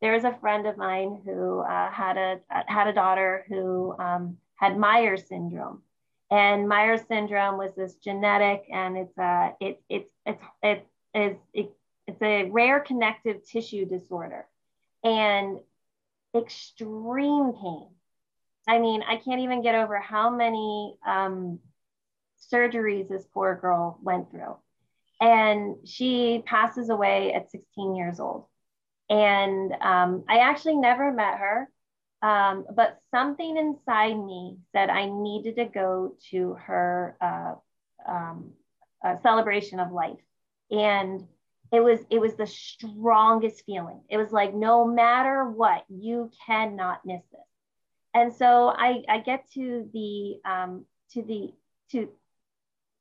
there 0.01 0.14
is 0.14 0.25
a 0.25 0.37
friend 0.40 0.66
of 0.66 0.77
mine 0.77 1.20
who 1.25 1.61
uh, 1.61 1.90
had 1.90 2.16
a 2.16 2.40
had 2.66 2.88
a 2.88 2.92
daughter 2.92 3.44
who 3.48 3.96
um, 3.98 4.37
had 4.57 4.77
Myers 4.77 5.27
syndrome, 5.29 5.83
and 6.31 6.68
Myers 6.68 7.03
syndrome 7.09 7.57
was 7.57 7.75
this 7.75 7.94
genetic, 7.94 8.64
and 8.72 8.96
it's 8.96 9.16
a 9.16 9.55
it, 9.61 9.81
it's 9.88 10.11
it's 10.27 10.42
it 10.62 10.87
is 11.14 11.37
it, 11.55 11.72
it's 12.07 12.22
a 12.22 12.51
rare 12.51 12.81
connective 12.81 13.44
tissue 13.44 13.87
disorder, 13.87 14.46
and 15.05 15.59
extreme 16.35 17.53
pain 17.53 17.88
I 18.68 18.79
mean, 18.79 19.03
I 19.03 19.16
can't 19.16 19.40
even 19.40 19.62
get 19.62 19.75
over 19.75 19.98
how 19.98 20.31
many 20.31 20.96
um, 21.07 21.59
surgeries 22.53 23.09
this 23.09 23.27
poor 23.33 23.57
girl 23.61 23.98
went 24.03 24.31
through. 24.31 24.57
And 25.20 25.77
she 25.87 26.42
passes 26.46 26.88
away 26.88 27.33
at 27.33 27.51
16 27.51 27.94
years 27.94 28.20
old. 28.20 28.46
And 29.09 29.72
um, 29.81 30.25
I 30.29 30.38
actually 30.38 30.77
never 30.77 31.12
met 31.12 31.38
her. 31.38 31.68
Um, 32.22 32.64
but 32.75 32.98
something 33.11 33.57
inside 33.57 34.14
me 34.14 34.59
said 34.72 34.90
I 34.90 35.07
needed 35.07 35.57
to 35.57 35.64
go 35.64 36.14
to 36.31 36.55
her 36.55 37.16
uh, 37.20 37.55
um, 38.09 38.53
celebration 39.22 39.81
of 39.81 39.90
life. 39.90 40.20
And 40.70 41.27
it 41.72 41.81
was 41.81 42.01
it 42.11 42.20
was 42.20 42.35
the 42.35 42.46
strongest 42.46 43.64
feeling. 43.64 44.03
It 44.09 44.18
was 44.18 44.31
like 44.31 44.55
no 44.55 44.87
matter 44.87 45.48
what, 45.48 45.85
you 45.88 46.31
cannot 46.46 47.05
miss 47.05 47.22
this. 47.33 47.40
And 48.14 48.33
so 48.33 48.68
I, 48.68 49.03
I 49.09 49.18
get 49.20 49.51
to 49.53 49.88
the 49.92 50.37
um, 50.48 50.85
to 51.12 51.22
the 51.22 51.53
to 51.90 52.09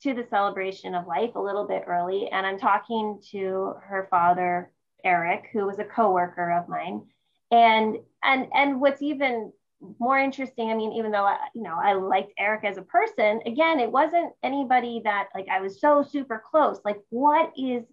to 0.04 0.14
the 0.14 0.26
celebration 0.30 0.96
of 0.96 1.06
life 1.06 1.36
a 1.36 1.40
little 1.40 1.68
bit 1.68 1.84
early, 1.88 2.30
and 2.30 2.46
I'm 2.46 2.58
talking 2.58 3.22
to 3.32 3.76
her 3.84 4.08
father, 4.10 4.72
Eric, 5.04 5.50
who 5.54 5.66
was 5.66 5.80
a 5.80 5.84
coworker 5.84 6.52
of 6.52 6.70
mine, 6.70 7.04
and 7.52 7.98
and 8.24 8.48
and 8.54 8.80
what's 8.80 9.02
even 9.02 9.52
more 10.00 10.20
interesting 10.20 10.70
i 10.70 10.76
mean 10.76 10.92
even 10.92 11.12
though 11.12 11.26
I, 11.26 11.38
you 11.56 11.64
know 11.64 11.76
i 11.76 11.94
liked 11.94 12.34
eric 12.38 12.64
as 12.64 12.78
a 12.78 12.84
person 12.84 13.42
again 13.48 13.80
it 13.80 13.92
wasn't 13.92 14.32
anybody 14.44 15.02
that 15.06 15.30
like 15.34 15.48
i 15.50 15.60
was 15.60 15.82
so 15.82 16.04
super 16.04 16.44
close. 16.52 16.80
Like 16.86 17.00
what 17.10 17.52
is 17.58 17.84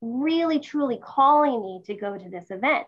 really 0.00 0.60
truly 0.60 0.98
calling 1.02 1.60
me 1.60 1.82
to 1.86 1.94
go 1.94 2.16
to 2.16 2.30
this 2.30 2.50
event 2.50 2.86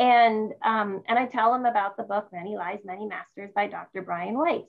and 0.00 0.52
um, 0.64 1.02
and 1.06 1.18
i 1.18 1.26
tell 1.26 1.54
him 1.54 1.66
about 1.66 1.96
the 1.96 2.02
book 2.02 2.28
many 2.32 2.56
lives 2.56 2.82
many 2.84 3.06
masters 3.06 3.50
by 3.54 3.66
dr 3.68 4.02
brian 4.02 4.36
weiss 4.36 4.66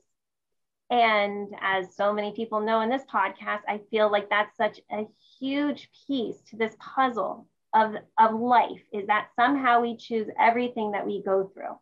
and 0.91 1.47
as 1.61 1.95
so 1.95 2.13
many 2.13 2.33
people 2.33 2.59
know 2.59 2.81
in 2.81 2.89
this 2.89 3.03
podcast 3.11 3.61
i 3.67 3.79
feel 3.89 4.11
like 4.11 4.29
that's 4.29 4.55
such 4.55 4.79
a 4.91 5.07
huge 5.39 5.89
piece 6.07 6.37
to 6.49 6.57
this 6.57 6.75
puzzle 6.79 7.47
of, 7.73 7.95
of 8.19 8.33
life 8.33 8.81
is 8.91 9.07
that 9.07 9.29
somehow 9.35 9.81
we 9.81 9.95
choose 9.95 10.27
everything 10.39 10.91
that 10.91 11.05
we 11.05 11.23
go 11.23 11.51
through. 11.53 11.77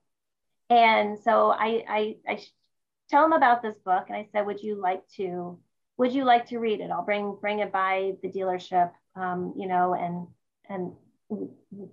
And 0.69 1.17
so 1.19 1.49
I, 1.51 1.83
I, 1.89 2.15
I 2.27 2.39
tell 3.09 3.23
them 3.23 3.33
about 3.33 3.61
this 3.61 3.77
book 3.83 4.05
and 4.07 4.15
I 4.15 4.27
said, 4.31 4.45
would 4.45 4.61
you 4.61 4.75
like 4.75 5.01
to, 5.17 5.57
would 5.97 6.13
you 6.13 6.23
like 6.25 6.47
to 6.49 6.59
read 6.59 6.79
it? 6.79 6.91
I'll 6.91 7.05
bring, 7.05 7.37
bring 7.41 7.59
it 7.59 7.71
by 7.71 8.13
the 8.21 8.29
dealership, 8.29 8.91
um, 9.15 9.53
you 9.57 9.67
know, 9.67 9.95
and, 9.95 10.27
and 10.69 10.93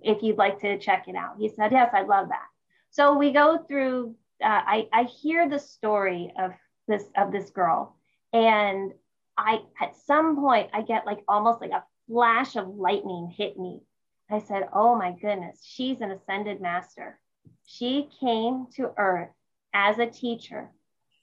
if 0.01 0.23
you'd 0.23 0.37
like 0.37 0.59
to 0.61 0.79
check 0.79 1.07
it 1.07 1.15
out. 1.15 1.35
He 1.39 1.49
said, 1.49 1.71
yes, 1.71 1.91
I'd 1.93 2.07
love 2.07 2.29
that. 2.29 2.45
So 2.89 3.15
we 3.17 3.31
go 3.31 3.57
through, 3.67 4.15
uh, 4.43 4.47
I, 4.47 4.87
I 4.91 5.03
hear 5.03 5.49
the 5.49 5.59
story 5.59 6.33
of 6.39 6.51
this, 6.87 7.03
of 7.15 7.31
this 7.31 7.49
girl 7.49 7.97
and 8.33 8.93
I, 9.37 9.59
at 9.79 9.95
some 10.05 10.35
point 10.35 10.69
I 10.73 10.81
get 10.81 11.05
like 11.05 11.19
almost 11.27 11.61
like 11.61 11.71
a 11.71 11.83
flash 12.07 12.55
of 12.55 12.67
lightning 12.67 13.33
hit 13.35 13.57
me 13.57 13.81
I 14.29 14.39
said, 14.39 14.67
Oh 14.73 14.95
my 14.95 15.11
goodness, 15.11 15.63
she's 15.63 16.01
an 16.01 16.11
ascended 16.11 16.61
master. 16.61 17.19
She 17.65 18.09
came 18.19 18.67
to 18.75 18.91
earth 18.97 19.29
as 19.73 19.99
a 19.99 20.07
teacher. 20.07 20.71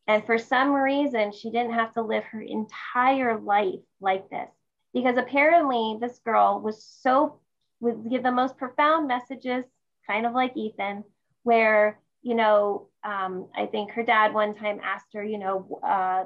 And 0.06 0.24
for 0.24 0.38
some 0.38 0.72
reason, 0.72 1.32
she 1.32 1.50
didn't 1.50 1.74
have 1.74 1.92
to 1.94 2.02
live 2.02 2.24
her 2.24 2.42
entire 2.42 3.38
life 3.38 3.80
like 4.00 4.28
this 4.30 4.50
because 4.92 5.16
apparently 5.16 5.98
this 6.00 6.18
girl 6.18 6.60
was 6.60 6.84
so, 6.84 7.40
would 7.84 8.10
give 8.10 8.22
the 8.22 8.32
most 8.32 8.56
profound 8.56 9.08
messages, 9.08 9.64
kind 10.06 10.26
of 10.26 10.32
like 10.32 10.56
Ethan, 10.56 11.04
where, 11.42 12.00
you 12.22 12.34
know, 12.34 12.88
um, 13.02 13.48
I 13.54 13.66
think 13.66 13.92
her 13.92 14.02
dad 14.02 14.34
one 14.34 14.54
time 14.54 14.80
asked 14.82 15.14
her, 15.14 15.22
you 15.24 15.38
know, 15.38 15.80
uh, 15.82 16.24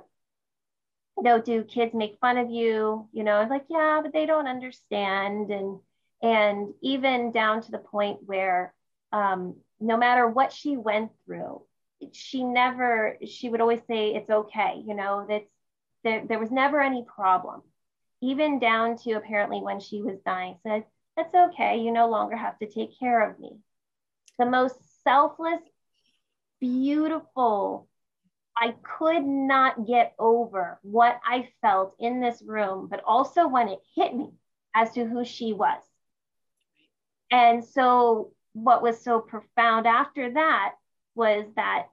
you 1.16 1.25
know, 1.25 1.40
do 1.40 1.64
kids 1.64 1.94
make 1.94 2.18
fun 2.21 2.38
of 2.38 2.51
you? 2.51 3.09
You 3.12 3.25
know, 3.25 3.33
I 3.33 3.40
was 3.40 3.51
like, 3.51 3.66
yeah, 3.68 4.01
but 4.03 4.12
they 4.12 4.27
don't 4.27 4.47
understand. 4.47 5.51
And, 5.51 5.81
and 6.23 6.75
even 6.81 7.33
down 7.33 7.62
to 7.62 7.71
the 7.71 7.79
point 7.79 8.21
where 8.25 8.73
um, 9.12 9.57
no 9.81 9.97
matter 9.97 10.29
what 10.29 10.53
she 10.53 10.77
went 10.77 11.11
through 11.25 11.62
she 12.12 12.44
never 12.44 13.16
she 13.27 13.49
would 13.49 13.61
always 13.61 13.81
say 13.87 14.14
it's 14.14 14.31
okay 14.31 14.83
you 14.87 14.94
know 14.94 15.27
that's 15.29 15.51
there, 16.05 16.25
there 16.27 16.38
was 16.38 16.51
never 16.51 16.81
any 16.81 17.05
problem 17.05 17.62
even 18.21 18.59
down 18.59 18.97
to 18.97 19.12
apparently 19.12 19.61
when 19.61 19.81
she 19.81 20.03
was 20.03 20.18
dying 20.25 20.57
said 20.62 20.85
that's 21.18 21.52
okay. 21.52 21.81
You 21.81 21.90
no 21.90 22.09
longer 22.09 22.37
have 22.37 22.59
to 22.61 22.66
take 22.66 22.98
care 22.98 23.28
of 23.28 23.38
me. 23.38 23.59
The 24.38 24.46
most 24.46 24.76
selfless 25.04 25.61
beautiful 26.61 27.87
i 28.57 28.74
could 28.83 29.24
not 29.24 29.87
get 29.87 30.12
over 30.18 30.81
what 30.83 31.20
i 31.24 31.48
felt 31.62 31.94
in 32.00 32.20
this 32.20 32.42
room 32.44 32.88
but 32.90 33.00
also 33.07 33.46
when 33.46 33.68
it 33.68 33.78
hit 33.94 34.12
me 34.12 34.33
as 34.78 34.92
to 34.92 35.04
who 35.04 35.24
she 35.24 35.52
was. 35.52 35.83
And 37.31 37.64
so, 37.64 38.33
what 38.52 38.83
was 38.83 39.02
so 39.02 39.20
profound 39.20 39.87
after 39.87 40.33
that 40.33 40.74
was 41.14 41.44
that 41.57 41.87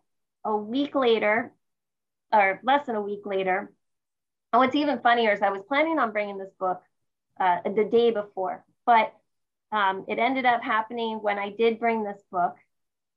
a 0.43 0.55
week 0.55 0.95
later, 0.95 1.51
or 2.31 2.59
less 2.63 2.85
than 2.85 2.95
a 2.95 3.01
week 3.01 3.25
later, 3.25 3.71
and 4.53 4.59
what's 4.59 4.75
even 4.75 4.99
funnier 4.99 5.33
is 5.33 5.41
I 5.41 5.49
was 5.49 5.63
planning 5.67 5.99
on 5.99 6.11
bringing 6.11 6.38
this 6.38 6.53
book 6.59 6.81
uh, 7.39 7.57
the 7.65 7.83
day 7.83 8.11
before, 8.11 8.63
but 8.86 9.13
um, 9.71 10.06
it 10.08 10.19
ended 10.19 10.45
up 10.45 10.63
happening 10.63 11.19
when 11.21 11.39
I 11.39 11.52
did 11.52 11.80
bring 11.80 12.04
this 12.04 12.21
book. 12.32 12.56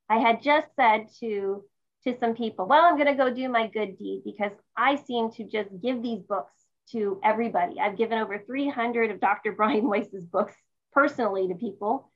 I 0.09 0.19
had 0.19 0.43
just 0.43 0.69
said 0.77 1.09
to 1.21 1.65
to 2.05 2.17
some 2.19 2.35
people, 2.35 2.67
well, 2.67 2.85
I'm 2.85 2.97
going 2.97 3.09
to 3.09 3.15
go 3.15 3.33
do 3.33 3.49
my 3.49 3.67
good 3.67 3.99
deed 3.99 4.23
because 4.25 4.53
I 4.77 4.97
seem 4.97 5.33
to 5.33 5.45
just 5.45 5.69
give 5.83 6.01
these 6.03 6.23
books 6.23 6.53
to 6.93 7.21
everybody. 7.25 7.81
I've 7.81 7.99
given 7.99 8.19
over 8.19 8.39
300 8.39 9.11
of 9.11 9.21
Dr. 9.21 9.53
Brian 9.57 9.89
Weiss's 9.89 10.25
books 10.25 10.55
personally 10.93 11.49
to 11.49 11.55
people. 11.55 12.11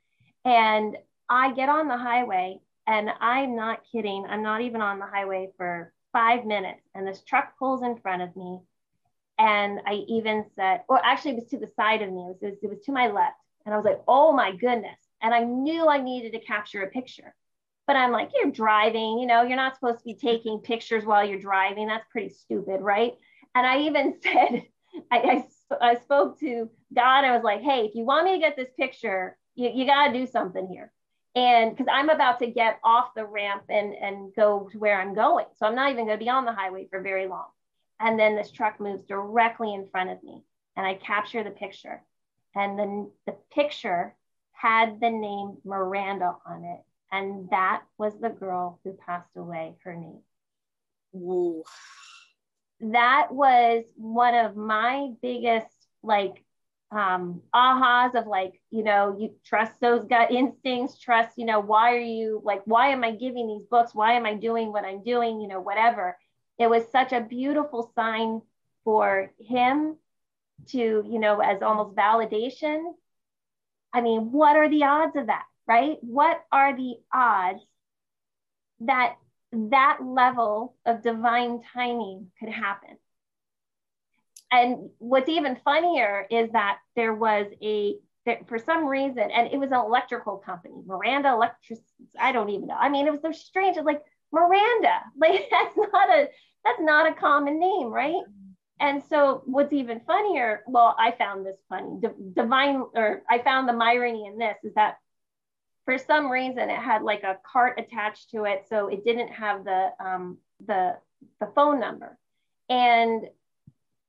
And 0.44 0.96
I 1.28 1.52
get 1.52 1.68
on 1.68 1.88
the 1.88 1.96
highway, 1.96 2.58
and 2.86 3.10
I'm 3.20 3.56
not 3.56 3.80
kidding. 3.90 4.26
I'm 4.28 4.42
not 4.42 4.60
even 4.60 4.80
on 4.80 4.98
the 4.98 5.06
highway 5.06 5.50
for 5.56 5.92
five 6.12 6.44
minutes, 6.44 6.82
and 6.94 7.06
this 7.06 7.22
truck 7.22 7.58
pulls 7.58 7.82
in 7.82 7.96
front 7.96 8.22
of 8.22 8.36
me. 8.36 8.60
And 9.38 9.80
I 9.86 10.04
even 10.08 10.44
said, 10.54 10.82
or 10.88 11.04
actually, 11.04 11.32
it 11.32 11.40
was 11.40 11.48
to 11.50 11.58
the 11.58 11.70
side 11.74 12.02
of 12.02 12.12
me, 12.12 12.22
it 12.22 12.26
was, 12.28 12.36
it 12.42 12.46
was, 12.46 12.58
it 12.62 12.70
was 12.70 12.80
to 12.84 12.92
my 12.92 13.08
left. 13.08 13.36
And 13.64 13.74
I 13.74 13.76
was 13.76 13.84
like, 13.84 14.00
oh 14.08 14.32
my 14.32 14.52
goodness. 14.52 14.98
And 15.20 15.32
I 15.32 15.44
knew 15.44 15.88
I 15.88 15.98
needed 15.98 16.32
to 16.32 16.40
capture 16.40 16.82
a 16.82 16.90
picture. 16.90 17.34
But 17.86 17.96
I'm 17.96 18.12
like, 18.12 18.30
you're 18.34 18.50
driving, 18.50 19.18
you 19.18 19.26
know, 19.26 19.42
you're 19.42 19.56
not 19.56 19.74
supposed 19.74 19.98
to 19.98 20.04
be 20.04 20.14
taking 20.14 20.58
pictures 20.58 21.04
while 21.04 21.24
you're 21.24 21.40
driving. 21.40 21.88
That's 21.88 22.06
pretty 22.10 22.30
stupid, 22.30 22.80
right? 22.80 23.14
And 23.54 23.66
I 23.66 23.80
even 23.80 24.14
said, 24.22 24.66
I, 25.10 25.18
I, 25.18 25.44
I 25.80 25.94
spoke 25.96 26.38
to 26.40 26.70
God. 26.94 27.24
I 27.24 27.34
was 27.34 27.44
like, 27.44 27.62
hey, 27.62 27.86
if 27.86 27.94
you 27.94 28.04
want 28.04 28.24
me 28.24 28.34
to 28.34 28.38
get 28.38 28.56
this 28.56 28.70
picture, 28.78 29.36
you, 29.54 29.70
you 29.74 29.86
got 29.86 30.08
to 30.08 30.12
do 30.12 30.26
something 30.26 30.68
here. 30.68 30.92
And 31.34 31.70
because 31.70 31.86
I'm 31.90 32.10
about 32.10 32.40
to 32.40 32.46
get 32.46 32.78
off 32.84 33.14
the 33.16 33.24
ramp 33.24 33.64
and, 33.70 33.94
and 33.94 34.34
go 34.34 34.68
to 34.70 34.78
where 34.78 35.00
I'm 35.00 35.14
going. 35.14 35.46
So 35.56 35.66
I'm 35.66 35.74
not 35.74 35.90
even 35.90 36.06
going 36.06 36.18
to 36.18 36.24
be 36.24 36.30
on 36.30 36.44
the 36.44 36.52
highway 36.52 36.88
for 36.90 37.00
very 37.00 37.26
long. 37.26 37.46
And 37.98 38.18
then 38.18 38.36
this 38.36 38.50
truck 38.50 38.80
moves 38.80 39.04
directly 39.06 39.72
in 39.72 39.88
front 39.90 40.10
of 40.10 40.22
me 40.22 40.42
and 40.76 40.86
I 40.86 40.94
capture 40.94 41.42
the 41.42 41.50
picture. 41.50 42.02
And 42.54 42.78
then 42.78 43.10
the 43.26 43.36
picture 43.52 44.14
had 44.52 45.00
the 45.00 45.10
name 45.10 45.56
Miranda 45.64 46.36
on 46.46 46.64
it. 46.64 46.80
And 47.10 47.50
that 47.50 47.82
was 47.98 48.18
the 48.20 48.30
girl 48.30 48.78
who 48.84 48.92
passed 48.92 49.36
away, 49.36 49.76
her 49.84 49.94
name. 49.94 50.20
Whoa. 51.12 51.64
That 52.80 53.28
was 53.30 53.84
one 53.96 54.34
of 54.34 54.56
my 54.56 55.10
biggest 55.20 55.66
like 56.02 56.42
um, 56.90 57.42
ahas 57.54 58.14
of 58.14 58.26
like, 58.26 58.60
you 58.70 58.82
know, 58.82 59.16
you 59.18 59.34
trust 59.44 59.72
those 59.80 60.04
gut 60.04 60.30
instincts, 60.30 60.98
trust, 60.98 61.38
you 61.38 61.46
know, 61.46 61.60
why 61.60 61.94
are 61.94 62.00
you 62.00 62.42
like, 62.44 62.62
why 62.66 62.88
am 62.88 63.02
I 63.02 63.12
giving 63.12 63.48
these 63.48 63.66
books? 63.70 63.94
Why 63.94 64.12
am 64.12 64.26
I 64.26 64.34
doing 64.34 64.72
what 64.72 64.84
I'm 64.84 65.02
doing? 65.02 65.40
You 65.40 65.48
know, 65.48 65.60
whatever. 65.60 66.18
It 66.58 66.68
was 66.68 66.84
such 66.92 67.12
a 67.12 67.20
beautiful 67.20 67.90
sign 67.94 68.42
for 68.84 69.32
him 69.38 69.96
to, 70.68 70.78
you 70.78 71.18
know, 71.18 71.40
as 71.40 71.62
almost 71.62 71.96
validation. 71.96 72.92
I 73.92 74.00
mean, 74.00 74.32
what 74.32 74.56
are 74.56 74.68
the 74.68 74.84
odds 74.84 75.16
of 75.16 75.26
that, 75.26 75.44
right? 75.66 75.98
What 76.00 76.42
are 76.50 76.76
the 76.76 76.94
odds 77.12 77.62
that 78.80 79.16
that 79.52 79.98
level 80.02 80.74
of 80.86 81.02
divine 81.02 81.60
timing 81.74 82.30
could 82.40 82.48
happen? 82.48 82.96
and 84.52 84.90
what's 84.98 85.30
even 85.30 85.56
funnier 85.64 86.26
is 86.30 86.52
that 86.52 86.78
there 86.94 87.14
was 87.14 87.46
a 87.62 87.96
for 88.46 88.56
some 88.56 88.86
reason, 88.86 89.18
and 89.18 89.48
it 89.52 89.58
was 89.58 89.72
an 89.72 89.80
electrical 89.84 90.36
company, 90.36 90.76
Miranda 90.86 91.30
Electric. 91.30 91.80
I 92.16 92.30
don't 92.30 92.50
even 92.50 92.68
know. 92.68 92.76
I 92.76 92.88
mean, 92.88 93.08
it 93.08 93.10
was 93.10 93.20
so 93.20 93.32
strange. 93.32 93.76
It's 93.76 93.84
like 93.84 94.02
Miranda, 94.30 95.00
like 95.18 95.48
that's 95.50 95.76
not 95.76 96.10
a 96.10 96.28
that's 96.64 96.80
not 96.80 97.10
a 97.10 97.14
common 97.14 97.58
name, 97.58 97.88
right? 97.88 98.22
And 98.82 99.00
so, 99.08 99.42
what's 99.46 99.72
even 99.72 100.00
funnier? 100.00 100.64
Well, 100.66 100.96
I 100.98 101.12
found 101.12 101.46
this 101.46 101.56
funny. 101.68 102.00
Divine, 102.34 102.82
or 102.96 103.22
I 103.30 103.38
found 103.38 103.68
the 103.68 103.80
irony 103.80 104.26
in 104.26 104.38
this 104.38 104.56
is 104.64 104.74
that 104.74 104.96
for 105.84 105.98
some 105.98 106.28
reason 106.28 106.68
it 106.68 106.80
had 106.80 107.02
like 107.02 107.22
a 107.22 107.38
cart 107.44 107.78
attached 107.78 108.30
to 108.30 108.42
it, 108.44 108.64
so 108.68 108.88
it 108.88 109.04
didn't 109.04 109.28
have 109.28 109.64
the 109.64 109.90
um, 110.04 110.38
the 110.66 110.96
the 111.38 111.46
phone 111.54 111.78
number. 111.78 112.18
And 112.68 113.28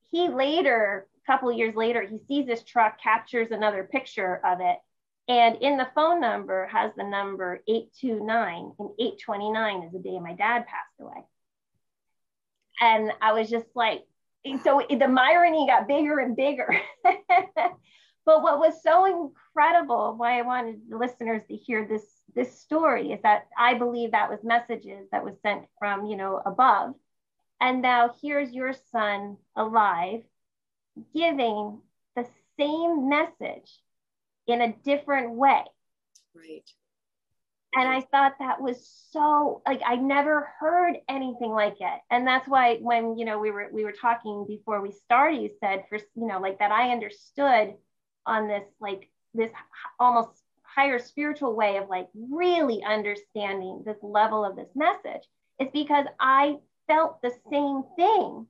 he 0.09 0.29
later, 0.29 1.07
a 1.23 1.31
couple 1.31 1.51
years 1.51 1.75
later, 1.75 2.01
he 2.01 2.17
sees 2.27 2.47
this 2.47 2.63
truck, 2.63 2.99
captures 2.99 3.51
another 3.51 3.83
picture 3.83 4.41
of 4.43 4.59
it, 4.59 4.79
And 5.27 5.57
in 5.61 5.77
the 5.77 5.87
phone 5.93 6.19
number 6.19 6.67
has 6.67 6.91
the 6.97 7.03
number 7.03 7.61
829, 7.67 8.73
and 8.79 8.89
829 8.99 9.83
is 9.83 9.91
the 9.93 9.99
day 9.99 10.19
my 10.19 10.33
dad 10.33 10.65
passed 10.65 10.99
away. 10.99 11.23
And 12.81 13.11
I 13.21 13.33
was 13.33 13.49
just 13.49 13.67
like, 13.75 14.05
so 14.63 14.81
the 14.89 15.15
irony 15.19 15.67
got 15.67 15.87
bigger 15.87 16.19
and 16.19 16.35
bigger. 16.35 16.79
but 17.03 18.41
what 18.41 18.59
was 18.59 18.81
so 18.83 19.05
incredible, 19.05 20.15
why 20.17 20.39
I 20.39 20.43
wanted 20.43 20.81
the 20.89 20.97
listeners 20.97 21.43
to 21.47 21.55
hear 21.55 21.87
this 21.87 22.03
this 22.35 22.59
story 22.59 23.11
is 23.11 23.21
that 23.21 23.47
I 23.57 23.75
believe 23.75 24.11
that 24.11 24.29
was 24.29 24.43
messages 24.43 25.07
that 25.11 25.23
was 25.23 25.35
sent 25.43 25.65
from, 25.77 26.05
you 26.05 26.17
know, 26.17 26.41
above. 26.43 26.95
And 27.61 27.81
now 27.81 28.11
here's 28.21 28.51
your 28.51 28.73
son 28.91 29.37
alive 29.55 30.23
giving 31.13 31.79
the 32.15 32.27
same 32.59 33.09
message 33.09 33.71
in 34.47 34.61
a 34.61 34.73
different 34.83 35.31
way. 35.31 35.63
Right. 36.35 36.69
And 37.75 37.89
I 37.89 38.01
thought 38.01 38.35
that 38.39 38.61
was 38.61 38.87
so 39.11 39.61
like 39.67 39.81
I 39.85 39.95
never 39.95 40.51
heard 40.59 40.97
anything 41.09 41.51
like 41.51 41.77
it. 41.79 42.01
And 42.11 42.27
that's 42.27 42.47
why 42.47 42.77
when 42.77 43.17
you 43.17 43.25
know 43.25 43.39
we 43.39 43.51
were 43.51 43.69
we 43.71 43.83
were 43.83 43.93
talking 43.93 44.45
before 44.47 44.81
we 44.81 44.91
started, 44.91 45.41
you 45.41 45.49
said 45.59 45.85
for 45.89 45.97
you 45.97 46.27
know 46.27 46.39
like 46.39 46.59
that 46.59 46.71
I 46.71 46.91
understood 46.91 47.73
on 48.25 48.47
this 48.47 48.63
like 48.79 49.09
this 49.33 49.51
almost 49.99 50.29
higher 50.63 50.99
spiritual 50.99 51.55
way 51.55 51.77
of 51.77 51.89
like 51.89 52.07
really 52.13 52.83
understanding 52.83 53.83
this 53.85 53.97
level 54.01 54.43
of 54.43 54.55
this 54.55 54.69
message. 54.75 55.23
is 55.59 55.69
because 55.73 56.05
I 56.19 56.57
felt 56.87 57.21
the 57.21 57.31
same 57.51 57.83
thing 57.95 58.47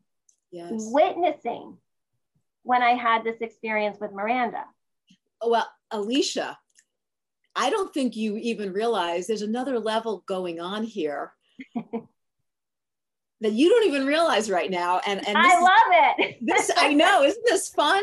yes. 0.52 0.72
witnessing 0.92 1.78
when 2.64 2.82
I 2.82 2.92
had 2.92 3.24
this 3.24 3.42
experience 3.42 3.98
with 4.00 4.14
Miranda. 4.14 4.64
Well, 5.46 5.70
Alicia, 5.92 6.58
I 7.56 7.70
don't 7.70 7.94
think 7.94 8.16
you 8.16 8.38
even 8.38 8.74
realize 8.74 9.28
there's 9.28 9.42
another 9.42 9.80
level 9.80 10.24
going 10.26 10.60
on 10.60 10.84
here 10.84 11.34
that 13.42 13.54
you 13.54 13.70
don't 13.70 13.88
even 13.88 14.08
realize 14.08 14.50
right 14.50 14.72
now. 14.72 15.02
And, 15.06 15.26
and 15.28 15.38
I 15.38 15.60
love 15.60 16.18
it. 16.18 16.38
this 16.42 16.72
I 16.76 16.94
know, 16.94 17.24
isn't 17.24 17.46
this 17.46 17.70
fun? 17.70 18.02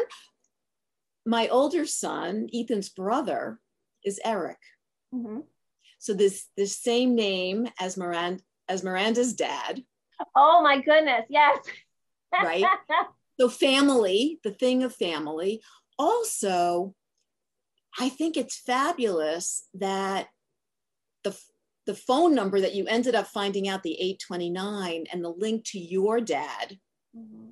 My 1.27 1.49
older 1.49 1.85
son, 1.87 2.49
Ethan's 2.55 2.89
brother, 2.89 3.59
is 4.05 4.21
Eric. 4.25 4.59
Mm-hmm. 5.15 5.41
So 5.99 6.15
this 6.15 6.47
this 6.57 6.77
same 6.77 7.15
name 7.15 7.69
as 7.79 7.97
Miranda 7.97 8.43
as 8.69 8.83
Miranda's 8.83 9.35
dad. 9.35 9.83
Oh 10.37 10.63
my 10.63 10.81
goodness, 10.81 11.25
yes. 11.29 11.59
right. 12.33 12.65
So 13.39 13.49
family, 13.49 14.39
the 14.45 14.51
thing 14.51 14.83
of 14.83 14.95
family. 14.95 15.63
Also, 15.99 16.95
I 17.99 18.09
think 18.09 18.37
it's 18.37 18.59
fabulous 18.59 19.65
that 19.75 20.29
the 21.25 21.37
the 21.87 21.95
phone 21.95 22.35
number 22.35 22.61
that 22.61 22.75
you 22.75 22.87
ended 22.87 23.15
up 23.15 23.27
finding 23.27 23.69
out 23.69 23.83
the 23.83 23.95
829 23.95 25.07
and 25.13 25.25
the 25.25 25.31
link 25.31 25.65
to 25.67 25.79
your 25.79 26.21
dad. 26.21 26.79
Mm-hmm. 27.17 27.47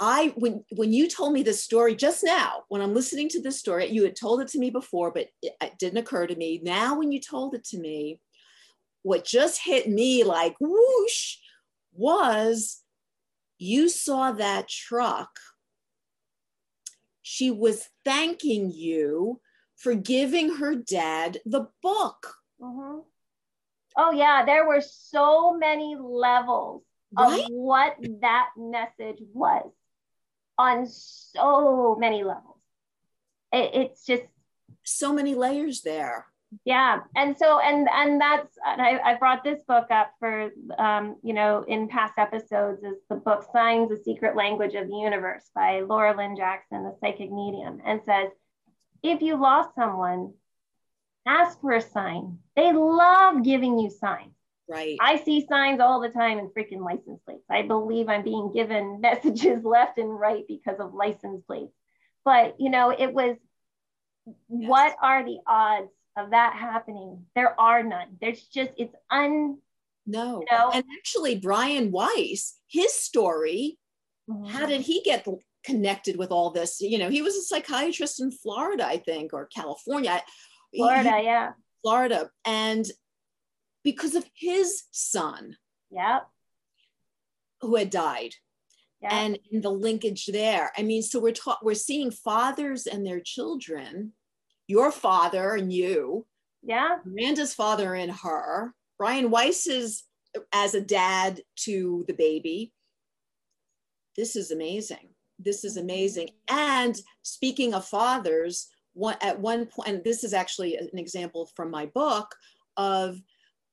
I 0.00 0.32
when 0.36 0.64
when 0.76 0.92
you 0.92 1.08
told 1.08 1.32
me 1.32 1.42
this 1.42 1.62
story 1.62 1.96
just 1.96 2.22
now, 2.22 2.62
when 2.68 2.80
I'm 2.80 2.94
listening 2.94 3.28
to 3.30 3.42
this 3.42 3.58
story, 3.58 3.90
you 3.90 4.04
had 4.04 4.14
told 4.16 4.40
it 4.40 4.48
to 4.48 4.58
me 4.58 4.70
before, 4.70 5.10
but 5.10 5.26
it, 5.42 5.54
it 5.60 5.72
didn't 5.78 5.98
occur 5.98 6.26
to 6.26 6.36
me. 6.36 6.60
Now, 6.62 6.96
when 6.96 7.10
you 7.10 7.20
told 7.20 7.54
it 7.54 7.64
to 7.64 7.78
me, 7.78 8.20
what 9.02 9.24
just 9.24 9.60
hit 9.62 9.88
me 9.88 10.22
like 10.22 10.54
whoosh 10.60 11.36
was 11.92 12.82
you 13.58 13.88
saw 13.88 14.32
that 14.32 14.68
truck 14.68 15.30
she 17.30 17.50
was 17.50 17.86
thanking 18.06 18.72
you 18.74 19.38
for 19.76 19.94
giving 19.94 20.56
her 20.56 20.74
dad 20.74 21.36
the 21.44 21.68
book. 21.82 22.36
Mm-hmm. 22.58 23.00
Oh, 23.98 24.12
yeah. 24.12 24.46
There 24.46 24.66
were 24.66 24.80
so 24.80 25.54
many 25.54 25.94
levels 25.94 26.84
right? 27.12 27.44
of 27.44 27.50
what 27.50 27.96
that 28.22 28.48
message 28.56 29.18
was 29.34 29.70
on 30.56 30.86
so 30.86 31.98
many 32.00 32.24
levels. 32.24 32.62
It, 33.52 33.74
it's 33.74 34.06
just 34.06 34.22
so 34.84 35.12
many 35.12 35.34
layers 35.34 35.82
there 35.82 36.24
yeah 36.64 37.00
and 37.14 37.36
so 37.36 37.60
and 37.60 37.88
and 37.92 38.20
that's 38.20 38.56
and 38.66 38.80
I, 38.80 38.98
I 38.98 39.14
brought 39.16 39.44
this 39.44 39.60
book 39.68 39.86
up 39.90 40.12
for 40.18 40.50
um, 40.78 41.16
you 41.22 41.34
know 41.34 41.64
in 41.68 41.88
past 41.88 42.14
episodes 42.16 42.82
is 42.82 42.96
the 43.10 43.16
book 43.16 43.44
signs 43.52 43.90
the 43.90 43.98
secret 44.02 44.34
language 44.34 44.74
of 44.74 44.88
the 44.88 44.96
universe 44.96 45.50
by 45.54 45.80
Laura 45.80 46.16
Lynne 46.16 46.36
Jackson 46.36 46.84
the 46.84 46.96
psychic 47.00 47.30
medium 47.30 47.80
and 47.84 48.00
says 48.06 48.30
if 49.02 49.20
you 49.20 49.36
lost 49.36 49.74
someone 49.74 50.32
ask 51.28 51.60
for 51.60 51.72
a 51.72 51.80
sign. 51.80 52.38
They 52.56 52.72
love 52.72 53.44
giving 53.44 53.78
you 53.78 53.90
signs. 53.90 54.32
Right. 54.68 54.96
I 55.00 55.22
see 55.22 55.46
signs 55.46 55.80
all 55.80 56.00
the 56.00 56.10
time 56.10 56.38
in 56.38 56.48
freaking 56.48 56.84
license 56.84 57.20
plates. 57.24 57.44
I 57.50 57.62
believe 57.62 58.08
i'm 58.08 58.22
being 58.22 58.52
given 58.52 59.00
messages 59.02 59.64
left 59.64 59.98
and 59.98 60.18
right 60.18 60.44
because 60.48 60.78
of 60.78 60.94
license 60.94 61.42
plates. 61.46 61.72
But 62.24 62.56
you 62.58 62.70
know 62.70 62.90
it 62.90 63.12
was 63.12 63.36
yes. 64.26 64.36
what 64.48 64.96
are 65.00 65.24
the 65.24 65.38
odds 65.46 65.90
of 66.18 66.30
that 66.30 66.54
happening. 66.54 67.24
There 67.34 67.58
are 67.60 67.82
none. 67.82 68.16
There's 68.20 68.42
just, 68.42 68.72
it's 68.76 68.94
un. 69.10 69.58
No. 70.06 70.40
You 70.40 70.56
know? 70.56 70.70
And 70.72 70.84
actually, 70.98 71.38
Brian 71.38 71.90
Weiss, 71.90 72.58
his 72.66 72.92
story, 72.92 73.78
mm-hmm. 74.28 74.46
how 74.46 74.66
did 74.66 74.80
he 74.82 75.02
get 75.02 75.26
connected 75.64 76.16
with 76.16 76.30
all 76.30 76.50
this? 76.50 76.80
You 76.80 76.98
know, 76.98 77.10
he 77.10 77.22
was 77.22 77.36
a 77.36 77.42
psychiatrist 77.42 78.20
in 78.20 78.30
Florida, 78.30 78.86
I 78.86 78.98
think, 78.98 79.32
or 79.32 79.46
California. 79.46 80.22
Florida, 80.74 81.18
he, 81.18 81.24
yeah. 81.24 81.52
Florida. 81.82 82.30
And 82.44 82.86
because 83.84 84.14
of 84.14 84.24
his 84.34 84.84
son. 84.90 85.56
Yeah. 85.90 86.20
Who 87.60 87.76
had 87.76 87.90
died. 87.90 88.34
Yeah. 89.00 89.14
And 89.14 89.38
the 89.52 89.70
linkage 89.70 90.26
there. 90.26 90.72
I 90.76 90.82
mean, 90.82 91.02
so 91.02 91.20
we're 91.20 91.32
taught 91.32 91.64
we're 91.64 91.74
seeing 91.74 92.10
fathers 92.10 92.86
and 92.86 93.06
their 93.06 93.20
children 93.20 94.12
your 94.68 94.92
father 94.92 95.54
and 95.54 95.72
you. 95.72 96.26
Yeah. 96.62 96.98
Amanda's 97.04 97.54
father 97.54 97.94
and 97.94 98.12
her. 98.12 98.74
Brian 98.98 99.30
Weiss's 99.30 100.04
as 100.52 100.74
a 100.74 100.80
dad 100.80 101.40
to 101.56 102.04
the 102.06 102.14
baby. 102.14 102.72
This 104.16 104.36
is 104.36 104.50
amazing. 104.50 105.08
This 105.38 105.64
is 105.64 105.76
amazing. 105.76 106.30
And 106.48 107.00
speaking 107.22 107.74
of 107.74 107.84
fathers, 107.84 108.68
one, 108.92 109.16
at 109.22 109.40
one 109.40 109.66
point, 109.66 109.88
and 109.88 110.04
this 110.04 110.24
is 110.24 110.34
actually 110.34 110.76
an 110.76 110.98
example 110.98 111.48
from 111.54 111.70
my 111.70 111.86
book 111.86 112.34
of 112.76 113.20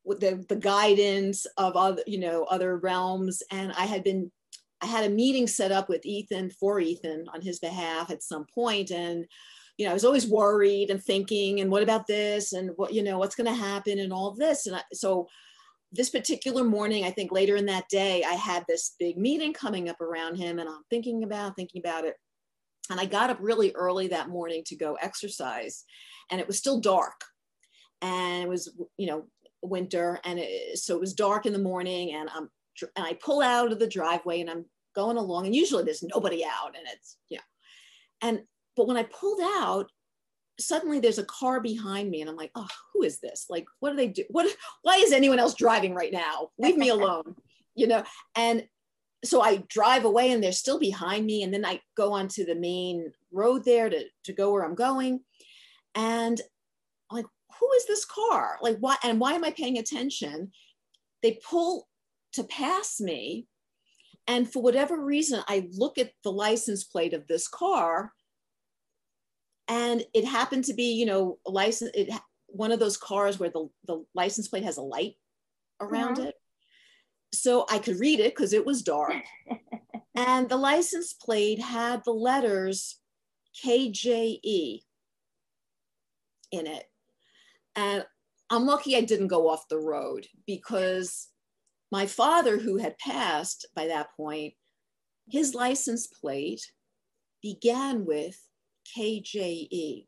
the, 0.05 0.45
the 0.47 0.55
guidance 0.55 1.47
of 1.57 1.75
other, 1.75 2.03
you 2.05 2.19
know, 2.19 2.43
other 2.43 2.77
realms. 2.77 3.41
And 3.51 3.73
I 3.73 3.85
had 3.85 4.03
been, 4.03 4.31
I 4.81 4.85
had 4.85 5.03
a 5.03 5.13
meeting 5.13 5.47
set 5.47 5.71
up 5.71 5.89
with 5.89 6.05
Ethan 6.05 6.51
for 6.51 6.79
Ethan 6.79 7.25
on 7.33 7.41
his 7.41 7.57
behalf 7.59 8.11
at 8.11 8.21
some 8.21 8.45
point, 8.53 8.91
and 8.91 9.25
you 9.77 9.85
know, 9.85 9.91
I 9.91 9.93
was 9.93 10.05
always 10.05 10.27
worried 10.27 10.89
and 10.89 11.03
thinking, 11.03 11.59
and 11.59 11.69
what 11.69 11.83
about 11.83 12.07
this, 12.07 12.53
and 12.53 12.71
what, 12.77 12.93
you 12.93 13.03
know, 13.03 13.17
what's 13.17 13.35
going 13.35 13.47
to 13.47 13.53
happen, 13.53 13.99
and 13.99 14.13
all 14.13 14.31
this. 14.31 14.67
And 14.67 14.77
I, 14.77 14.83
so, 14.93 15.27
this 15.91 16.09
particular 16.09 16.63
morning, 16.63 17.05
I 17.05 17.11
think 17.11 17.31
later 17.31 17.55
in 17.55 17.67
that 17.67 17.87
day, 17.89 18.23
I 18.23 18.33
had 18.33 18.65
this 18.67 18.95
big 18.99 19.17
meeting 19.17 19.53
coming 19.53 19.87
up 19.87 20.01
around 20.01 20.35
him, 20.35 20.59
and 20.59 20.67
I'm 20.67 20.83
thinking 20.89 21.23
about, 21.23 21.55
thinking 21.55 21.81
about 21.81 22.05
it. 22.05 22.15
And 22.89 22.99
I 22.99 23.05
got 23.05 23.29
up 23.29 23.37
really 23.39 23.71
early 23.73 24.07
that 24.09 24.29
morning 24.29 24.63
to 24.67 24.75
go 24.75 24.97
exercise, 25.01 25.85
and 26.29 26.41
it 26.41 26.47
was 26.47 26.57
still 26.57 26.79
dark, 26.79 27.23
and 28.01 28.43
it 28.43 28.49
was, 28.49 28.73
you 28.97 29.07
know, 29.07 29.25
winter, 29.61 30.19
and 30.25 30.39
it, 30.39 30.77
so 30.77 30.95
it 30.95 31.01
was 31.01 31.13
dark 31.13 31.45
in 31.45 31.53
the 31.53 31.59
morning, 31.59 32.13
and 32.13 32.29
I'm, 32.33 32.49
and 32.95 33.05
I 33.05 33.13
pull 33.13 33.41
out 33.41 33.71
of 33.71 33.79
the 33.79 33.87
driveway, 33.87 34.41
and 34.41 34.49
I'm 34.49 34.65
going 34.95 35.17
along, 35.17 35.45
and 35.45 35.55
usually 35.55 35.83
there's 35.83 36.03
nobody 36.03 36.43
out, 36.45 36.75
and 36.77 36.85
it's, 36.93 37.17
you 37.29 37.37
know, 37.37 37.43
and 38.21 38.41
but 38.75 38.87
when 38.87 38.97
I 38.97 39.03
pulled 39.03 39.41
out, 39.41 39.89
suddenly 40.59 40.99
there's 40.99 41.19
a 41.19 41.25
car 41.25 41.59
behind 41.59 42.09
me 42.09 42.21
and 42.21 42.29
I'm 42.29 42.35
like, 42.35 42.51
oh, 42.55 42.67
who 42.93 43.03
is 43.03 43.19
this? 43.19 43.45
Like, 43.49 43.65
what 43.79 43.91
do 43.91 43.95
they 43.95 44.07
do? 44.07 44.23
What, 44.29 44.53
why 44.83 44.97
is 44.97 45.11
anyone 45.11 45.39
else 45.39 45.53
driving 45.53 45.93
right 45.93 46.11
now? 46.11 46.49
Leave 46.57 46.77
me 46.77 46.89
alone, 46.89 47.35
you 47.75 47.87
know? 47.87 48.03
And 48.35 48.65
so 49.23 49.41
I 49.41 49.63
drive 49.69 50.05
away 50.05 50.31
and 50.31 50.43
they're 50.43 50.51
still 50.51 50.79
behind 50.79 51.25
me. 51.25 51.43
And 51.43 51.53
then 51.53 51.65
I 51.65 51.81
go 51.97 52.13
onto 52.13 52.45
the 52.45 52.55
main 52.55 53.11
road 53.31 53.65
there 53.65 53.89
to, 53.89 54.05
to 54.25 54.33
go 54.33 54.51
where 54.51 54.63
I'm 54.63 54.75
going. 54.75 55.21
And 55.93 56.39
I'm 57.09 57.17
like, 57.17 57.25
who 57.59 57.71
is 57.77 57.85
this 57.87 58.05
car? 58.05 58.57
Like, 58.61 58.77
why? 58.79 58.97
And 59.03 59.19
why 59.19 59.33
am 59.33 59.43
I 59.43 59.51
paying 59.51 59.77
attention? 59.77 60.51
They 61.23 61.39
pull 61.49 61.87
to 62.33 62.43
pass 62.43 62.99
me. 62.99 63.47
And 64.27 64.51
for 64.51 64.61
whatever 64.61 64.99
reason, 64.99 65.41
I 65.47 65.69
look 65.73 65.97
at 65.97 66.11
the 66.23 66.31
license 66.31 66.83
plate 66.83 67.13
of 67.13 67.27
this 67.27 67.47
car 67.47 68.11
and 69.67 70.03
it 70.13 70.25
happened 70.25 70.63
to 70.63 70.73
be 70.73 70.93
you 70.93 71.05
know 71.05 71.37
a 71.47 71.51
license 71.51 71.91
it 71.93 72.09
one 72.47 72.71
of 72.71 72.79
those 72.79 72.95
cars 72.95 73.37
where 73.37 73.49
the, 73.49 73.67
the 73.85 74.05
license 74.13 74.47
plate 74.47 74.63
has 74.63 74.77
a 74.77 74.81
light 74.81 75.15
around 75.81 76.17
mm-hmm. 76.17 76.27
it 76.27 76.35
so 77.33 77.65
i 77.69 77.79
could 77.79 77.99
read 77.99 78.19
it 78.19 78.35
because 78.35 78.53
it 78.53 78.65
was 78.65 78.81
dark 78.81 79.15
and 80.15 80.47
the 80.47 80.57
license 80.57 81.13
plate 81.13 81.59
had 81.59 82.01
the 82.05 82.11
letters 82.11 82.99
kje 83.63 84.81
in 86.51 86.67
it. 86.67 86.85
And 87.75 88.05
I'm 88.49 88.65
lucky 88.65 88.95
I 88.95 89.01
didn't 89.01 89.27
go 89.27 89.49
off 89.49 89.67
the 89.69 89.79
road 89.79 90.27
because 90.45 91.29
my 91.91 92.05
father, 92.05 92.57
who 92.57 92.77
had 92.77 92.97
passed 92.97 93.67
by 93.75 93.87
that 93.87 94.09
point, 94.15 94.53
his 95.27 95.55
license 95.55 96.07
plate 96.07 96.71
began 97.41 98.05
with 98.05 98.39
KJE. 98.97 100.07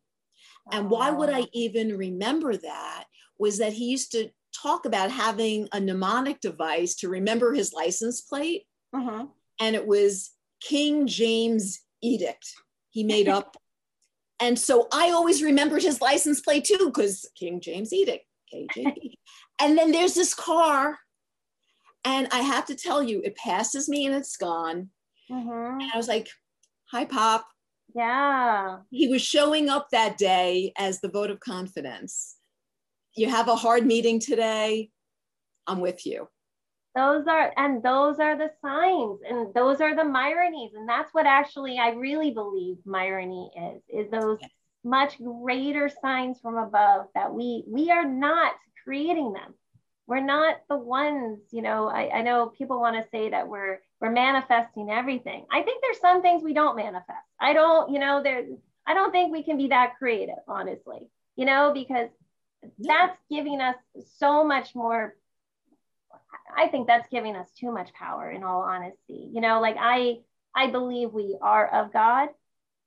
And 0.72 0.90
why 0.90 1.12
would 1.12 1.30
I 1.30 1.46
even 1.54 1.98
remember 1.98 2.58
that? 2.58 3.06
Was 3.40 3.60
that 3.60 3.74
he 3.74 3.86
used 3.86 4.12
to 4.12 4.30
talk 4.62 4.86
about 4.86 5.12
having 5.12 5.68
a 5.72 5.80
mnemonic 5.80 6.40
device 6.40 6.96
to 6.96 7.10
remember 7.10 7.54
his 7.54 7.74
license 7.74 8.22
plate. 8.22 8.64
Uh-huh. 8.94 9.26
And 9.60 9.76
it 9.76 9.86
was 9.86 10.32
King 10.62 11.08
James 11.08 11.82
Edict. 12.02 12.48
He 12.90 13.04
made 13.04 13.28
up. 13.28 13.56
and 14.40 14.58
so 14.58 14.88
I 14.92 15.12
always 15.12 15.44
remembered 15.44 15.84
his 15.84 16.02
license 16.02 16.42
plate 16.42 16.66
too, 16.66 16.92
because 16.94 17.30
King 17.36 17.62
James 17.62 17.94
Edict, 17.94 18.26
KJE. 18.54 19.14
and 19.62 19.78
then 19.78 19.92
there's 19.92 20.16
this 20.16 20.34
car. 20.34 21.00
And 22.06 22.28
I 22.32 22.40
have 22.40 22.66
to 22.68 22.76
tell 22.76 23.04
you, 23.04 23.22
it 23.24 23.36
passes 23.36 23.90
me 23.90 24.06
and 24.06 24.16
it's 24.16 24.38
gone. 24.38 24.90
Uh-huh. 25.30 25.78
And 25.80 25.92
I 25.94 25.98
was 25.98 26.08
like, 26.08 26.30
hi, 26.92 27.06
Pop. 27.06 27.48
Yeah. 27.98 28.78
He 28.92 29.08
was 29.08 29.24
showing 29.24 29.70
up 29.70 29.90
that 29.90 30.20
day 30.20 30.72
as 30.78 31.02
the 31.02 31.10
vote 31.10 31.32
of 31.32 31.40
confidence. 31.40 32.36
You 33.16 33.28
have 33.28 33.48
a 33.48 33.56
hard 33.56 33.88
meeting 33.88 34.20
today. 34.20 34.92
I'm 35.66 35.80
with 35.80 36.06
you. 36.06 36.30
Those 36.96 37.26
are, 37.28 37.52
and 37.58 37.82
those 37.82 38.20
are 38.20 38.38
the 38.38 38.52
signs, 38.62 39.20
and 39.28 39.52
those 39.56 39.82
are 39.82 39.96
the 39.96 40.04
Myronies. 40.04 40.76
And 40.76 40.88
that's 40.88 41.12
what 41.12 41.26
actually 41.26 41.80
I 41.80 41.90
really 41.90 42.30
believe 42.30 42.78
Myrony 42.88 43.50
is, 43.58 43.82
is 43.90 44.12
those 44.12 44.38
much 44.84 45.18
greater 45.18 45.90
signs 45.90 46.40
from 46.40 46.56
above 46.56 47.08
that 47.16 47.34
we 47.34 47.64
we 47.68 47.90
are 47.90 48.06
not 48.06 48.54
creating 48.84 49.34
them. 49.34 49.56
We're 50.06 50.22
not 50.22 50.58
the 50.70 50.78
ones, 50.78 51.40
you 51.52 51.64
know, 51.64 51.90
I, 51.90 52.20
I 52.20 52.22
know 52.22 52.52
people 52.56 52.80
want 52.80 52.96
to 52.96 53.10
say 53.10 53.32
that 53.32 53.48
we're 53.48 53.80
we're 54.00 54.12
manifesting 54.12 54.90
everything. 54.90 55.46
I 55.52 55.62
think 55.64 55.82
there's 55.82 56.00
some 56.00 56.22
things 56.22 56.44
we 56.44 56.54
don't 56.54 56.76
manifest. 56.76 57.26
I 57.40 57.54
don't, 57.54 57.92
you 57.92 58.00
know, 58.00 58.22
there 58.24 58.44
I 58.86 58.94
don't 58.94 59.12
think 59.12 59.32
we 59.32 59.44
can 59.44 59.58
be 59.58 59.68
that 59.68 59.98
creative, 59.98 60.40
honestly, 60.48 61.10
you 61.36 61.46
know, 61.46 61.72
because 61.74 62.10
that's 62.80 63.18
giving 63.30 63.60
us 63.60 63.76
so 64.18 64.44
much 64.44 64.74
more. 64.76 65.16
I 66.56 66.70
think 66.70 66.88
that's 66.88 67.08
giving 67.10 67.36
us 67.36 67.50
too 67.60 67.72
much 67.72 67.92
power 67.94 68.32
in 68.32 68.44
all 68.44 68.62
honesty. 68.62 69.30
You 69.34 69.42
know, 69.42 69.60
like 69.60 69.76
I 69.80 70.20
I 70.56 70.72
believe 70.72 71.12
we 71.12 71.38
are 71.42 71.68
of 71.68 71.92
God, 71.92 72.30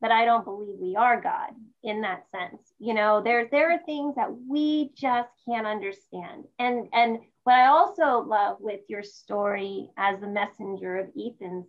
but 0.01 0.11
I 0.11 0.25
don't 0.25 0.45
believe 0.45 0.79
we 0.79 0.97
are 0.97 1.21
God 1.21 1.51
in 1.83 2.01
that 2.03 2.25
sense. 2.31 2.63
You 2.79 2.95
know, 2.95 3.21
there 3.23 3.49
there 3.51 3.73
are 3.73 3.81
things 3.85 4.17
that 4.17 4.35
we 4.49 4.91
just 4.95 5.29
can't 5.47 5.67
understand. 5.67 6.45
And 6.59 6.89
and 6.93 7.19
what 7.45 7.55
I 7.55 7.67
also 7.67 8.21
love 8.27 8.59
with 8.61 8.81
your 8.89 9.03
story 9.03 9.89
as 9.97 10.21
the 10.21 10.27
messenger 10.27 10.99
of 10.99 11.09
Ethan's 11.19 11.67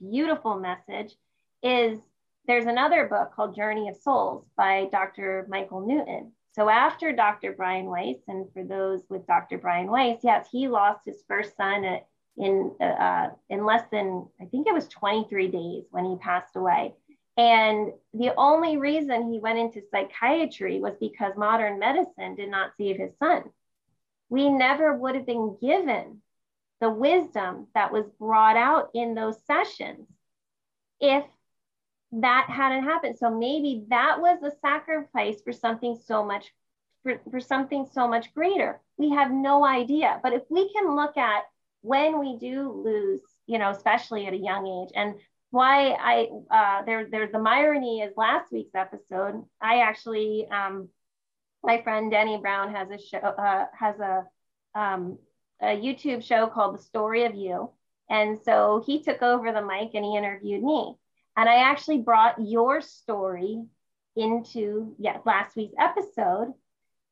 beautiful 0.00 0.58
message 0.58 1.14
is 1.62 1.98
there's 2.46 2.66
another 2.66 3.06
book 3.06 3.32
called 3.34 3.54
Journey 3.54 3.88
of 3.88 3.96
Souls 3.96 4.46
by 4.56 4.88
Dr. 4.90 5.46
Michael 5.48 5.86
Newton. 5.86 6.32
So 6.52 6.68
after 6.68 7.12
Dr. 7.12 7.52
Brian 7.52 7.86
Weiss, 7.86 8.18
and 8.26 8.46
for 8.52 8.64
those 8.64 9.02
with 9.08 9.26
Dr. 9.26 9.58
Brian 9.58 9.90
Weiss, 9.90 10.20
yes, 10.22 10.48
he 10.50 10.68
lost 10.68 11.00
his 11.06 11.22
first 11.28 11.56
son 11.56 12.00
in 12.36 12.72
uh, 12.80 13.28
in 13.48 13.64
less 13.64 13.84
than 13.92 14.26
I 14.40 14.46
think 14.46 14.66
it 14.66 14.74
was 14.74 14.88
23 14.88 15.48
days 15.48 15.84
when 15.90 16.04
he 16.04 16.16
passed 16.16 16.56
away. 16.56 16.94
And 17.36 17.92
the 18.12 18.32
only 18.36 18.76
reason 18.76 19.32
he 19.32 19.38
went 19.38 19.58
into 19.58 19.82
psychiatry 19.90 20.80
was 20.80 20.94
because 20.98 21.36
modern 21.36 21.78
medicine 21.78 22.34
did 22.34 22.50
not 22.50 22.72
save 22.76 22.96
his 22.96 23.12
son 23.18 23.44
we 24.30 24.48
never 24.48 24.96
would 24.96 25.16
have 25.16 25.26
been 25.26 25.56
given 25.60 26.22
the 26.80 26.88
wisdom 26.88 27.66
that 27.74 27.92
was 27.92 28.06
brought 28.18 28.56
out 28.56 28.88
in 28.94 29.14
those 29.14 29.36
sessions 29.44 30.08
if 31.00 31.24
that 32.12 32.46
hadn't 32.48 32.84
happened. 32.84 33.18
So 33.18 33.30
maybe 33.30 33.84
that 33.88 34.20
was 34.20 34.42
a 34.42 34.56
sacrifice 34.60 35.42
for 35.42 35.52
something 35.52 35.98
so 36.06 36.24
much 36.24 36.52
for, 37.02 37.20
for 37.30 37.40
something 37.40 37.86
so 37.92 38.08
much 38.08 38.32
greater. 38.34 38.80
We 38.96 39.10
have 39.10 39.30
no 39.30 39.64
idea. 39.64 40.20
But 40.22 40.32
if 40.32 40.42
we 40.50 40.72
can 40.72 40.94
look 40.96 41.16
at 41.16 41.44
when 41.82 42.18
we 42.18 42.36
do 42.38 42.70
lose, 42.84 43.22
you 43.46 43.58
know, 43.58 43.70
especially 43.70 44.26
at 44.26 44.34
a 44.34 44.38
young 44.38 44.66
age, 44.66 44.92
and 44.94 45.14
why 45.50 45.92
I 45.92 46.28
uh, 46.50 46.84
there 46.84 47.08
there's 47.10 47.32
the 47.32 47.38
irony 47.38 48.00
is 48.00 48.12
last 48.16 48.52
week's 48.52 48.74
episode. 48.74 49.44
I 49.60 49.80
actually 49.80 50.46
um, 50.50 50.88
my 51.62 51.82
friend 51.82 52.10
Denny 52.10 52.38
Brown 52.38 52.74
has 52.74 52.90
a 52.90 52.98
show, 52.98 53.18
uh, 53.18 53.66
has 53.78 53.98
a, 54.00 54.24
um, 54.74 55.18
a 55.60 55.76
YouTube 55.76 56.24
show 56.24 56.46
called 56.46 56.78
The 56.78 56.82
Story 56.82 57.24
of 57.24 57.34
You. 57.34 57.70
And 58.08 58.38
so 58.44 58.82
he 58.84 59.02
took 59.02 59.22
over 59.22 59.52
the 59.52 59.62
mic 59.62 59.90
and 59.94 60.04
he 60.04 60.16
interviewed 60.16 60.62
me. 60.62 60.96
And 61.36 61.48
I 61.48 61.70
actually 61.70 61.98
brought 61.98 62.40
your 62.40 62.80
story 62.80 63.62
into 64.16 64.94
yeah, 64.98 65.18
last 65.24 65.56
week's 65.56 65.74
episode 65.78 66.52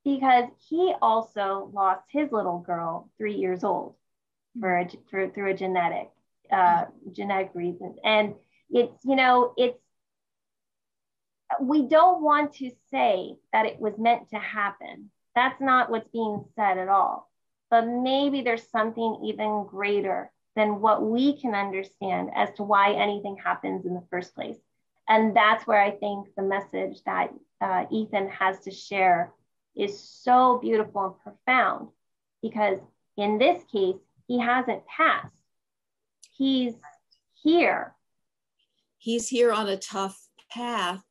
because 0.05 0.49
he 0.69 0.95
also 1.01 1.71
lost 1.73 2.03
his 2.11 2.33
little 2.33 2.59
girl, 2.59 3.11
three 3.17 3.35
years 3.35 3.63
old, 3.63 3.95
for, 4.59 4.79
a, 4.79 4.89
through 5.09 5.51
a 5.51 5.55
genetic 5.55 6.11
uh, 6.51 6.85
genetic 7.13 7.51
reason. 7.55 7.97
And 8.05 8.35
it's 8.71 9.05
you 9.05 9.17
know 9.17 9.55
it's 9.57 9.79
we 11.61 11.83
don't 11.83 12.23
want 12.23 12.55
to 12.55 12.71
say 12.91 13.37
that 13.53 13.67
it 13.67 13.81
was 13.81 13.99
meant 13.99 14.31
to 14.31 14.39
happen. 14.39 15.11
That's 15.35 15.61
not 15.61 15.91
what's 15.91 16.09
being 16.09 16.45
said 16.57 16.79
at 16.79 16.89
all. 16.89 17.31
But 17.71 17.87
maybe 17.87 18.43
there's 18.43 18.69
something 18.69 19.21
even 19.25 19.67
greater 19.67 20.31
than 20.57 20.81
what 20.81 21.03
we 21.03 21.39
can 21.39 21.55
understand 21.55 22.31
as 22.35 22.51
to 22.55 22.63
why 22.63 22.93
anything 22.93 23.37
happens 23.37 23.87
in 23.87 23.95
the 23.95 24.05
first 24.11 24.35
place. 24.35 24.57
And 25.09 25.37
that's 25.37 25.67
where 25.67 25.81
I 25.81 25.93
think 25.93 26.29
the 26.37 26.43
message 26.43 27.03
that 27.05 27.33
uh, 27.61 27.85
Ethan 27.91 28.29
has 28.29 28.61
to 28.61 28.71
share 28.71 29.33
is 29.77 29.99
so 29.99 30.59
beautiful 30.61 31.05
and 31.07 31.19
profound 31.21 31.89
because 32.43 32.79
in 33.17 33.39
this 33.39 33.63
case, 33.73 33.97
he 34.27 34.39
hasn't 34.39 34.87
passed. 34.87 35.35
He's 36.33 36.75
here. 37.43 37.95
He's 38.99 39.29
here 39.29 39.53
on 39.53 39.69
a 39.69 39.77
tough 39.77 40.29
path 40.51 41.03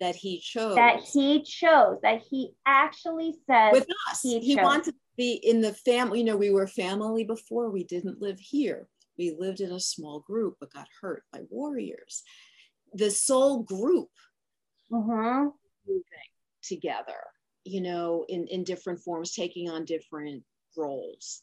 that 0.00 0.14
he 0.14 0.40
chose. 0.40 0.74
That 0.74 1.00
he 1.00 1.42
chose, 1.42 1.98
that 2.02 2.22
he 2.28 2.52
actually 2.66 3.34
says 3.48 3.72
with 3.72 3.86
us. 4.10 4.20
He, 4.22 4.40
he 4.40 4.56
wanted 4.56 4.92
to 4.92 4.94
be 5.16 5.34
in 5.42 5.60
the 5.60 5.72
family. 5.72 6.20
You 6.20 6.24
know, 6.24 6.36
we 6.36 6.50
were 6.50 6.66
family 6.66 7.24
before. 7.24 7.70
We 7.70 7.84
didn't 7.84 8.20
live 8.20 8.38
here. 8.38 8.88
We 9.18 9.34
lived 9.38 9.60
in 9.60 9.72
a 9.72 9.80
small 9.80 10.20
group, 10.20 10.56
but 10.60 10.72
got 10.72 10.88
hurt 11.00 11.22
by 11.32 11.40
warriors. 11.48 12.22
The 12.92 13.10
soul 13.10 13.62
group 13.62 14.10
mm-hmm. 14.92 15.48
moving 15.86 16.02
together, 16.62 17.20
you 17.64 17.80
know, 17.80 18.24
in, 18.28 18.46
in 18.48 18.64
different 18.64 19.00
forms, 19.00 19.32
taking 19.32 19.70
on 19.70 19.84
different 19.84 20.42
roles. 20.76 21.42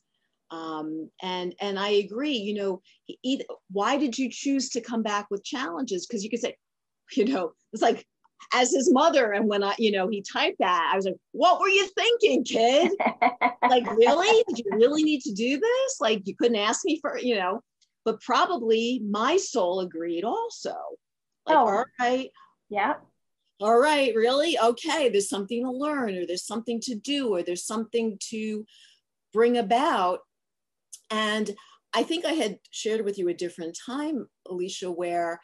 Um, 0.52 1.10
and 1.22 1.56
and 1.60 1.80
I 1.80 1.90
agree. 1.90 2.36
You 2.38 2.54
know, 2.54 2.82
either, 3.24 3.46
why 3.72 3.98
did 3.98 4.18
you 4.18 4.30
choose 4.30 4.70
to 4.70 4.82
come 4.82 5.02
back 5.02 5.28
with 5.32 5.44
challenges? 5.44 6.06
Because 6.06 6.24
you 6.24 6.30
could 6.30 6.42
say, 6.42 6.56
you 7.16 7.26
know, 7.26 7.54
it's 7.72 7.82
like 7.82 8.06
as 8.54 8.72
his 8.72 8.92
mother. 8.92 9.32
And 9.32 9.48
when 9.48 9.64
I, 9.64 9.76
you 9.78 9.92
know, 9.92 10.08
he 10.08 10.22
typed 10.22 10.60
that, 10.60 10.90
I 10.92 10.96
was 10.96 11.06
like, 11.06 11.16
what 11.32 11.60
were 11.60 11.70
you 11.70 11.88
thinking, 11.88 12.44
kid? 12.44 12.92
like, 13.70 13.90
really? 13.96 14.44
Did 14.48 14.60
you 14.60 14.72
really 14.74 15.04
need 15.04 15.22
to 15.22 15.32
do 15.32 15.60
this? 15.60 16.02
Like, 16.02 16.28
you 16.28 16.36
couldn't 16.36 16.58
ask 16.58 16.86
me 16.86 17.00
for, 17.02 17.18
you 17.18 17.36
know, 17.36 17.62
but 18.06 18.22
probably 18.22 19.02
my 19.10 19.38
soul 19.38 19.80
agreed 19.80 20.24
also. 20.24 20.76
Like, 21.46 21.58
oh. 21.58 21.68
all 21.68 21.86
right. 22.00 22.30
Yeah. 22.70 22.96
All 23.60 23.78
right, 23.78 24.14
really? 24.16 24.60
Okay, 24.60 25.10
there's 25.10 25.30
something 25.30 25.64
to 25.64 25.72
learn, 25.72 26.16
or 26.16 26.26
there's 26.26 26.46
something 26.46 26.82
to 26.82 26.96
do, 26.96 27.34
or 27.34 27.44
there's 27.44 27.66
something 27.66 28.18
to 28.30 28.66
bring 29.32 29.58
about. 29.58 30.20
And 31.10 31.50
I 31.94 32.04
think 32.04 32.26
I 32.26 32.34
had 32.34 32.58
shared 32.72 33.06
with 33.06 33.18
you 33.18 33.30
a 33.30 33.34
different 33.34 33.78
time, 33.86 34.28
Alicia, 34.50 34.92
where, 34.92 35.40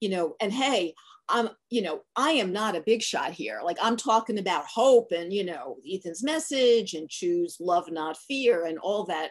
you 0.00 0.08
know, 0.08 0.34
and 0.40 0.52
hey, 0.52 0.94
I'm, 1.28 1.48
you 1.70 1.82
know, 1.82 2.02
I 2.16 2.32
am 2.32 2.52
not 2.52 2.76
a 2.76 2.82
big 2.82 3.02
shot 3.02 3.32
here. 3.32 3.60
Like 3.62 3.78
I'm 3.82 3.96
talking 3.96 4.38
about 4.38 4.66
hope 4.66 5.12
and, 5.12 5.32
you 5.32 5.44
know, 5.44 5.76
Ethan's 5.90 6.22
message 6.22 6.94
and 6.94 7.08
choose 7.08 7.56
love, 7.60 7.90
not 7.90 8.18
fear, 8.18 8.66
and 8.66 8.78
all 8.78 9.04
that 9.04 9.30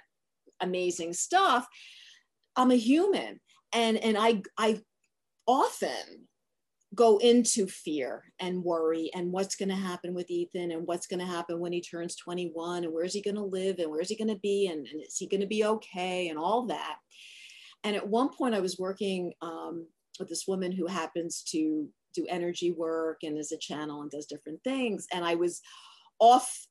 amazing 0.59 1.13
stuff. 1.13 1.67
I'm 2.55 2.71
a 2.71 2.75
human. 2.75 3.39
And 3.73 3.97
and 3.97 4.17
I 4.17 4.41
I 4.57 4.81
often 5.47 6.27
go 6.95 7.17
into 7.17 7.67
fear 7.67 8.23
and 8.39 8.63
worry 8.63 9.09
and 9.15 9.31
what's 9.31 9.55
going 9.55 9.69
to 9.69 9.75
happen 9.75 10.13
with 10.13 10.29
Ethan 10.29 10.71
and 10.71 10.85
what's 10.85 11.07
going 11.07 11.19
to 11.19 11.25
happen 11.25 11.59
when 11.59 11.73
he 11.73 11.81
turns 11.81 12.15
21 12.15 12.83
and 12.83 12.93
where's 12.93 13.13
he 13.13 13.21
going 13.21 13.35
to 13.35 13.43
live 13.43 13.79
and 13.79 13.89
where's 13.89 14.09
he 14.09 14.15
going 14.15 14.27
to 14.27 14.39
be 14.41 14.67
and, 14.67 14.87
and 14.87 15.01
is 15.01 15.17
he 15.17 15.27
going 15.27 15.41
to 15.41 15.47
be 15.47 15.65
okay 15.65 16.29
and 16.29 16.37
all 16.37 16.67
that. 16.67 16.97
And 17.83 17.95
at 17.95 18.07
one 18.07 18.29
point 18.29 18.55
I 18.55 18.59
was 18.59 18.77
working 18.77 19.33
um, 19.41 19.87
this 20.19 20.47
woman 20.47 20.71
who 20.71 20.87
happens 20.87 21.43
to 21.49 21.87
do 22.13 22.25
energy 22.29 22.71
work 22.71 23.19
and 23.23 23.37
is 23.37 23.51
a 23.51 23.57
channel 23.57 24.01
and 24.01 24.11
does 24.11 24.25
different 24.25 24.63
things. 24.63 25.07
And 25.11 25.25
I 25.25 25.35
was 25.35 25.61
off 26.19 26.67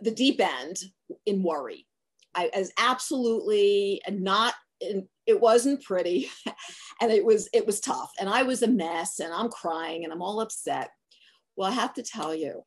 the 0.00 0.10
deep 0.10 0.40
end 0.40 0.76
in 1.24 1.42
worry. 1.42 1.86
I 2.34 2.50
was 2.54 2.72
absolutely 2.78 4.02
not 4.10 4.54
in, 4.80 5.08
it 5.26 5.40
wasn't 5.40 5.82
pretty 5.82 6.28
and 7.00 7.10
it 7.10 7.24
was 7.24 7.48
it 7.54 7.66
was 7.66 7.80
tough 7.80 8.12
and 8.20 8.28
I 8.28 8.42
was 8.42 8.62
a 8.62 8.68
mess 8.68 9.20
and 9.20 9.32
I'm 9.32 9.48
crying 9.48 10.04
and 10.04 10.12
I'm 10.12 10.22
all 10.22 10.40
upset. 10.40 10.90
Well, 11.56 11.70
I 11.70 11.74
have 11.74 11.94
to 11.94 12.02
tell 12.02 12.34
you, 12.34 12.64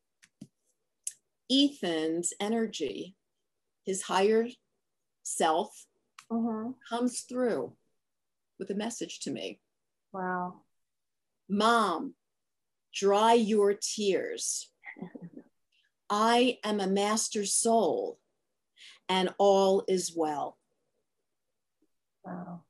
Ethan's 1.50 2.32
energy, 2.40 3.14
his 3.86 4.02
higher 4.02 4.48
self, 5.22 5.86
mm-hmm. 6.30 6.72
comes 6.88 7.20
through 7.20 7.72
with 8.58 8.70
a 8.70 8.74
message 8.74 9.20
to 9.20 9.30
me. 9.30 9.60
Wow. 10.12 10.62
Mom, 11.48 12.14
dry 12.94 13.34
your 13.34 13.74
tears. 13.74 14.70
I 16.10 16.58
am 16.64 16.80
a 16.80 16.86
master 16.86 17.44
soul 17.46 18.18
and 19.08 19.30
all 19.38 19.84
is 19.88 20.12
well. 20.16 20.58
Wow. 22.24 22.62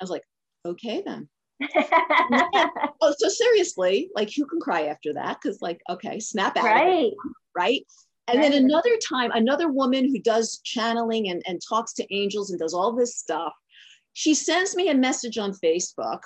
I 0.00 0.04
was 0.04 0.10
like, 0.10 0.24
okay 0.64 1.02
then. 1.04 1.28
oh, 3.00 3.14
so 3.18 3.28
seriously, 3.28 4.10
like 4.14 4.30
who 4.34 4.46
can 4.46 4.60
cry 4.60 4.86
after 4.86 5.12
that? 5.14 5.38
Because 5.40 5.60
like, 5.60 5.80
okay, 5.90 6.20
snap 6.20 6.56
out. 6.56 6.64
Right. 6.64 7.12
right. 7.56 7.82
And 8.28 8.38
right. 8.38 8.50
then 8.50 8.64
another 8.64 8.96
time, 9.06 9.30
another 9.32 9.68
woman 9.70 10.04
who 10.04 10.20
does 10.20 10.60
channeling 10.64 11.28
and, 11.30 11.42
and 11.46 11.60
talks 11.66 11.92
to 11.94 12.14
angels 12.14 12.50
and 12.50 12.60
does 12.60 12.74
all 12.74 12.92
this 12.94 13.16
stuff, 13.16 13.52
she 14.12 14.34
sends 14.34 14.76
me 14.76 14.88
a 14.88 14.94
message 14.94 15.36
on 15.36 15.52
Facebook. 15.52 16.20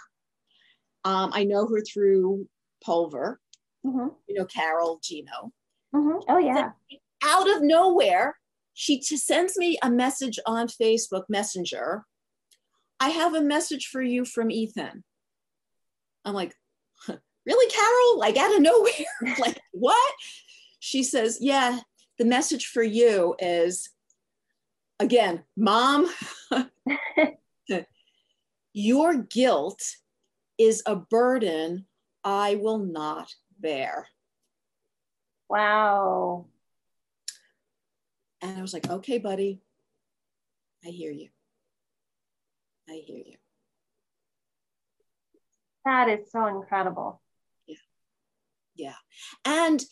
Um, 1.04 1.30
I 1.32 1.44
know 1.44 1.66
her 1.66 1.82
through 1.82 2.48
Pulver, 2.82 3.40
mm-hmm. 3.84 4.08
you 4.28 4.34
know, 4.34 4.46
Carol 4.46 5.00
Gino. 5.02 5.52
Mm-hmm. 5.94 6.18
Oh, 6.28 6.38
yeah. 6.38 6.70
Out 7.22 7.50
of 7.54 7.62
nowhere, 7.62 8.36
she 8.74 8.98
t- 9.00 9.16
sends 9.16 9.56
me 9.56 9.78
a 9.82 9.90
message 9.90 10.38
on 10.46 10.68
Facebook 10.68 11.24
Messenger. 11.28 12.04
I 13.00 13.10
have 13.10 13.34
a 13.34 13.42
message 13.42 13.88
for 13.88 14.02
you 14.02 14.24
from 14.24 14.50
Ethan. 14.50 15.04
I'm 16.24 16.34
like, 16.34 16.54
really, 17.46 17.70
Carol? 17.70 18.18
Like 18.18 18.36
out 18.36 18.54
of 18.54 18.62
nowhere? 18.62 19.36
like, 19.38 19.60
what? 19.72 20.14
She 20.80 21.02
says, 21.02 21.38
yeah, 21.40 21.80
the 22.18 22.24
message 22.24 22.66
for 22.66 22.82
you 22.82 23.34
is 23.38 23.90
again, 25.00 25.44
mom, 25.56 26.08
your 28.72 29.14
guilt 29.14 29.82
is 30.58 30.82
a 30.86 30.96
burden 30.96 31.86
I 32.22 32.56
will 32.56 32.78
not 32.78 33.34
bear. 33.58 34.08
Wow. 35.48 36.46
And 38.40 38.58
I 38.58 38.62
was 38.62 38.72
like, 38.72 38.88
okay, 38.88 39.18
buddy, 39.18 39.60
I 40.84 40.88
hear 40.88 41.10
you. 41.10 41.28
I 42.88 43.02
hear 43.04 43.18
you. 43.18 43.36
That 45.84 46.08
is 46.08 46.30
so 46.30 46.46
incredible. 46.46 47.20
Yeah. 47.66 47.76
Yeah. 48.74 48.94
And 49.44 49.82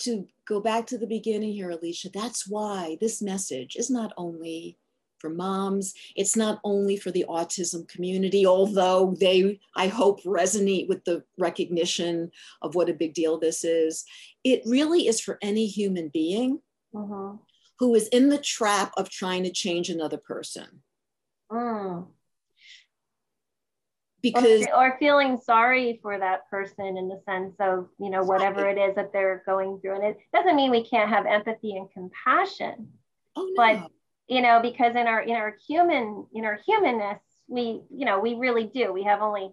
to 0.00 0.26
go 0.46 0.60
back 0.60 0.86
to 0.86 0.98
the 0.98 1.06
beginning 1.06 1.52
here, 1.52 1.70
Alicia, 1.70 2.10
that's 2.12 2.48
why 2.48 2.96
this 3.00 3.20
message 3.20 3.76
is 3.76 3.90
not 3.90 4.12
only 4.16 4.78
for 5.18 5.30
moms, 5.30 5.94
it's 6.16 6.36
not 6.36 6.60
only 6.64 6.96
for 6.96 7.10
the 7.10 7.24
autism 7.28 7.88
community, 7.88 8.46
although 8.46 9.14
they, 9.18 9.60
I 9.76 9.88
hope, 9.88 10.22
resonate 10.22 10.88
with 10.88 11.04
the 11.04 11.24
recognition 11.38 12.30
of 12.62 12.74
what 12.74 12.88
a 12.88 12.94
big 12.94 13.14
deal 13.14 13.38
this 13.38 13.64
is. 13.64 14.04
It 14.44 14.62
really 14.64 15.08
is 15.08 15.20
for 15.20 15.38
any 15.42 15.66
human 15.66 16.08
being 16.08 16.60
uh-huh. 16.94 17.32
who 17.78 17.94
is 17.94 18.08
in 18.08 18.28
the 18.28 18.38
trap 18.38 18.92
of 18.96 19.10
trying 19.10 19.44
to 19.44 19.52
change 19.52 19.88
another 19.88 20.18
person. 20.18 20.82
Mm 21.50 22.06
because 24.22 24.66
or, 24.74 24.86
or, 24.86 24.96
feeling 24.98 25.38
sorry 25.38 25.98
for 26.02 26.18
that 26.18 26.48
person 26.50 26.96
in 26.96 27.08
the 27.08 27.20
sense 27.24 27.54
of 27.60 27.88
you 27.98 28.10
know 28.10 28.22
whatever 28.22 28.68
it 28.68 28.78
is 28.78 28.94
that 28.96 29.12
they're 29.12 29.42
going 29.46 29.78
through 29.80 29.94
and 29.94 30.04
it 30.04 30.18
doesn't 30.32 30.56
mean 30.56 30.70
we 30.70 30.84
can't 30.84 31.10
have 31.10 31.26
empathy 31.26 31.76
and 31.76 31.90
compassion 31.92 32.88
oh, 33.36 33.48
no. 33.48 33.52
but 33.56 33.90
you 34.28 34.42
know 34.42 34.60
because 34.62 34.94
in 34.94 35.06
our 35.06 35.20
in 35.20 35.36
our 35.36 35.56
human 35.66 36.26
in 36.34 36.44
our 36.44 36.58
humanness 36.66 37.20
we 37.48 37.80
you 37.90 38.04
know 38.04 38.20
we 38.20 38.34
really 38.34 38.64
do. 38.64 38.92
We 38.92 39.04
have 39.04 39.22
only 39.22 39.50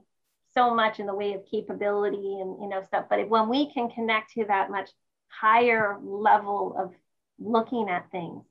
so 0.53 0.73
much 0.73 0.99
in 0.99 1.05
the 1.05 1.15
way 1.15 1.33
of 1.33 1.45
capability 1.49 2.39
and 2.39 2.61
you 2.61 2.69
know 2.69 2.83
stuff. 2.83 3.05
But 3.09 3.27
when 3.29 3.49
we 3.49 3.71
can 3.73 3.89
connect 3.89 4.33
to 4.33 4.45
that 4.45 4.69
much 4.69 4.89
higher 5.27 5.97
level 6.03 6.75
of 6.77 6.93
looking 7.39 7.89
at 7.89 8.09
things 8.11 8.43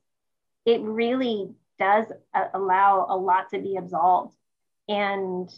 it 0.66 0.80
really 0.82 1.50
does 1.78 2.06
uh, 2.34 2.46
allow 2.54 3.06
a 3.08 3.16
lot 3.16 3.50
to 3.50 3.58
be 3.58 3.76
absolved. 3.76 4.34
And 4.88 5.50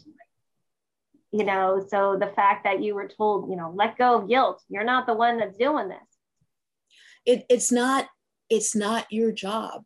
you 1.31 1.43
know 1.43 1.85
so 1.89 2.17
the 2.17 2.27
fact 2.27 2.63
that 2.63 2.81
you 2.81 2.95
were 2.95 3.07
told 3.07 3.49
you 3.49 3.57
know 3.57 3.73
let 3.75 3.97
go 3.97 4.15
of 4.15 4.29
guilt 4.29 4.63
you're 4.69 4.85
not 4.85 5.05
the 5.05 5.13
one 5.13 5.37
that's 5.37 5.57
doing 5.57 5.89
this. 5.89 5.97
It, 7.25 7.45
it's 7.49 7.71
not 7.71 8.07
it's 8.49 8.75
not 8.75 9.11
your 9.11 9.33
job 9.33 9.83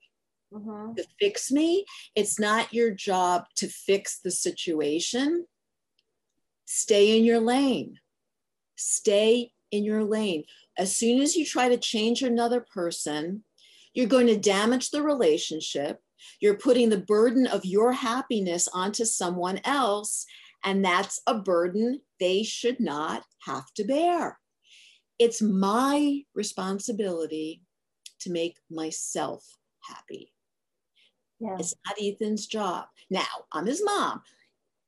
mm-hmm. 0.53 0.93
to 0.95 1.05
fix 1.19 1.51
me 1.51 1.85
it's 2.15 2.39
not 2.39 2.73
your 2.73 2.91
job 2.91 3.45
to 3.55 3.67
fix 3.67 4.19
the 4.19 4.31
situation 4.31 5.45
stay 6.65 7.17
in 7.17 7.23
your 7.23 7.39
lane 7.39 7.97
stay 8.75 9.51
in 9.71 9.83
your 9.83 10.03
lane 10.03 10.43
as 10.77 10.95
soon 10.95 11.21
as 11.21 11.35
you 11.35 11.45
try 11.45 11.69
to 11.69 11.77
change 11.77 12.21
another 12.21 12.65
person 12.73 13.43
you're 13.93 14.07
going 14.07 14.27
to 14.27 14.37
damage 14.37 14.89
the 14.89 15.01
relationship 15.01 15.99
you're 16.39 16.57
putting 16.57 16.89
the 16.89 16.97
burden 16.97 17.47
of 17.47 17.65
your 17.65 17.91
happiness 17.91 18.67
onto 18.73 19.05
someone 19.05 19.59
else 19.65 20.25
and 20.63 20.85
that's 20.85 21.21
a 21.27 21.35
burden 21.35 22.01
they 22.19 22.43
should 22.43 22.79
not 22.79 23.23
have 23.45 23.73
to 23.75 23.83
bear. 23.83 24.39
It's 25.17 25.41
my 25.41 26.23
responsibility 26.33 27.63
to 28.21 28.31
make 28.31 28.57
myself 28.69 29.43
happy. 29.81 30.33
Yeah. 31.41 31.57
It's 31.59 31.73
not 31.87 31.97
Ethan's 31.99 32.45
job. 32.45 32.85
Now, 33.09 33.25
I'm 33.51 33.65
his 33.65 33.83
mom. 33.83 34.21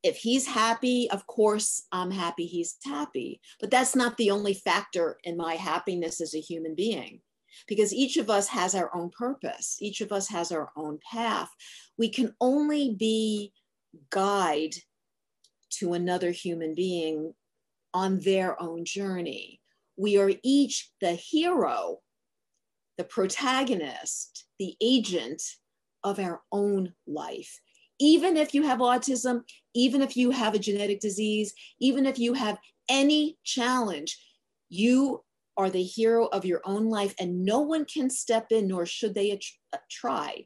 If 0.04 0.18
he's 0.18 0.46
happy, 0.46 1.10
of 1.10 1.26
course, 1.28 1.88
I'm 1.92 2.12
happy 2.12 2.46
he's 2.46 2.78
happy. 2.86 3.42
But 3.60 3.72
that's 3.72 3.96
not 3.96 4.18
the 4.18 4.32
only 4.32 4.54
factor 4.54 5.18
in 5.24 5.36
my 5.36 5.56
happiness 5.56 6.22
as 6.22 6.36
a 6.36 6.40
human 6.40 6.76
being 6.76 7.22
because 7.68 7.94
each 7.94 8.18
of 8.18 8.30
us 8.30 8.48
has 8.50 8.76
our 8.76 8.94
own 8.96 9.10
purpose, 9.18 9.78
each 9.80 10.02
of 10.02 10.12
us 10.12 10.28
has 10.30 10.52
our 10.52 10.72
own 10.76 11.00
path. 11.12 11.50
We 11.98 12.10
can 12.10 12.36
only 12.40 12.96
be 12.96 13.54
guide 14.10 14.76
to 15.80 15.94
another 15.94 16.32
human 16.32 16.76
being 16.76 17.34
on 17.94 18.20
their 18.20 18.62
own 18.62 18.86
journey. 18.86 19.62
We 19.98 20.18
are 20.18 20.32
each 20.44 20.92
the 21.02 21.14
hero, 21.14 22.00
the 22.98 23.04
protagonist, 23.04 24.46
the 24.60 24.76
agent 24.82 25.42
of 26.04 26.20
our 26.20 26.42
own 26.52 26.94
life. 27.08 27.60
Even 28.00 28.38
if 28.38 28.54
you 28.54 28.64
have 28.64 28.80
autism, 28.80 29.44
even 29.74 30.02
if 30.02 30.18
you 30.18 30.32
have 30.32 30.54
a 30.54 30.60
genetic 30.60 31.00
disease, 31.00 31.54
even 31.80 32.06
if 32.06 32.20
you 32.20 32.34
have 32.34 32.58
any 32.90 33.38
challenge, 33.44 34.18
you 34.70 35.24
are 35.56 35.70
the 35.70 35.84
hero 35.84 36.26
of 36.26 36.46
your 36.46 36.62
own 36.66 36.90
life, 36.90 37.14
and 37.20 37.46
no 37.46 37.60
one 37.60 37.86
can 37.86 38.10
step 38.10 38.48
in, 38.52 38.68
nor 38.68 38.86
should 38.86 39.14
they 39.14 39.32
uh, 39.32 39.78
try 39.90 40.46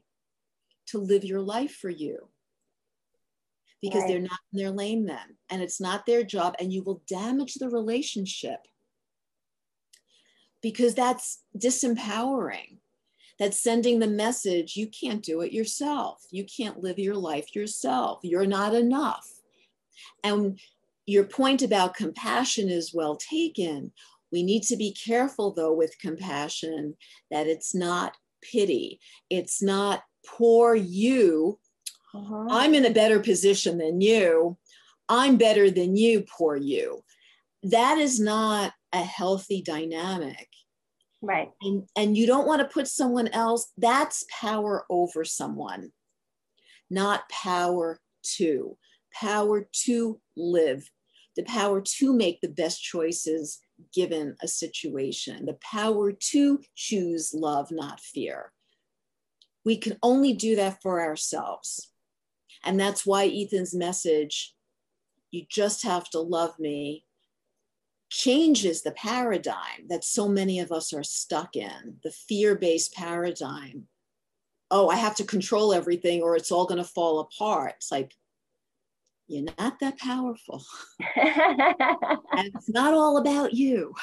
to 0.88 0.98
live 0.98 1.24
your 1.24 1.40
life 1.40 1.74
for 1.74 1.90
you 1.90 2.28
because 3.82 4.02
right. 4.02 4.08
they're 4.08 4.20
not 4.20 4.38
in 4.52 4.58
their 4.58 4.70
lane 4.70 5.06
then 5.06 5.36
and 5.50 5.62
it's 5.62 5.80
not 5.80 6.06
their 6.06 6.24
job 6.24 6.54
and 6.58 6.72
you 6.72 6.82
will 6.82 7.02
damage 7.08 7.54
the 7.54 7.68
relationship 7.68 8.60
because 10.62 10.94
that's 10.94 11.42
disempowering 11.56 12.78
that's 13.38 13.62
sending 13.62 13.98
the 13.98 14.06
message 14.06 14.76
you 14.76 14.88
can't 14.88 15.22
do 15.22 15.40
it 15.40 15.52
yourself 15.52 16.24
you 16.30 16.44
can't 16.44 16.82
live 16.82 16.98
your 16.98 17.16
life 17.16 17.54
yourself 17.54 18.20
you're 18.22 18.46
not 18.46 18.74
enough 18.74 19.26
and 20.24 20.58
your 21.06 21.24
point 21.24 21.62
about 21.62 21.94
compassion 21.94 22.68
is 22.68 22.94
well 22.94 23.16
taken 23.16 23.92
we 24.30 24.42
need 24.42 24.62
to 24.62 24.76
be 24.76 24.92
careful 24.92 25.52
though 25.52 25.72
with 25.72 25.98
compassion 26.00 26.94
that 27.30 27.46
it's 27.46 27.74
not 27.74 28.16
pity 28.42 29.00
it's 29.30 29.62
not 29.62 30.02
poor 30.26 30.74
you 30.74 31.58
uh-huh. 32.14 32.46
I'm 32.50 32.74
in 32.74 32.86
a 32.86 32.90
better 32.90 33.20
position 33.20 33.78
than 33.78 34.00
you. 34.00 34.56
I'm 35.08 35.36
better 35.36 35.70
than 35.70 35.96
you, 35.96 36.22
poor 36.22 36.56
you. 36.56 37.02
That 37.62 37.98
is 37.98 38.20
not 38.20 38.72
a 38.92 39.02
healthy 39.02 39.62
dynamic. 39.62 40.47
Right. 41.20 41.50
And, 41.62 41.84
and 41.96 42.16
you 42.16 42.26
don't 42.26 42.46
want 42.46 42.62
to 42.62 42.68
put 42.68 42.86
someone 42.86 43.28
else, 43.28 43.72
that's 43.76 44.24
power 44.30 44.84
over 44.88 45.24
someone, 45.24 45.90
not 46.90 47.28
power 47.28 47.98
to, 48.36 48.76
power 49.12 49.68
to 49.84 50.20
live. 50.36 50.88
the 51.38 51.44
power 51.44 51.80
to 51.80 52.12
make 52.12 52.40
the 52.40 52.48
best 52.48 52.82
choices 52.82 53.60
given 53.94 54.34
a 54.42 54.48
situation, 54.48 55.46
the 55.46 55.56
power 55.62 56.10
to 56.10 56.60
choose 56.74 57.32
love, 57.32 57.70
not 57.70 58.00
fear. 58.00 58.52
We 59.64 59.76
can 59.76 59.96
only 60.02 60.32
do 60.32 60.56
that 60.56 60.82
for 60.82 61.00
ourselves. 61.00 61.92
And 62.64 62.78
that's 62.78 63.06
why 63.06 63.26
Ethan's 63.28 63.72
message, 63.72 64.52
you 65.30 65.44
just 65.48 65.84
have 65.84 66.10
to 66.10 66.18
love 66.18 66.58
me, 66.58 67.04
changes 68.10 68.82
the 68.82 68.92
paradigm 68.92 69.86
that 69.88 70.04
so 70.04 70.28
many 70.28 70.60
of 70.60 70.72
us 70.72 70.92
are 70.92 71.02
stuck 71.02 71.56
in 71.56 71.96
the 72.02 72.10
fear 72.10 72.54
based 72.54 72.94
paradigm. 72.94 73.84
Oh, 74.70 74.88
I 74.88 74.96
have 74.96 75.16
to 75.16 75.24
control 75.24 75.72
everything 75.72 76.22
or 76.22 76.36
it's 76.36 76.52
all 76.52 76.66
going 76.66 76.82
to 76.82 76.88
fall 76.88 77.20
apart. 77.20 77.74
It's 77.76 77.92
like, 77.92 78.14
you're 79.26 79.52
not 79.58 79.78
that 79.80 79.98
powerful. 79.98 80.64
and 81.16 82.50
it's 82.54 82.68
not 82.68 82.94
all 82.94 83.18
about 83.18 83.52
you. 83.52 83.94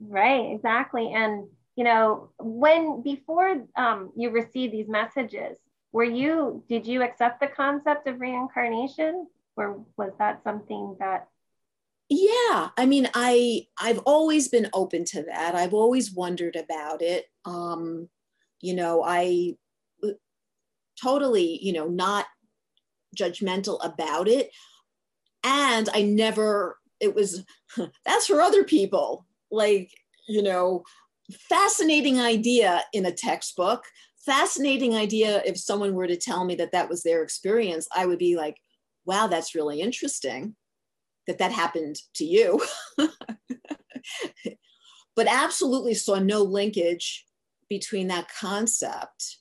right, 0.00 0.52
exactly. 0.52 1.12
And, 1.12 1.48
you 1.74 1.84
know, 1.84 2.30
when 2.38 3.02
before 3.02 3.64
um, 3.76 4.12
you 4.16 4.30
received 4.30 4.72
these 4.72 4.88
messages, 4.88 5.58
were 5.90 6.04
you, 6.04 6.62
did 6.68 6.86
you 6.86 7.02
accept 7.02 7.40
the 7.40 7.48
concept 7.48 8.06
of 8.06 8.20
reincarnation? 8.20 9.26
Or 9.56 9.84
was 9.96 10.12
that 10.18 10.44
something 10.44 10.96
that 11.00 11.28
yeah 12.08 12.70
i 12.76 12.86
mean 12.86 13.08
i 13.14 13.66
i've 13.80 13.98
always 14.06 14.48
been 14.48 14.68
open 14.72 15.04
to 15.04 15.22
that 15.24 15.54
i've 15.54 15.74
always 15.74 16.12
wondered 16.12 16.56
about 16.56 17.02
it 17.02 17.26
um 17.44 18.08
you 18.60 18.74
know 18.74 19.02
i 19.04 19.54
totally 21.00 21.58
you 21.62 21.72
know 21.72 21.86
not 21.86 22.26
judgmental 23.16 23.84
about 23.84 24.28
it. 24.28 24.50
And 25.44 25.88
I 25.94 26.02
never, 26.02 26.78
it 27.00 27.14
was, 27.14 27.44
that's 28.04 28.26
for 28.26 28.40
other 28.40 28.64
people. 28.64 29.26
Like, 29.50 29.90
you 30.28 30.42
know, 30.42 30.84
fascinating 31.48 32.20
idea 32.20 32.82
in 32.92 33.06
a 33.06 33.12
textbook, 33.12 33.84
fascinating 34.24 34.94
idea 34.94 35.42
if 35.44 35.58
someone 35.58 35.94
were 35.94 36.06
to 36.06 36.16
tell 36.16 36.44
me 36.44 36.54
that 36.56 36.72
that 36.72 36.88
was 36.88 37.02
their 37.02 37.22
experience, 37.22 37.88
I 37.94 38.06
would 38.06 38.18
be 38.18 38.36
like, 38.36 38.56
wow, 39.04 39.26
that's 39.26 39.54
really 39.54 39.80
interesting 39.80 40.54
that 41.28 41.38
that 41.38 41.52
happened 41.52 41.96
to 42.14 42.24
you. 42.24 42.60
but 45.14 45.28
absolutely 45.28 45.94
saw 45.94 46.18
no 46.18 46.42
linkage 46.42 47.26
between 47.68 48.08
that 48.08 48.28
concept 48.40 49.36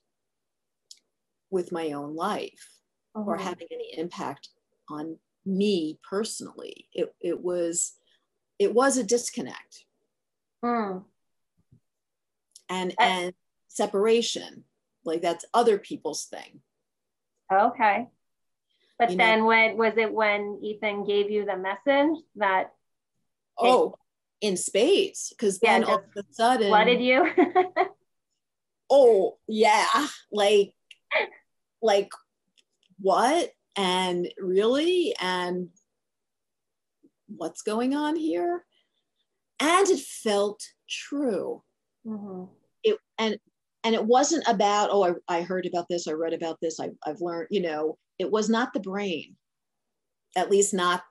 with 1.50 1.72
my 1.72 1.94
own 1.94 2.14
life 2.16 2.70
or 3.16 3.36
uh-huh. 3.36 3.44
having 3.44 3.68
any 3.72 3.98
impact 3.98 4.50
on 4.90 5.18
me 5.46 5.98
personally. 6.08 6.88
It, 6.94 7.16
it 7.22 7.42
was 7.42 7.94
it 8.60 8.74
was 8.74 8.98
a 8.98 9.04
disconnect. 9.04 9.86
Mm. 10.64 11.06
And 12.70 12.94
and 13.00 13.34
separation, 13.70 14.66
like 15.06 15.22
that's 15.22 15.46
other 15.54 15.78
people's 15.78 16.26
thing. 16.26 16.60
Okay. 17.52 18.08
But 19.00 19.12
you 19.12 19.18
then 19.18 19.40
know, 19.40 19.46
when 19.48 19.78
was 19.78 19.94
it 19.98 20.12
when 20.12 20.60
Ethan 20.64 21.06
gave 21.06 21.30
you 21.30 21.46
the 21.46 21.58
message 21.58 22.18
that 22.36 22.72
Oh, 23.60 23.96
it, 24.42 24.48
in 24.48 24.58
space. 24.58 25.30
Because 25.32 25.60
yeah, 25.62 25.80
then 25.80 25.84
all 25.84 25.96
of 25.96 26.04
a 26.16 26.24
sudden 26.32 26.70
what 26.70 26.86
did 26.86 27.02
you? 27.02 27.28
oh 28.90 29.38
yeah. 29.48 30.08
Like 30.32 30.74
like 31.82 32.10
what 33.00 33.52
and 33.76 34.28
really 34.40 35.16
and 35.22 35.70
what's 37.28 37.62
going 37.62 37.96
on 37.96 38.16
here 38.16 38.66
and 39.60 39.88
it 39.88 40.00
felt 40.00 40.62
true 40.90 41.62
mm-hmm. 42.06 42.46
it 42.84 42.98
and 43.18 43.38
and 43.84 43.96
it 43.96 44.04
wasn't 44.04 44.44
about 44.48 44.90
oh 44.92 45.04
I, 45.04 45.38
I 45.40 45.42
heard 45.42 45.66
about 45.66 45.88
this 45.90 46.08
i 46.08 46.14
read 46.14 46.34
about 46.34 46.58
this 46.62 46.80
I, 46.80 46.90
i've 47.06 47.22
learned 47.22 47.48
you 47.52 47.62
know 47.62 47.98
it 48.20 48.32
was 48.32 48.50
not 48.50 48.74
the 48.74 48.80
brain 48.80 49.36
at 50.38 50.52
least 50.52 50.74
not 50.74 51.04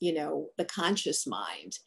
you 0.00 0.14
know 0.14 0.48
the 0.56 0.64
conscious 0.64 1.26
mind. 1.26 1.78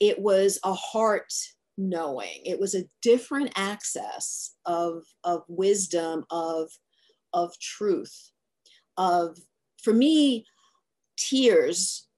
It 0.00 0.18
was 0.18 0.58
a 0.64 0.74
heart 0.74 1.32
knowing. 1.78 2.42
It 2.44 2.58
was 2.58 2.74
a 2.74 2.84
different 3.00 3.52
access 3.56 4.54
of 4.66 5.04
of 5.22 5.42
wisdom 5.48 6.24
of 6.30 6.70
of 7.32 7.58
truth 7.60 8.32
of 8.96 9.38
for 9.82 9.92
me 9.92 10.44
tears 11.16 12.08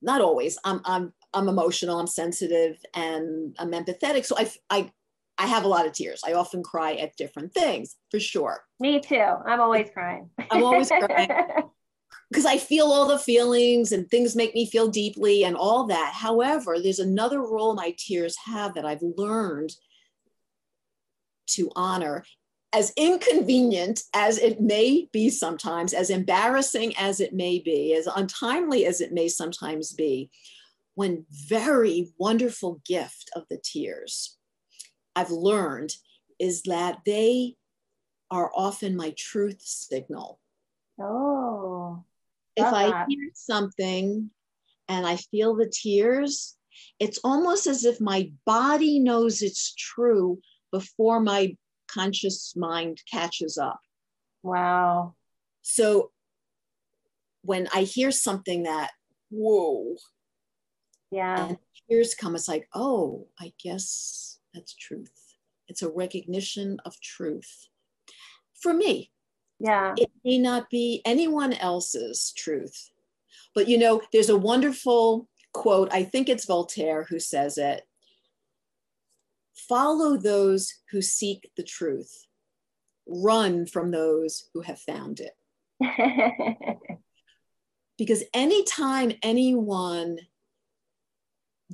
not 0.00 0.20
always. 0.20 0.58
I'm 0.64 0.80
i'm 0.84 1.12
i'm 1.34 1.48
emotional 1.48 1.98
i'm 1.98 2.06
sensitive 2.06 2.76
and 2.94 3.54
i'm 3.58 3.72
empathetic. 3.72 4.24
So 4.24 4.36
i 4.38 4.50
i 4.70 4.92
i 5.38 5.46
have 5.46 5.64
a 5.64 5.68
lot 5.68 5.86
of 5.86 5.92
tears. 5.92 6.22
I 6.26 6.32
often 6.34 6.62
cry 6.62 6.94
at 6.94 7.16
different 7.16 7.54
things 7.54 7.96
for 8.10 8.20
sure. 8.20 8.64
Me 8.80 9.00
too. 9.00 9.16
I'm 9.16 9.60
always 9.60 9.88
crying. 9.90 10.30
I'm 10.50 10.64
always 10.64 10.88
crying. 10.88 11.30
Because 12.30 12.44
i 12.44 12.58
feel 12.58 12.86
all 12.86 13.08
the 13.08 13.18
feelings 13.18 13.90
and 13.92 14.06
things 14.10 14.36
make 14.36 14.54
me 14.54 14.66
feel 14.66 14.88
deeply 14.88 15.44
and 15.44 15.56
all 15.56 15.86
that. 15.86 16.12
However 16.14 16.78
there's 16.78 16.98
another 16.98 17.40
role 17.40 17.74
my 17.74 17.94
tears 17.96 18.36
have 18.44 18.74
that 18.74 18.84
i've 18.84 19.02
learned 19.16 19.70
to 21.48 21.70
honor. 21.74 22.24
As 22.74 22.92
inconvenient 22.96 24.02
as 24.12 24.36
it 24.38 24.60
may 24.60 25.08
be 25.10 25.30
sometimes, 25.30 25.94
as 25.94 26.10
embarrassing 26.10 26.94
as 26.98 27.18
it 27.20 27.32
may 27.32 27.58
be, 27.58 27.94
as 27.94 28.06
untimely 28.06 28.84
as 28.84 29.00
it 29.00 29.12
may 29.12 29.28
sometimes 29.28 29.92
be, 29.94 30.30
one 30.94 31.24
very 31.30 32.12
wonderful 32.18 32.82
gift 32.84 33.30
of 33.34 33.44
the 33.48 33.58
tears 33.62 34.37
I've 35.18 35.30
learned 35.32 35.90
is 36.38 36.62
that 36.62 37.00
they 37.04 37.56
are 38.30 38.52
often 38.54 38.96
my 38.96 39.12
truth 39.18 39.60
signal. 39.60 40.38
Oh. 41.00 42.04
If 42.54 42.64
I 42.64 42.90
that. 42.90 43.06
hear 43.08 43.30
something 43.34 44.30
and 44.88 45.06
I 45.06 45.16
feel 45.16 45.56
the 45.56 45.68
tears, 45.68 46.56
it's 47.00 47.18
almost 47.24 47.66
as 47.66 47.84
if 47.84 48.00
my 48.00 48.30
body 48.46 49.00
knows 49.00 49.42
it's 49.42 49.74
true 49.74 50.38
before 50.70 51.18
my 51.18 51.56
conscious 51.88 52.54
mind 52.54 52.98
catches 53.10 53.58
up. 53.58 53.80
Wow. 54.44 55.14
So 55.62 56.12
when 57.42 57.66
I 57.74 57.82
hear 57.82 58.12
something 58.12 58.64
that, 58.64 58.92
whoa, 59.30 59.96
yeah, 61.10 61.48
and 61.48 61.58
tears 61.88 62.14
come, 62.14 62.36
it's 62.36 62.46
like, 62.46 62.68
oh, 62.72 63.26
I 63.40 63.52
guess 63.62 64.37
that's 64.54 64.74
truth. 64.74 65.36
It's 65.68 65.82
a 65.82 65.90
recognition 65.90 66.78
of 66.84 67.00
truth 67.00 67.68
for 68.54 68.72
me. 68.72 69.10
Yeah. 69.58 69.94
It 69.96 70.10
may 70.24 70.38
not 70.38 70.70
be 70.70 71.02
anyone 71.04 71.52
else's 71.52 72.32
truth. 72.36 72.90
But 73.54 73.68
you 73.68 73.78
know, 73.78 74.00
there's 74.12 74.28
a 74.30 74.36
wonderful 74.36 75.28
quote, 75.52 75.88
I 75.92 76.04
think 76.04 76.28
it's 76.28 76.46
Voltaire 76.46 77.04
who 77.04 77.18
says 77.18 77.58
it 77.58 77.82
Follow 79.68 80.16
those 80.16 80.72
who 80.90 81.02
seek 81.02 81.50
the 81.56 81.64
truth, 81.64 82.26
run 83.06 83.66
from 83.66 83.90
those 83.90 84.48
who 84.54 84.62
have 84.62 84.78
found 84.78 85.20
it. 85.20 85.32
because 87.98 88.22
anytime 88.32 89.12
anyone 89.22 90.18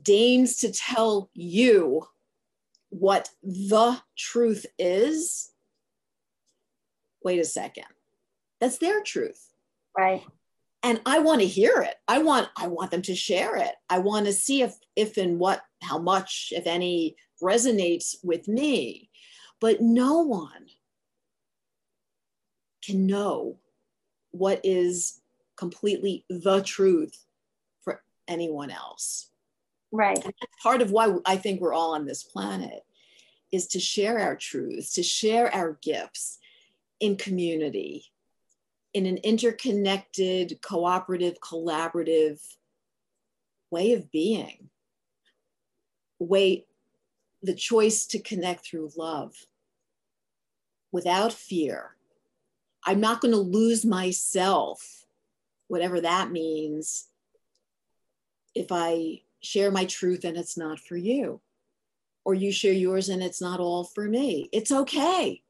deigns 0.01 0.57
to 0.57 0.72
tell 0.72 1.31
you 1.35 2.07
what 2.95 3.28
the 3.42 4.01
truth 4.16 4.66
is, 4.78 5.51
wait 7.24 7.40
a 7.40 7.45
second, 7.45 7.86
that's 8.61 8.78
their 8.78 9.03
truth. 9.03 9.51
Right. 9.99 10.22
And 10.84 11.01
I 11.05 11.18
want 11.18 11.40
to 11.40 11.47
hear 11.47 11.82
it. 11.82 11.97
I 12.07 12.18
want 12.18 12.49
I 12.57 12.68
want 12.68 12.92
them 12.92 13.03
to 13.03 13.14
share 13.16 13.57
it. 13.57 13.74
I 13.90 13.99
want 13.99 14.26
to 14.26 14.32
see 14.32 14.62
if 14.62 14.76
if 14.95 15.16
and 15.16 15.40
what 15.40 15.62
how 15.82 15.99
much 15.99 16.53
if 16.55 16.66
any 16.66 17.16
resonates 17.42 18.16
with 18.22 18.47
me. 18.47 19.11
But 19.61 19.80
no 19.80 20.20
one 20.20 20.66
can 22.84 23.07
know 23.07 23.59
what 24.30 24.61
is 24.62 25.20
completely 25.57 26.24
the 26.28 26.62
truth 26.62 27.24
for 27.82 28.03
anyone 28.28 28.70
else. 28.70 29.30
Right. 29.95 30.18
Part 30.61 30.82
of 30.82 30.90
why 30.90 31.14
I 31.24 31.36
think 31.36 31.61
we're 31.61 31.72
all 31.72 31.95
on 31.95 32.05
this 32.05 32.24
planet 32.24 32.82
is 33.53 33.68
to 33.68 33.78
share 33.78 34.18
our 34.18 34.34
truths, 34.34 34.95
to 34.95 35.05
share 35.05 35.55
our 35.55 35.78
gifts 35.80 36.40
in 36.99 37.16
community, 37.16 38.07
in 38.92 39.07
an 39.07 39.18
interconnected, 39.18 40.59
cooperative, 40.62 41.38
collaborative 41.38 42.40
way 43.70 43.92
of 43.92 44.11
being, 44.11 44.68
way 46.18 46.66
the 47.45 47.55
choice 47.55 48.05
to 48.07 48.18
connect 48.18 48.66
through 48.66 48.90
love 48.97 49.47
without 50.90 51.32
fear. 51.32 51.95
I'm 52.84 53.01
not 53.01 53.20
going 53.20 53.32
to 53.32 53.38
lose 53.38 53.84
myself, 53.84 55.07
whatever 55.68 56.01
that 56.01 56.32
means, 56.32 57.07
if 58.57 58.72
I 58.72 59.20
share 59.45 59.70
my 59.70 59.84
truth 59.84 60.24
and 60.24 60.36
it's 60.36 60.57
not 60.57 60.80
for 60.80 60.97
you, 60.97 61.40
or 62.24 62.34
you 62.34 62.51
share 62.51 62.72
yours 62.72 63.09
and 63.09 63.22
it's 63.22 63.40
not 63.40 63.61
all 63.61 63.84
for 63.84 64.09
me. 64.09 64.49
It's 64.53 64.72
okay. 64.72 65.42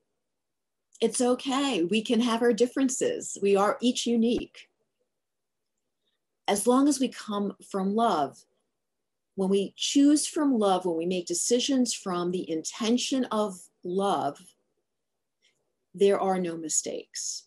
It's 1.00 1.20
okay. 1.20 1.84
We 1.84 2.02
can 2.02 2.20
have 2.20 2.42
our 2.42 2.52
differences. 2.52 3.36
We 3.42 3.56
are 3.56 3.78
each 3.80 4.06
unique. 4.06 4.68
As 6.46 6.66
long 6.66 6.88
as 6.88 7.00
we 7.00 7.08
come 7.08 7.56
from 7.70 7.94
love, 7.94 8.44
when 9.34 9.48
we 9.48 9.74
choose 9.76 10.26
from 10.26 10.58
love, 10.58 10.84
when 10.84 10.96
we 10.96 11.06
make 11.06 11.26
decisions 11.26 11.92
from 11.94 12.30
the 12.30 12.48
intention 12.48 13.24
of 13.26 13.58
love, 13.82 14.38
there 15.94 16.20
are 16.20 16.38
no 16.38 16.56
mistakes. 16.56 17.46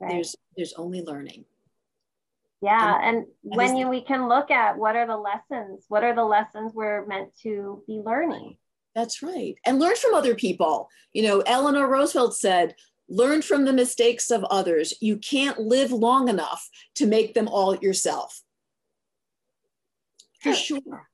Right. 0.00 0.12
There's 0.12 0.36
there's 0.56 0.74
only 0.74 1.02
learning. 1.02 1.44
Yeah, 2.62 3.00
and 3.02 3.26
when 3.42 3.76
you, 3.76 3.88
we 3.88 4.02
can 4.02 4.28
look 4.28 4.52
at 4.52 4.78
what 4.78 4.94
are 4.94 5.06
the 5.06 5.16
lessons, 5.16 5.84
what 5.88 6.04
are 6.04 6.14
the 6.14 6.24
lessons 6.24 6.72
we're 6.72 7.04
meant 7.06 7.30
to 7.42 7.82
be 7.88 7.94
learning. 7.94 8.56
That's 8.94 9.22
right. 9.22 9.56
And 9.66 9.80
learn 9.80 9.96
from 9.96 10.14
other 10.14 10.36
people. 10.36 10.88
You 11.12 11.24
know, 11.24 11.40
Eleanor 11.40 11.88
Roosevelt 11.88 12.36
said, 12.36 12.76
learn 13.08 13.42
from 13.42 13.64
the 13.64 13.72
mistakes 13.72 14.30
of 14.30 14.44
others. 14.44 14.94
You 15.00 15.16
can't 15.16 15.58
live 15.58 15.90
long 15.90 16.28
enough 16.28 16.68
to 16.96 17.06
make 17.06 17.34
them 17.34 17.48
all 17.48 17.74
yourself. 17.76 18.42
For 20.40 20.54
sure. 20.54 21.08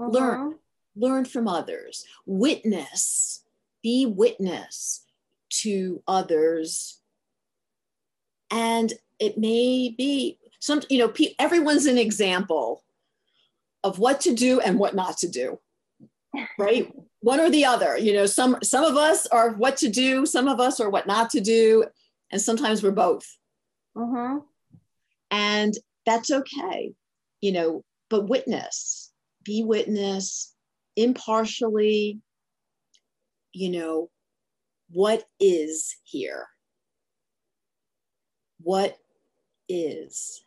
Mm-hmm. 0.00 0.10
Learn, 0.10 0.54
learn 0.96 1.24
from 1.26 1.46
others. 1.46 2.04
Witness, 2.26 3.44
be 3.82 4.06
witness 4.06 5.04
to 5.62 6.02
others. 6.08 7.00
And 8.50 8.92
it 9.18 9.38
may 9.38 9.94
be 9.96 10.38
some 10.66 10.82
you 10.90 10.98
know 10.98 11.08
pe- 11.08 11.34
everyone's 11.38 11.86
an 11.86 11.98
example 11.98 12.82
of 13.84 13.98
what 13.98 14.20
to 14.20 14.34
do 14.34 14.60
and 14.60 14.78
what 14.78 14.94
not 14.94 15.16
to 15.18 15.28
do 15.28 15.58
right? 16.58 16.92
One 17.20 17.40
or 17.40 17.50
the 17.50 17.64
other 17.64 17.96
you 17.96 18.12
know 18.12 18.26
some 18.26 18.58
some 18.62 18.84
of 18.84 18.96
us 18.96 19.26
are 19.26 19.50
what 19.50 19.76
to 19.78 19.88
do 19.88 20.26
some 20.26 20.48
of 20.48 20.60
us 20.60 20.80
are 20.80 20.90
what 20.90 21.06
not 21.06 21.30
to 21.30 21.40
do 21.40 21.84
and 22.30 22.40
sometimes 22.40 22.82
we're 22.82 22.90
both. 22.90 23.26
Mm-hmm. 23.96 24.40
and 25.30 25.72
that's 26.04 26.30
okay 26.30 26.92
you 27.40 27.52
know 27.52 27.82
but 28.10 28.28
witness 28.28 29.10
be 29.42 29.64
witness 29.64 30.54
impartially 30.96 32.20
you 33.54 33.70
know 33.70 34.10
what 34.90 35.24
is 35.40 35.96
here? 36.04 36.46
What 38.60 38.96
is 39.68 40.42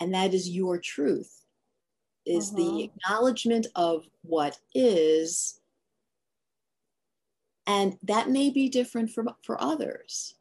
and 0.00 0.14
that 0.14 0.34
is 0.34 0.48
your 0.48 0.78
truth 0.78 1.46
is 2.26 2.52
the 2.52 2.62
mm-hmm. 2.62 2.90
acknowledgement 2.90 3.68
of 3.76 4.04
what 4.22 4.58
is. 4.74 5.60
And 7.66 7.96
that 8.02 8.28
may 8.28 8.50
be 8.50 8.68
different 8.68 9.10
for, 9.10 9.24
for 9.42 9.60
others. 9.62 10.34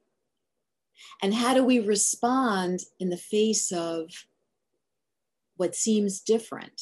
And 1.22 1.34
how 1.34 1.54
do 1.54 1.64
we 1.64 1.80
respond 1.80 2.82
in 3.00 3.10
the 3.10 3.18
face 3.18 3.72
of 3.72 4.10
what 5.58 5.76
seems 5.76 6.20
different? 6.20 6.82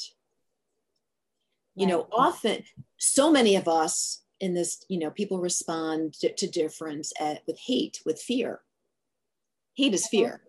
You 1.76 1.88
know 1.88 2.08
often 2.12 2.64
so 2.98 3.32
many 3.32 3.56
of 3.56 3.68
us 3.68 4.22
in 4.40 4.54
this 4.54 4.86
you 4.90 5.00
know 5.00 5.10
people 5.10 5.40
respond 5.40 6.14
to, 6.20 6.32
to 6.32 6.48
difference 6.48 7.12
at, 7.20 7.42
with 7.48 7.58
hate 7.58 8.00
with 8.06 8.22
fear. 8.22 8.62
Hate 9.76 9.96
is 9.96 10.04
mm-hmm. 10.04 10.18
fear 10.18 10.42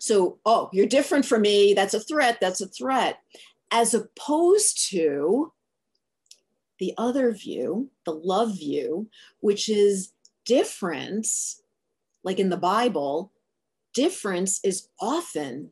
so, 0.00 0.38
oh, 0.44 0.68
you're 0.72 0.86
different 0.86 1.26
from 1.26 1.42
me. 1.42 1.74
That's 1.74 1.94
a 1.94 2.00
threat. 2.00 2.38
That's 2.40 2.60
a 2.60 2.68
threat. 2.68 3.20
As 3.70 3.94
opposed 3.94 4.88
to 4.90 5.52
the 6.78 6.94
other 6.96 7.32
view, 7.32 7.90
the 8.04 8.12
love 8.12 8.56
view, 8.56 9.08
which 9.40 9.68
is 9.68 10.12
difference, 10.46 11.60
like 12.24 12.38
in 12.38 12.48
the 12.48 12.56
Bible, 12.56 13.32
difference 13.94 14.60
is 14.64 14.88
often 15.00 15.70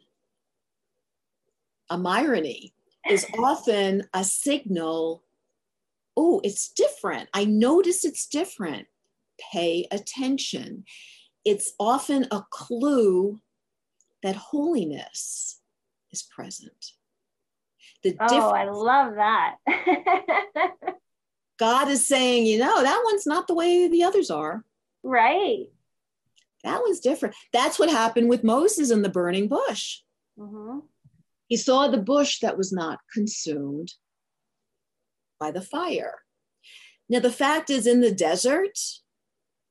a 1.91 2.01
irony, 2.05 2.75
is 3.09 3.27
often 3.39 4.05
a 4.13 4.25
signal. 4.25 5.23
Oh, 6.17 6.41
it's 6.43 6.71
different. 6.71 7.29
I 7.33 7.45
notice 7.45 8.05
it's 8.05 8.27
different. 8.27 8.87
Pay 9.53 9.87
attention. 9.91 10.85
It's 11.45 11.73
often 11.79 12.27
a 12.31 12.43
clue 12.51 13.41
that 14.27 14.35
holiness 14.35 15.61
is 16.11 16.25
present. 16.25 16.93
The 18.03 18.17
oh, 18.19 18.51
I 18.51 18.69
love 18.69 19.15
that. 19.15 19.57
God 21.61 21.89
is 21.89 22.07
saying, 22.07 22.47
you 22.47 22.59
know, 22.59 22.83
that 22.83 23.03
one's 23.05 23.25
not 23.25 23.47
the 23.47 23.55
way 23.55 23.87
the 23.87 24.03
others 24.03 24.31
are. 24.31 24.65
Right. 25.05 25.67
That 26.65 26.83
one's 26.83 26.99
different. 26.99 27.37
That's 27.53 27.79
what 27.79 27.89
happened 27.89 28.29
with 28.29 28.43
Moses 28.43 28.91
in 28.91 29.03
the 29.03 29.09
burning 29.09 29.47
bush. 29.47 30.01
Mm-hmm. 30.37 30.81
He 31.47 31.57
saw 31.57 31.87
the 31.87 31.99
bush 31.99 32.41
that 32.41 32.59
was 32.59 32.73
not 32.73 32.99
consumed 33.13 33.95
by 35.39 35.53
the 35.53 35.63
fire. 35.63 36.15
Now, 37.09 37.21
the 37.21 37.31
fact 37.31 37.71
is, 37.71 37.87
in 37.87 38.01
the 38.01 38.11
desert, 38.11 38.77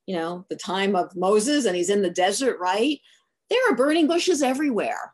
you 0.06 0.16
know, 0.16 0.46
the 0.50 0.56
time 0.56 0.96
of 0.96 1.14
Moses, 1.14 1.66
and 1.66 1.76
he's 1.76 1.90
in 1.90 2.02
the 2.02 2.10
desert, 2.10 2.58
right? 2.62 3.02
There 3.50 3.72
are 3.72 3.76
burning 3.76 4.08
bushes 4.08 4.42
everywhere. 4.42 5.14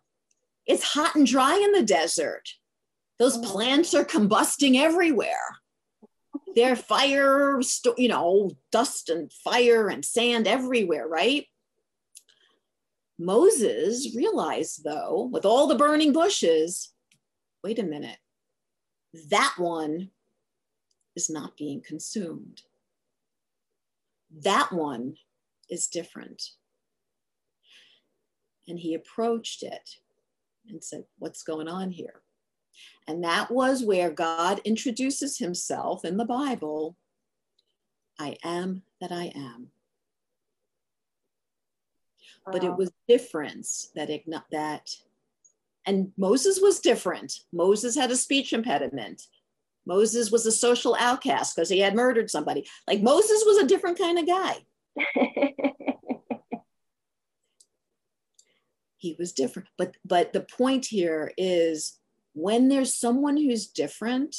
It's 0.66 0.94
hot 0.94 1.16
and 1.16 1.28
dry 1.28 1.58
in 1.58 1.72
the 1.72 1.84
desert. 1.84 2.50
Those 3.20 3.38
oh. 3.38 3.42
plants 3.42 3.94
are 3.94 4.06
combusting 4.06 4.76
everywhere. 4.78 5.58
There 6.56 6.74
are 6.74 6.78
fire, 6.78 7.62
you 7.98 8.08
know, 8.08 8.52
dust 8.72 9.10
and 9.10 9.32
fire 9.32 9.88
and 9.88 10.04
sand 10.04 10.48
everywhere, 10.48 11.08
right? 11.08 11.46
Moses 13.18 14.16
realized, 14.16 14.84
though, 14.84 15.30
with 15.32 15.46
all 15.46 15.68
the 15.68 15.76
burning 15.76 16.12
bushes, 16.12 16.94
wait 17.64 17.80
a 17.80 17.84
minute, 17.84 18.18
that 19.30 19.54
one 19.58 20.10
is 21.16 21.30
not 21.30 21.58
being 21.58 21.82
consumed. 21.86 22.64
That 24.44 24.72
one 24.72 25.16
is 25.70 25.88
different. 25.88 26.42
And 28.72 28.80
he 28.80 28.94
approached 28.94 29.64
it 29.64 29.98
and 30.70 30.82
said, 30.82 31.04
What's 31.20 31.44
going 31.44 31.68
on 31.68 31.92
here? 31.92 32.22
And 33.06 33.22
that 33.26 33.52
was 33.52 33.84
where 33.84 34.10
God 34.10 34.62
introduces 34.64 35.38
himself 35.38 36.06
in 36.06 36.16
the 36.16 36.24
Bible 36.24 36.96
I 38.18 38.38
am 38.46 38.84
that 39.02 39.12
I 39.12 39.34
am. 39.36 39.72
Wow. 42.46 42.54
But 42.54 42.64
it 42.64 42.78
was 42.78 42.94
difference 43.10 43.92
that 43.94 44.10
that 44.54 44.90
and 45.86 46.14
Moses 46.18 46.62
was 46.62 46.80
different. 46.80 47.42
Moses 47.52 47.94
had 47.94 48.10
a 48.10 48.16
speech 48.16 48.54
impediment. 48.54 49.24
Moses 49.86 50.32
was 50.32 50.46
a 50.46 50.52
social 50.52 50.96
outcast 50.98 51.58
because 51.58 51.68
he 51.68 51.80
had 51.80 51.94
murdered 51.94 52.30
somebody. 52.30 52.66
Like 52.88 53.02
Moses 53.02 53.44
was 53.46 53.58
a 53.58 53.68
different 53.68 53.98
kind 53.98 54.18
of 54.18 54.26
guy. 54.26 54.56
he 59.02 59.16
was 59.18 59.34
different. 59.34 59.68
But 59.78 59.98
but 60.06 60.32
the 60.32 60.42
point 60.42 60.86
here 60.86 61.32
is 61.36 62.00
when 62.34 62.70
there's 62.70 62.96
someone 62.96 63.36
who's 63.36 63.66
different 63.66 64.36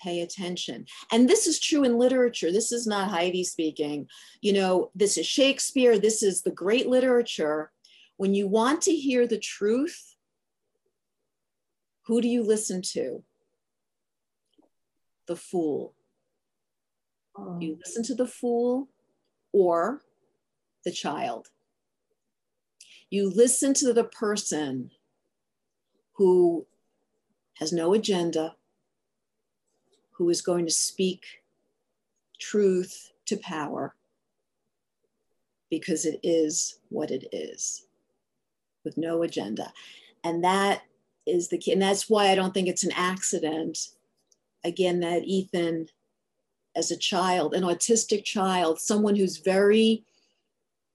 pay 0.00 0.20
attention. 0.20 0.84
And 1.10 1.28
this 1.28 1.46
is 1.46 1.58
true 1.58 1.84
in 1.84 1.96
literature. 1.96 2.52
This 2.52 2.70
is 2.70 2.86
not 2.86 3.08
heidi 3.08 3.44
speaking. 3.44 4.08
You 4.42 4.52
know 4.52 4.90
this 4.94 5.16
is 5.16 5.26
shakespeare. 5.26 5.98
This 5.98 6.22
is 6.22 6.42
the 6.42 6.50
great 6.50 6.86
literature. 6.86 7.72
When 8.18 8.34
you 8.34 8.46
want 8.46 8.82
to 8.82 8.92
hear 8.94 9.26
the 9.26 9.38
truth 9.38 10.14
who 12.06 12.20
do 12.20 12.28
you 12.28 12.42
listen 12.42 12.82
to? 12.92 13.22
The 15.28 15.36
fool. 15.36 15.94
Oh. 17.38 17.58
You 17.60 17.78
listen 17.78 18.02
to 18.04 18.14
the 18.14 18.26
fool 18.26 18.88
or 19.52 20.02
the 20.84 20.90
child 20.90 21.48
you 23.12 23.28
listen 23.28 23.74
to 23.74 23.92
the 23.92 24.04
person 24.04 24.90
who 26.14 26.66
has 27.58 27.70
no 27.70 27.92
agenda, 27.92 28.56
who 30.12 30.30
is 30.30 30.40
going 30.40 30.64
to 30.64 30.72
speak 30.72 31.22
truth 32.40 33.12
to 33.26 33.36
power 33.36 33.94
because 35.68 36.06
it 36.06 36.20
is 36.22 36.78
what 36.88 37.10
it 37.10 37.28
is 37.32 37.84
with 38.82 38.96
no 38.96 39.22
agenda. 39.22 39.74
And 40.24 40.42
that 40.42 40.80
is 41.26 41.48
the 41.48 41.58
key. 41.58 41.72
And 41.72 41.82
that's 41.82 42.08
why 42.08 42.28
I 42.28 42.34
don't 42.34 42.54
think 42.54 42.66
it's 42.66 42.84
an 42.84 42.92
accident, 42.96 43.88
again, 44.64 45.00
that 45.00 45.24
Ethan, 45.24 45.88
as 46.74 46.90
a 46.90 46.96
child, 46.96 47.52
an 47.52 47.62
autistic 47.62 48.24
child, 48.24 48.80
someone 48.80 49.16
who's 49.16 49.36
very 49.36 50.02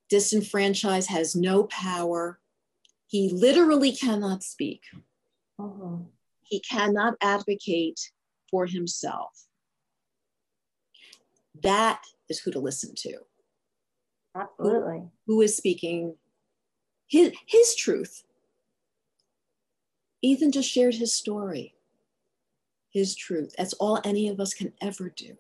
disenfranchised, 0.10 1.10
has 1.10 1.36
no 1.36 1.64
power. 1.66 2.39
He 3.08 3.30
literally 3.30 3.91
cannot 3.91 4.43
speak. 4.43 4.84
Mm-hmm. 5.60 6.03
He 6.41 6.60
cannot 6.60 7.16
advocate 7.22 8.12
for 8.49 8.66
himself. 8.66 9.45
That 11.64 12.01
is 12.30 12.39
who 12.39 12.51
to 12.51 12.60
listen 12.60 12.93
to. 12.95 13.18
Absolutely. 14.36 14.99
who, 15.26 15.36
who 15.36 15.41
is 15.41 15.58
speaking 15.58 16.16
his, 17.08 17.32
his 17.45 17.76
truth. 17.76 18.24
Ethan 20.22 20.51
just 20.51 20.70
shared 20.70 20.95
his 20.95 21.14
story, 21.14 21.76
his 22.89 23.16
truth. 23.16 23.53
That's 23.58 23.74
all 23.74 23.99
any 24.03 24.28
of 24.28 24.39
us 24.39 24.53
can 24.53 24.74
ever 24.82 25.10
do 25.10 25.38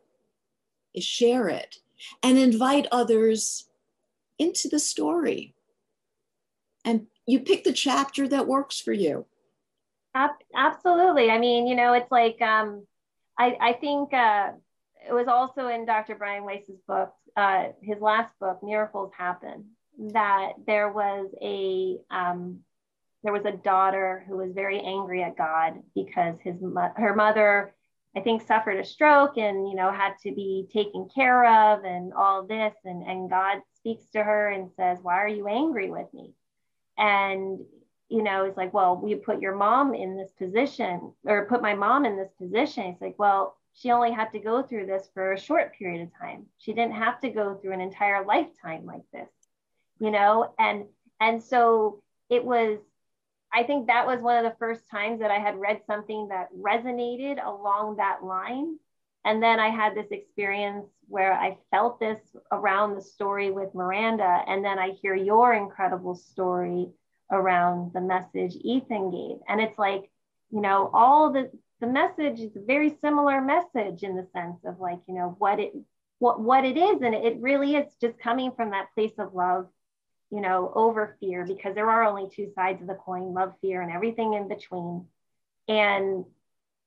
is 0.93 1.03
share 1.03 1.47
it 1.47 1.77
and 2.23 2.37
invite 2.37 2.87
others 2.91 3.69
into 4.39 4.67
the 4.69 4.79
story. 4.79 5.55
And 6.85 7.07
you 7.25 7.41
pick 7.41 7.63
the 7.63 7.73
chapter 7.73 8.27
that 8.27 8.47
works 8.47 8.79
for 8.79 8.93
you. 8.93 9.25
Absolutely. 10.55 11.29
I 11.29 11.37
mean, 11.37 11.67
you 11.67 11.75
know, 11.75 11.93
it's 11.93 12.11
like 12.11 12.41
um, 12.41 12.87
I, 13.37 13.57
I 13.59 13.73
think 13.73 14.13
uh, 14.13 14.51
it 15.07 15.13
was 15.13 15.27
also 15.27 15.67
in 15.67 15.85
Dr. 15.85 16.15
Brian 16.15 16.43
Weiss's 16.43 16.79
book, 16.87 17.13
uh, 17.35 17.67
his 17.81 17.99
last 18.01 18.33
book, 18.39 18.59
Miracles 18.63 19.11
Happen, 19.15 19.65
that 20.13 20.53
there 20.65 20.91
was 20.91 21.29
a 21.41 21.97
um, 22.09 22.59
there 23.23 23.33
was 23.33 23.45
a 23.45 23.57
daughter 23.57 24.23
who 24.27 24.37
was 24.37 24.53
very 24.53 24.79
angry 24.79 25.23
at 25.23 25.37
God 25.37 25.81
because 25.93 26.35
his 26.43 26.55
her 26.95 27.15
mother, 27.15 27.73
I 28.15 28.21
think, 28.21 28.41
suffered 28.41 28.79
a 28.79 28.85
stroke 28.85 29.37
and 29.37 29.69
you 29.69 29.75
know 29.75 29.91
had 29.91 30.13
to 30.23 30.31
be 30.33 30.67
taken 30.73 31.07
care 31.13 31.45
of 31.45 31.83
and 31.83 32.13
all 32.13 32.43
this, 32.43 32.73
and 32.85 33.03
and 33.03 33.29
God 33.29 33.61
speaks 33.75 34.05
to 34.11 34.23
her 34.23 34.49
and 34.49 34.71
says, 34.75 34.99
"Why 35.01 35.15
are 35.15 35.27
you 35.27 35.47
angry 35.47 35.89
with 35.89 36.11
me?" 36.13 36.33
And 36.97 37.59
you 38.09 38.23
know, 38.23 38.45
it's 38.45 38.57
like, 38.57 38.73
well, 38.73 38.95
we 38.95 39.15
put 39.15 39.41
your 39.41 39.55
mom 39.55 39.93
in 39.93 40.15
this 40.15 40.31
position 40.31 41.11
or 41.25 41.45
put 41.45 41.61
my 41.61 41.73
mom 41.73 42.05
in 42.05 42.15
this 42.15 42.31
position. 42.37 42.85
It's 42.85 43.01
like, 43.01 43.19
well, 43.19 43.57
she 43.73 43.91
only 43.91 44.11
had 44.11 44.31
to 44.31 44.39
go 44.39 44.63
through 44.63 44.85
this 44.85 45.09
for 45.13 45.33
a 45.33 45.39
short 45.39 45.73
period 45.77 46.01
of 46.01 46.17
time. 46.17 46.45
She 46.57 46.73
didn't 46.73 46.95
have 46.95 47.19
to 47.21 47.29
go 47.29 47.55
through 47.55 47.73
an 47.73 47.81
entire 47.81 48.25
lifetime 48.25 48.85
like 48.85 49.03
this, 49.11 49.29
you 49.99 50.09
know? 50.09 50.53
And 50.57 50.85
and 51.19 51.43
so 51.43 52.01
it 52.29 52.43
was, 52.43 52.79
I 53.57 53.63
think 53.63 53.87
that 53.87 54.05
was 54.05 54.21
one 54.21 54.37
of 54.37 54.43
the 54.43 54.55
first 54.59 54.87
times 54.87 55.19
that 55.19 55.31
I 55.31 55.39
had 55.39 55.59
read 55.59 55.81
something 55.87 56.27
that 56.27 56.49
resonated 56.55 57.43
along 57.43 57.95
that 57.95 58.23
line. 58.23 58.77
And 59.25 59.41
then 59.41 59.59
I 59.59 59.69
had 59.69 59.95
this 59.95 60.11
experience 60.11 60.85
where 61.07 61.33
I 61.33 61.57
felt 61.71 61.99
this 61.99 62.19
around 62.51 62.93
the 62.93 63.01
story 63.01 63.49
with 63.49 63.73
Miranda. 63.73 64.43
And 64.47 64.63
then 64.63 64.77
I 64.77 64.91
hear 65.01 65.15
your 65.15 65.55
incredible 65.55 66.13
story 66.13 66.89
around 67.31 67.93
the 67.93 68.01
message 68.01 68.55
Ethan 68.61 69.09
gave. 69.09 69.37
And 69.49 69.59
it's 69.59 69.79
like, 69.79 70.03
you 70.51 70.61
know, 70.61 70.91
all 70.93 71.33
the 71.33 71.49
the 71.79 71.87
message 71.87 72.39
is 72.39 72.55
a 72.55 72.63
very 72.63 72.95
similar 73.01 73.41
message 73.41 74.03
in 74.03 74.15
the 74.15 74.27
sense 74.33 74.57
of 74.65 74.79
like, 74.79 74.99
you 75.07 75.15
know, 75.15 75.35
what 75.39 75.59
it 75.59 75.73
what 76.19 76.39
what 76.39 76.63
it 76.63 76.77
is. 76.77 77.01
And 77.01 77.15
it 77.15 77.41
really 77.41 77.75
is 77.75 77.91
just 77.99 78.19
coming 78.19 78.51
from 78.55 78.69
that 78.69 78.93
place 78.93 79.17
of 79.17 79.33
love, 79.33 79.67
you 80.31 80.41
know, 80.41 80.71
over 80.75 81.15
fear, 81.19 81.45
because 81.45 81.75
there 81.75 81.89
are 81.89 82.03
only 82.03 82.29
two 82.29 82.51
sides 82.55 82.81
of 82.81 82.87
the 82.87 82.95
coin, 82.95 83.33
love, 83.33 83.53
fear, 83.61 83.81
and 83.81 83.91
everything 83.91 84.33
in 84.33 84.47
between. 84.47 85.05
And 85.67 86.25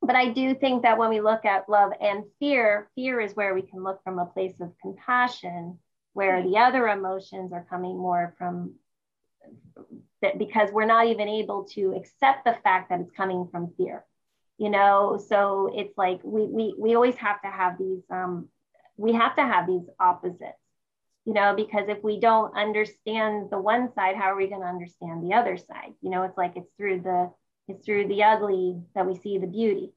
but 0.03 0.17
I 0.17 0.31
do 0.31 0.55
think 0.55 0.83
that 0.83 0.97
when 0.97 1.11
we 1.11 1.21
look 1.21 1.45
at 1.45 1.69
love 1.69 1.93
and 2.01 2.25
fear, 2.39 2.89
fear 2.95 3.21
is 3.21 3.35
where 3.35 3.55
we 3.55 3.63
can 3.63 3.83
look 3.85 4.03
from 4.03 4.19
a 4.19 4.25
place 4.25 4.59
of 4.61 4.73
compassion, 4.81 5.79
where 6.15 6.43
the 6.43 6.57
other 6.57 6.89
emotions 6.89 7.53
are 7.53 7.67
coming 7.69 7.99
more 7.99 8.35
from 8.39 8.75
that 10.23 10.39
because 10.39 10.71
we're 10.73 10.87
not 10.87 11.07
even 11.07 11.29
able 11.29 11.65
to 11.65 11.95
accept 11.97 12.45
the 12.45 12.57
fact 12.65 12.89
that 12.89 13.01
it's 13.01 13.11
coming 13.11 13.49
from 13.51 13.73
fear 13.77 14.05
you 14.61 14.69
know? 14.69 15.19
So 15.29 15.71
it's 15.75 15.97
like 15.97 16.21
we 16.23 16.45
we, 16.45 16.75
we 16.79 16.95
always 16.95 17.17
have 17.17 17.41
to 17.43 17.49
have 17.49 17.79
these 17.79 18.03
um, 18.11 18.49
we 18.97 19.15
have 19.15 19.35
to 19.37 19.43
have 19.43 19.67
these 19.67 19.89
opposites 19.99 20.60
you 21.25 21.35
know 21.35 21.55
because 21.55 21.89
if 21.89 22.03
we 22.03 22.21
don't 22.21 22.57
understand 22.57 23.51
the 23.51 23.59
one 23.61 23.93
side 23.95 24.17
how 24.17 24.33
are 24.33 24.37
we 24.37 24.49
going 24.49 24.61
to 24.61 24.67
understand 24.67 25.23
the 25.23 25.35
other 25.35 25.57
side? 25.57 25.93
You 26.01 26.11
know 26.11 26.23
it's 26.23 26.37
like 26.37 26.57
it's 26.57 26.71
through 26.77 27.03
the 27.03 27.31
it's 27.69 27.85
through 27.85 28.09
the 28.09 28.25
ugly 28.25 28.81
that 28.95 29.07
we 29.07 29.17
see 29.17 29.39
the 29.39 29.47
beauty. 29.47 29.93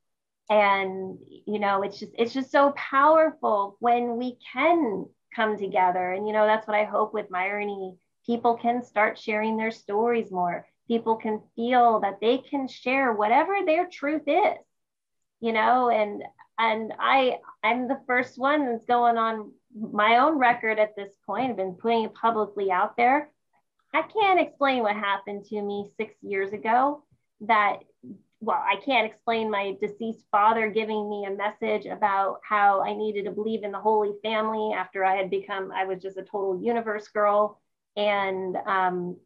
And 0.50 1.18
you 1.46 1.60
know 1.60 1.84
it's 1.84 2.00
just 2.00 2.12
it's 2.18 2.34
just 2.34 2.52
so 2.52 2.72
powerful 2.72 3.78
when 3.80 4.18
we 4.18 4.38
can 4.54 5.06
come 5.36 5.58
together. 5.58 6.12
And 6.12 6.28
you 6.28 6.34
know 6.34 6.46
that's 6.46 6.68
what 6.68 6.78
i 6.78 6.84
hope 6.84 7.14
with 7.14 7.30
Myrony 7.30 7.98
people 8.26 8.56
can 8.56 8.84
start 8.84 9.20
sharing 9.20 9.58
their 9.58 9.72
stories 9.72 10.32
more. 10.32 10.66
People 10.88 11.18
can 11.18 11.42
feel 11.56 12.00
that 12.02 12.20
they 12.22 12.38
can 12.38 12.68
share 12.68 13.12
whatever 13.12 13.58
their 13.66 13.88
truth 13.88 14.24
is 14.28 14.58
you 15.44 15.52
know 15.52 15.90
and 15.90 16.24
and 16.58 16.94
i 16.98 17.38
i'm 17.64 17.88
the 17.90 18.00
first 18.08 18.40
one 18.40 18.66
that's 18.66 18.86
going 18.86 19.18
on 19.18 19.52
my 19.76 20.18
own 20.18 20.38
record 20.38 20.80
at 20.80 20.96
this 20.96 21.12
point 21.26 21.50
i've 21.50 21.58
been 21.58 21.74
putting 21.74 22.04
it 22.04 22.14
publicly 22.14 22.72
out 22.72 22.96
there 22.98 23.30
i 23.94 24.02
can't 24.02 24.40
explain 24.40 24.84
what 24.84 24.96
happened 24.96 25.44
to 25.46 25.62
me 25.62 25.86
six 25.98 26.16
years 26.22 26.54
ago 26.54 27.04
that 27.42 27.80
well, 28.44 28.62
I 28.62 28.76
can't 28.84 29.10
explain 29.10 29.50
my 29.50 29.78
deceased 29.80 30.26
father 30.30 30.70
giving 30.70 31.10
me 31.10 31.26
a 31.26 31.32
message 31.32 31.86
about 31.86 32.40
how 32.44 32.84
I 32.84 32.94
needed 32.94 33.24
to 33.26 33.32
believe 33.32 33.64
in 33.64 33.72
the 33.72 33.80
Holy 33.80 34.12
Family 34.22 34.74
after 34.76 35.06
I 35.06 35.16
had 35.16 35.30
become, 35.30 35.72
I 35.72 35.86
was 35.86 36.02
just 36.02 36.18
a 36.18 36.24
total 36.24 36.62
universe 36.62 37.08
girl 37.08 37.62
and 37.96 38.58
um, 38.68 39.18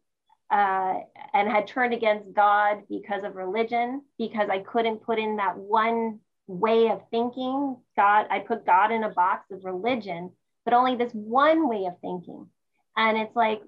uh, 0.50 0.94
and 1.34 1.50
had 1.50 1.66
turned 1.66 1.92
against 1.92 2.32
God 2.32 2.84
because 2.88 3.24
of 3.24 3.34
religion, 3.34 4.02
because 4.18 4.48
I 4.48 4.60
couldn't 4.60 5.02
put 5.02 5.18
in 5.18 5.36
that 5.36 5.58
one 5.58 6.20
way 6.46 6.88
of 6.88 7.02
thinking. 7.10 7.76
God, 7.96 8.26
I 8.30 8.38
put 8.38 8.64
God 8.64 8.92
in 8.92 9.04
a 9.04 9.10
box 9.10 9.50
of 9.50 9.64
religion, 9.64 10.30
but 10.68 10.76
only 10.76 10.96
this 10.96 11.12
one 11.14 11.66
way 11.66 11.86
of 11.86 11.98
thinking. 12.02 12.46
And 12.94 13.16
it's 13.16 13.34
like, 13.34 13.62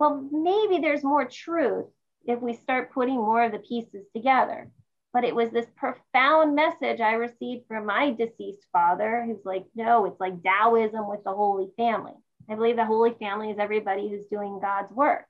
well, 0.00 0.28
maybe 0.32 0.80
there's 0.82 1.04
more 1.04 1.24
truth 1.24 1.86
if 2.26 2.40
we 2.40 2.54
start 2.54 2.92
putting 2.92 3.14
more 3.14 3.44
of 3.44 3.52
the 3.52 3.60
pieces 3.60 4.04
together. 4.12 4.68
But 5.12 5.22
it 5.22 5.32
was 5.32 5.50
this 5.50 5.68
profound 5.76 6.56
message 6.56 7.00
I 7.00 7.12
received 7.12 7.68
from 7.68 7.86
my 7.86 8.10
deceased 8.10 8.66
father, 8.72 9.22
who's 9.24 9.44
like, 9.44 9.64
no, 9.76 10.06
it's 10.06 10.18
like 10.18 10.42
Taoism 10.42 11.08
with 11.08 11.22
the 11.22 11.32
Holy 11.32 11.68
Family. 11.76 12.14
I 12.50 12.56
believe 12.56 12.74
the 12.74 12.84
Holy 12.84 13.14
Family 13.20 13.52
is 13.52 13.58
everybody 13.60 14.08
who's 14.08 14.26
doing 14.26 14.58
God's 14.60 14.90
work, 14.90 15.26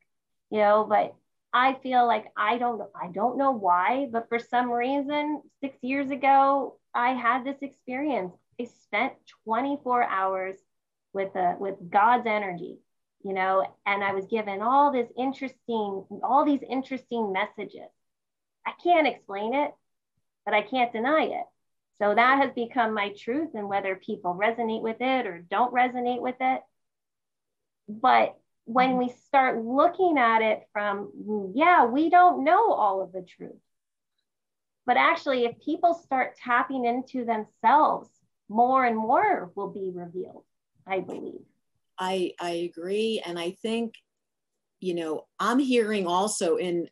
you 0.50 0.60
know, 0.60 0.86
but 0.88 1.14
I 1.52 1.74
feel 1.82 2.06
like 2.06 2.32
I 2.34 2.56
don't 2.56 2.80
I 2.98 3.08
don't 3.08 3.36
know 3.36 3.50
why, 3.50 4.08
but 4.10 4.30
for 4.30 4.38
some 4.38 4.70
reason, 4.70 5.42
six 5.60 5.76
years 5.82 6.08
ago, 6.08 6.78
I 6.94 7.10
had 7.10 7.44
this 7.44 7.60
experience. 7.60 8.32
I 8.58 8.64
spent 8.64 9.12
24 9.44 10.04
hours 10.04 10.56
with 11.14 11.34
a 11.36 11.56
with 11.58 11.76
God's 11.90 12.26
energy, 12.26 12.78
you 13.22 13.32
know, 13.32 13.64
and 13.86 14.04
I 14.04 14.12
was 14.12 14.26
given 14.26 14.60
all 14.60 14.92
this 14.92 15.08
interesting, 15.16 16.04
all 16.22 16.44
these 16.44 16.62
interesting 16.68 17.32
messages. 17.32 17.88
I 18.66 18.72
can't 18.82 19.06
explain 19.06 19.54
it, 19.54 19.72
but 20.44 20.54
I 20.54 20.62
can't 20.62 20.92
deny 20.92 21.24
it. 21.24 21.44
So 22.02 22.14
that 22.14 22.42
has 22.42 22.52
become 22.52 22.92
my 22.92 23.14
truth, 23.16 23.50
and 23.54 23.68
whether 23.68 23.94
people 23.94 24.34
resonate 24.34 24.82
with 24.82 24.96
it 25.00 25.26
or 25.26 25.38
don't 25.38 25.72
resonate 25.72 26.20
with 26.20 26.36
it, 26.40 26.60
but 27.88 28.36
when 28.66 28.96
we 28.96 29.10
start 29.26 29.62
looking 29.62 30.16
at 30.18 30.40
it 30.40 30.62
from, 30.72 31.52
yeah, 31.54 31.84
we 31.84 32.08
don't 32.08 32.44
know 32.44 32.72
all 32.72 33.02
of 33.02 33.12
the 33.12 33.22
truth. 33.22 33.52
But 34.86 34.96
actually, 34.96 35.44
if 35.44 35.60
people 35.60 35.94
start 35.94 36.36
tapping 36.36 36.84
into 36.84 37.24
themselves, 37.24 38.08
more 38.48 38.84
and 38.84 38.96
more 38.96 39.52
will 39.54 39.70
be 39.70 39.90
revealed, 39.94 40.44
I 40.86 41.00
believe. 41.00 41.44
I, 41.98 42.32
I 42.40 42.50
agree. 42.50 43.22
And 43.24 43.38
I 43.38 43.52
think, 43.52 43.94
you 44.80 44.94
know, 44.94 45.26
I'm 45.38 45.58
hearing 45.58 46.06
also 46.06 46.56
in 46.56 46.88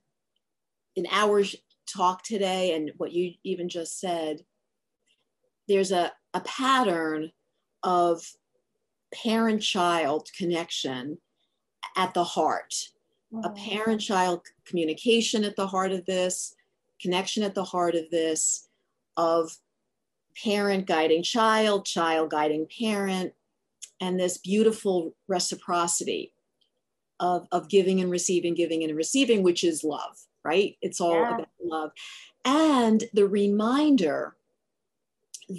in 0.95 1.07
our 1.11 1.43
talk 1.87 2.23
today 2.23 2.75
and 2.75 2.93
what 2.99 3.13
you 3.13 3.33
even 3.45 3.69
just 3.69 3.99
said, 3.99 4.45
there's 5.69 5.91
a, 5.91 6.13
a 6.35 6.41
pattern 6.41 7.33
of 7.83 8.23
parent 9.15 9.63
child 9.63 10.29
connection 10.37 11.19
at 11.97 12.15
the 12.15 12.25
heart. 12.25 12.75
A 13.45 13.49
parent 13.51 14.03
child 14.03 14.43
communication 14.67 15.43
at 15.45 15.57
the 15.57 15.67
heart 15.67 15.91
of 15.91 16.05
this, 16.05 16.55
connection 17.01 17.43
at 17.43 17.55
the 17.55 17.65
heart 17.65 17.95
of 17.95 18.11
this, 18.11 18.69
of 19.17 19.57
parent 20.45 20.87
guiding 20.87 21.23
child, 21.23 21.87
child 21.87 22.31
guiding 22.31 22.67
parent, 22.79 23.33
and 24.03 24.19
this 24.19 24.37
beautiful 24.37 25.15
reciprocity 25.29 26.35
of, 27.21 27.47
of 27.53 27.69
giving 27.69 28.01
and 28.01 28.11
receiving, 28.11 28.53
giving 28.53 28.83
and 28.83 28.97
receiving, 28.97 29.45
which 29.45 29.63
is 29.63 29.85
love, 29.85 30.19
right? 30.45 30.77
It's 30.83 31.01
all 31.01 31.15
yeah. 31.15 31.35
about 31.35 31.49
love. 31.65 31.93
And 32.45 33.05
the 33.15 33.29
reminder 33.29 34.35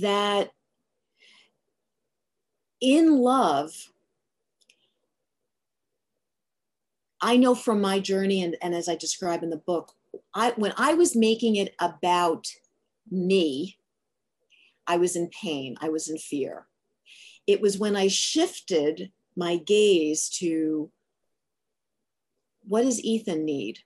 that 0.02 0.52
in 2.82 3.18
love, 3.18 3.72
I 7.22 7.38
know 7.38 7.56
from 7.56 7.80
my 7.80 8.02
journey 8.02 8.44
and, 8.44 8.58
and 8.62 8.76
as 8.76 8.90
I 8.90 8.98
describe 8.98 9.42
in 9.42 9.52
the 9.52 9.56
book, 9.56 9.94
I 10.36 10.52
when 10.58 10.74
I 10.76 10.96
was 10.96 11.16
making 11.16 11.56
it 11.56 11.74
about 11.80 12.48
me, 13.10 13.78
I 14.86 14.98
was 14.98 15.16
in 15.16 15.30
pain, 15.30 15.78
I 15.80 15.88
was 15.88 16.10
in 16.10 16.18
fear. 16.18 16.68
It 17.48 17.62
was 17.62 17.78
when 17.78 17.96
I 17.96 18.08
shifted 18.08 19.12
my 19.36 19.58
gaze 19.58 20.30
to 20.40 20.92
what 22.66 22.84
does 22.84 23.02
Ethan 23.02 23.46
need? 23.46 23.80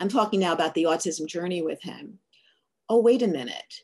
I'm 0.00 0.08
talking 0.08 0.40
now 0.40 0.52
about 0.52 0.74
the 0.74 0.84
autism 0.84 1.26
journey 1.26 1.62
with 1.62 1.82
him. 1.82 2.18
Oh, 2.88 3.00
wait 3.00 3.22
a 3.22 3.28
minute. 3.28 3.82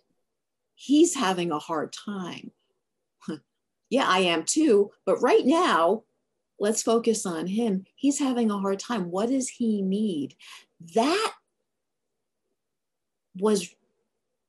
He's 0.74 1.14
having 1.14 1.52
a 1.52 1.58
hard 1.58 1.92
time. 1.92 2.50
yeah, 3.90 4.06
I 4.08 4.20
am 4.20 4.44
too. 4.44 4.90
But 5.06 5.22
right 5.22 5.44
now, 5.44 6.02
let's 6.58 6.82
focus 6.82 7.24
on 7.24 7.46
him. 7.46 7.84
He's 7.94 8.18
having 8.18 8.50
a 8.50 8.58
hard 8.58 8.78
time. 8.78 9.10
What 9.10 9.28
does 9.28 9.48
he 9.48 9.80
need? 9.80 10.34
That 10.94 11.32
was 13.36 13.74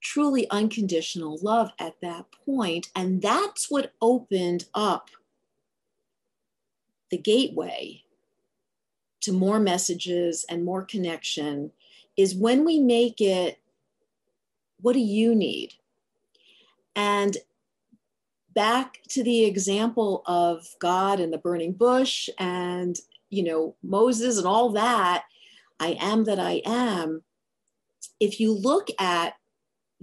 truly 0.04 0.48
unconditional 0.52 1.40
love 1.42 1.72
at 1.80 1.96
that 2.02 2.26
point, 2.46 2.90
And 2.96 3.22
that's 3.22 3.72
what 3.72 3.94
opened 4.02 4.66
up 4.76 5.10
the 7.10 7.18
gateway 7.18 8.04
to 9.22 9.32
more 9.32 9.60
messages 9.60 10.46
and 10.50 10.66
more 10.66 10.84
connection 10.84 11.72
is 12.18 12.36
when 12.36 12.66
we 12.66 12.80
make 12.80 13.22
it, 13.22 13.58
what 14.82 14.94
do 14.94 15.00
you 15.00 15.34
need? 15.34 15.74
And 16.96 17.38
back 18.54 19.00
to 19.10 19.24
the 19.24 19.46
example 19.46 20.22
of 20.26 20.68
God 20.80 21.20
and 21.20 21.32
the 21.32 21.38
burning 21.38 21.72
bush 21.72 22.30
and, 22.38 23.00
you 23.30 23.44
know, 23.44 23.76
Moses 23.82 24.38
and 24.38 24.46
all 24.46 24.70
that, 24.72 25.24
I 25.80 25.98
am 26.00 26.26
that 26.26 26.40
I 26.40 26.62
am. 26.66 27.24
If 28.20 28.40
you 28.40 28.54
look 28.54 28.90
at 29.00 29.36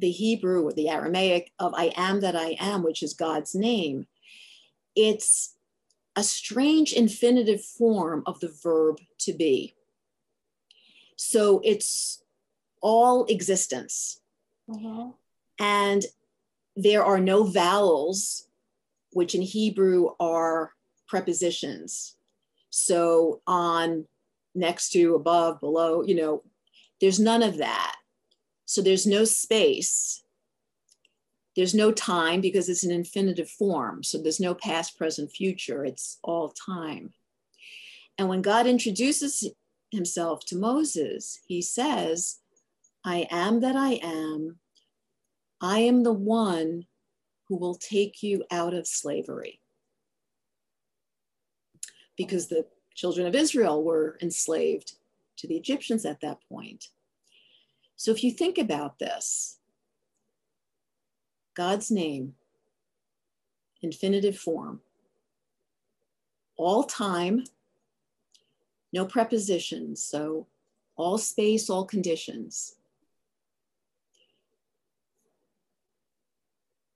the 0.00 0.10
Hebrew 0.10 0.62
or 0.66 0.72
the 0.72 0.88
Aramaic 0.88 1.52
of 1.58 1.74
I 1.76 1.92
am 1.96 2.20
that 2.20 2.34
I 2.34 2.56
am, 2.58 2.82
which 2.82 3.02
is 3.02 3.14
God's 3.14 3.54
name, 3.54 4.06
it's 4.96 5.54
a 6.16 6.22
strange 6.22 6.92
infinitive 6.92 7.64
form 7.64 8.22
of 8.26 8.40
the 8.40 8.52
verb 8.62 8.98
to 9.20 9.32
be. 9.32 9.74
So 11.16 11.60
it's 11.62 12.22
all 12.80 13.26
existence. 13.26 14.20
Mm-hmm. 14.68 15.10
And 15.58 16.04
there 16.76 17.04
are 17.04 17.20
no 17.20 17.44
vowels, 17.44 18.48
which 19.12 19.34
in 19.34 19.42
Hebrew 19.42 20.10
are 20.18 20.72
prepositions. 21.06 22.16
So 22.70 23.42
on, 23.46 24.06
next 24.54 24.90
to, 24.90 25.14
above, 25.14 25.60
below, 25.60 26.02
you 26.02 26.14
know, 26.14 26.42
there's 27.00 27.20
none 27.20 27.42
of 27.42 27.58
that. 27.58 27.96
So 28.70 28.82
there's 28.82 29.04
no 29.04 29.24
space. 29.24 30.22
There's 31.56 31.74
no 31.74 31.90
time 31.90 32.40
because 32.40 32.68
it's 32.68 32.84
an 32.84 32.92
infinitive 32.92 33.50
form. 33.50 34.04
So 34.04 34.16
there's 34.16 34.38
no 34.38 34.54
past, 34.54 34.96
present, 34.96 35.32
future. 35.32 35.84
It's 35.84 36.20
all 36.22 36.50
time. 36.50 37.12
And 38.16 38.28
when 38.28 38.42
God 38.42 38.68
introduces 38.68 39.44
himself 39.90 40.44
to 40.46 40.56
Moses, 40.56 41.40
he 41.48 41.60
says, 41.60 42.38
I 43.04 43.26
am 43.28 43.58
that 43.58 43.74
I 43.74 43.94
am. 44.04 44.60
I 45.60 45.80
am 45.80 46.04
the 46.04 46.12
one 46.12 46.86
who 47.48 47.56
will 47.56 47.74
take 47.74 48.22
you 48.22 48.44
out 48.52 48.72
of 48.72 48.86
slavery. 48.86 49.60
Because 52.16 52.46
the 52.46 52.66
children 52.94 53.26
of 53.26 53.34
Israel 53.34 53.82
were 53.82 54.16
enslaved 54.22 54.92
to 55.38 55.48
the 55.48 55.56
Egyptians 55.56 56.06
at 56.06 56.20
that 56.20 56.38
point. 56.48 56.86
So 58.00 58.12
if 58.12 58.24
you 58.24 58.30
think 58.30 58.56
about 58.56 58.98
this, 58.98 59.58
God's 61.54 61.90
name, 61.90 62.32
infinitive 63.82 64.38
form, 64.38 64.80
all 66.56 66.84
time, 66.84 67.44
no 68.90 69.04
prepositions, 69.04 70.02
so 70.02 70.46
all 70.96 71.18
space, 71.18 71.68
all 71.68 71.84
conditions. 71.84 72.76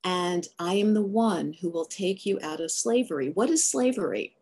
And 0.05 0.49
I 0.59 0.77
am 0.77 0.95
the 0.95 1.03
one 1.03 1.53
who 1.61 1.69
will 1.69 1.85
take 1.85 2.25
you 2.25 2.39
out 2.43 2.61
of 2.61 2.71
slavery. 2.71 3.29
What 3.29 3.51
is 3.51 3.63
slavery? 3.63 4.37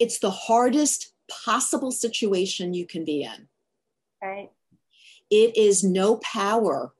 It's 0.00 0.18
the 0.18 0.32
hardest 0.32 1.12
possible 1.30 1.92
situation 1.92 2.74
you 2.74 2.86
can 2.86 3.04
be 3.04 3.22
in. 3.22 3.46
Right. 4.20 4.50
It 5.30 5.56
is 5.56 5.84
no 5.84 6.16
power 6.16 6.92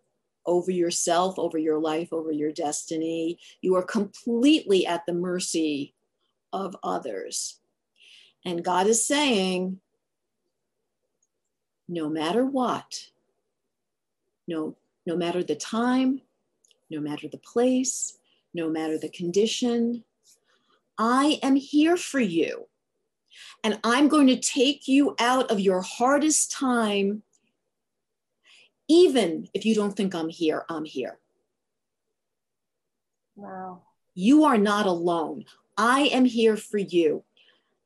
over 0.47 0.71
yourself, 0.71 1.39
over 1.39 1.59
your 1.59 1.79
life, 1.79 2.13
over 2.13 2.33
your 2.33 2.53
destiny. 2.53 3.39
You 3.61 3.77
are 3.77 3.83
completely 3.83 4.87
at 4.87 5.05
the 5.07 5.13
mercy 5.13 5.95
of 6.53 6.77
others. 6.83 7.59
And 8.45 8.65
God 8.65 8.87
is 8.87 9.07
saying, 9.07 9.81
no 11.89 12.09
matter 12.09 12.45
what, 12.45 13.09
no, 14.47 14.77
no 15.07 15.17
matter 15.17 15.43
the 15.43 15.57
time, 15.57 16.23
no 16.91 17.01
matter 17.01 17.29
the 17.29 17.39
place, 17.39 18.19
no 18.55 18.71
matter 18.71 18.99
the 18.99 19.11
condition, 19.11 20.05
I 20.97 21.39
am 21.43 21.57
here 21.57 21.97
for 21.97 22.21
you. 22.21 22.67
And 23.63 23.79
I'm 23.85 24.09
going 24.09 24.27
to 24.29 24.41
take 24.41 24.89
you 24.89 25.15
out 25.19 25.51
of 25.51 25.61
your 25.61 25.83
hardest 25.83 26.51
time 26.51 27.23
even 28.89 29.49
if 29.55 29.65
you 29.65 29.75
don't 29.75 29.97
think 29.97 30.15
I'm 30.15 30.29
here, 30.29 30.65
I'm 30.69 30.85
here. 30.85 31.19
Wow. 33.37 33.83
You 34.15 34.45
are 34.45 34.59
not 34.59 34.87
alone. 34.87 35.45
I 35.77 36.03
am 36.13 36.25
here 36.25 36.57
for 36.57 36.79
you. 36.79 37.25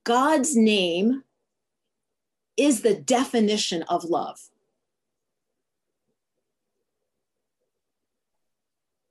God's 0.05 0.57
name 0.57 1.25
is 2.57 2.83
the 2.83 2.95
definition 2.95 3.83
of 3.85 4.05
love. 4.05 4.39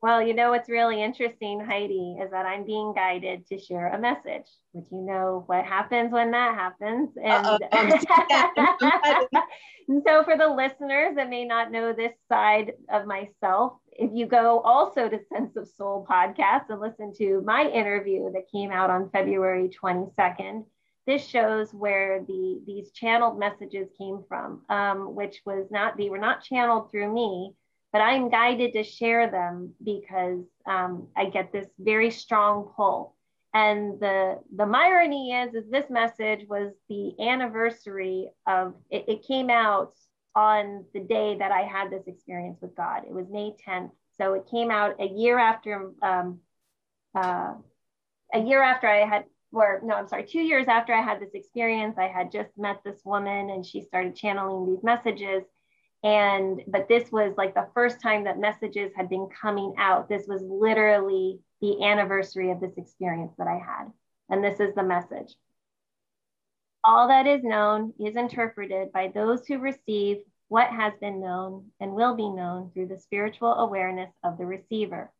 Well, 0.01 0.19
you 0.19 0.33
know 0.33 0.49
what's 0.49 0.67
really 0.67 1.03
interesting, 1.03 1.59
Heidi, 1.59 2.17
is 2.19 2.31
that 2.31 2.47
I'm 2.47 2.65
being 2.65 2.91
guided 2.95 3.45
to 3.47 3.59
share 3.59 3.89
a 3.89 3.99
message, 3.99 4.47
Would 4.73 4.85
you 4.91 5.01
know 5.01 5.43
what 5.45 5.63
happens 5.63 6.11
when 6.11 6.31
that 6.31 6.55
happens. 6.55 7.11
And, 7.23 7.45
and 9.87 10.01
so, 10.03 10.23
for 10.23 10.37
the 10.37 10.47
listeners 10.47 11.15
that 11.17 11.29
may 11.29 11.45
not 11.45 11.71
know 11.71 11.93
this 11.93 12.13
side 12.27 12.73
of 12.91 13.05
myself, 13.05 13.73
if 13.91 14.09
you 14.11 14.25
go 14.25 14.61
also 14.61 15.07
to 15.07 15.19
Sense 15.31 15.55
of 15.55 15.67
Soul 15.67 16.07
podcast 16.09 16.69
and 16.69 16.81
listen 16.81 17.13
to 17.19 17.43
my 17.45 17.69
interview 17.69 18.31
that 18.31 18.51
came 18.51 18.71
out 18.71 18.89
on 18.89 19.11
February 19.11 19.69
22nd, 19.69 20.65
this 21.05 21.23
shows 21.27 21.73
where 21.75 22.25
the 22.27 22.59
these 22.65 22.91
channeled 22.91 23.37
messages 23.37 23.87
came 23.99 24.23
from, 24.27 24.63
um, 24.67 25.13
which 25.13 25.41
was 25.45 25.67
not 25.69 25.95
they 25.95 26.09
were 26.09 26.17
not 26.17 26.43
channeled 26.43 26.89
through 26.89 27.13
me 27.13 27.53
but 27.91 27.99
I'm 27.99 28.29
guided 28.29 28.73
to 28.73 28.83
share 28.83 29.29
them 29.29 29.73
because 29.83 30.45
um, 30.65 31.07
I 31.15 31.25
get 31.25 31.51
this 31.51 31.67
very 31.79 32.09
strong 32.09 32.71
pull. 32.75 33.15
And 33.53 33.99
the 33.99 34.39
the 34.55 34.63
irony 34.63 35.33
is, 35.33 35.53
is 35.53 35.69
this 35.69 35.89
message 35.89 36.45
was 36.47 36.71
the 36.87 37.13
anniversary 37.19 38.29
of 38.47 38.75
it, 38.89 39.05
it 39.09 39.27
came 39.27 39.49
out 39.49 39.93
on 40.35 40.85
the 40.93 41.01
day 41.01 41.37
that 41.37 41.51
I 41.51 41.63
had 41.63 41.91
this 41.91 42.07
experience 42.07 42.59
with 42.61 42.75
God. 42.75 43.03
It 43.05 43.11
was 43.11 43.27
May 43.29 43.53
10th, 43.67 43.91
so 44.17 44.33
it 44.33 44.43
came 44.49 44.71
out 44.71 45.01
a 45.01 45.05
year 45.05 45.37
after 45.37 45.91
um, 46.01 46.39
uh, 47.13 47.55
a 48.33 48.39
year 48.39 48.61
after 48.63 48.87
I 48.87 49.05
had, 49.05 49.25
or 49.51 49.81
no, 49.83 49.95
I'm 49.95 50.07
sorry, 50.07 50.25
two 50.25 50.39
years 50.39 50.67
after 50.69 50.93
I 50.93 51.01
had 51.01 51.19
this 51.19 51.33
experience. 51.33 51.97
I 51.97 52.07
had 52.07 52.31
just 52.31 52.57
met 52.57 52.77
this 52.85 53.01
woman, 53.03 53.49
and 53.49 53.65
she 53.65 53.81
started 53.81 54.15
channeling 54.15 54.73
these 54.73 54.83
messages 54.83 55.43
and 56.03 56.61
but 56.67 56.87
this 56.87 57.11
was 57.11 57.33
like 57.37 57.53
the 57.53 57.69
first 57.73 58.01
time 58.01 58.23
that 58.23 58.39
messages 58.39 58.91
had 58.95 59.07
been 59.07 59.29
coming 59.39 59.75
out. 59.77 60.09
This 60.09 60.25
was 60.27 60.41
literally 60.41 61.39
the 61.61 61.83
anniversary 61.83 62.51
of 62.51 62.59
this 62.59 62.77
experience 62.77 63.33
that 63.37 63.47
i 63.47 63.59
had. 63.59 63.91
And 64.29 64.43
this 64.43 64.59
is 64.59 64.73
the 64.73 64.83
message. 64.83 65.35
All 66.83 67.09
that 67.09 67.27
is 67.27 67.43
known 67.43 67.93
is 67.99 68.15
interpreted 68.15 68.91
by 68.91 69.11
those 69.13 69.45
who 69.45 69.59
receive 69.59 70.17
what 70.47 70.69
has 70.69 70.93
been 70.99 71.21
known 71.21 71.67
and 71.79 71.93
will 71.93 72.15
be 72.15 72.29
known 72.29 72.71
through 72.73 72.87
the 72.87 72.97
spiritual 72.97 73.53
awareness 73.53 74.11
of 74.23 74.39
the 74.39 74.45
receiver. 74.45 75.11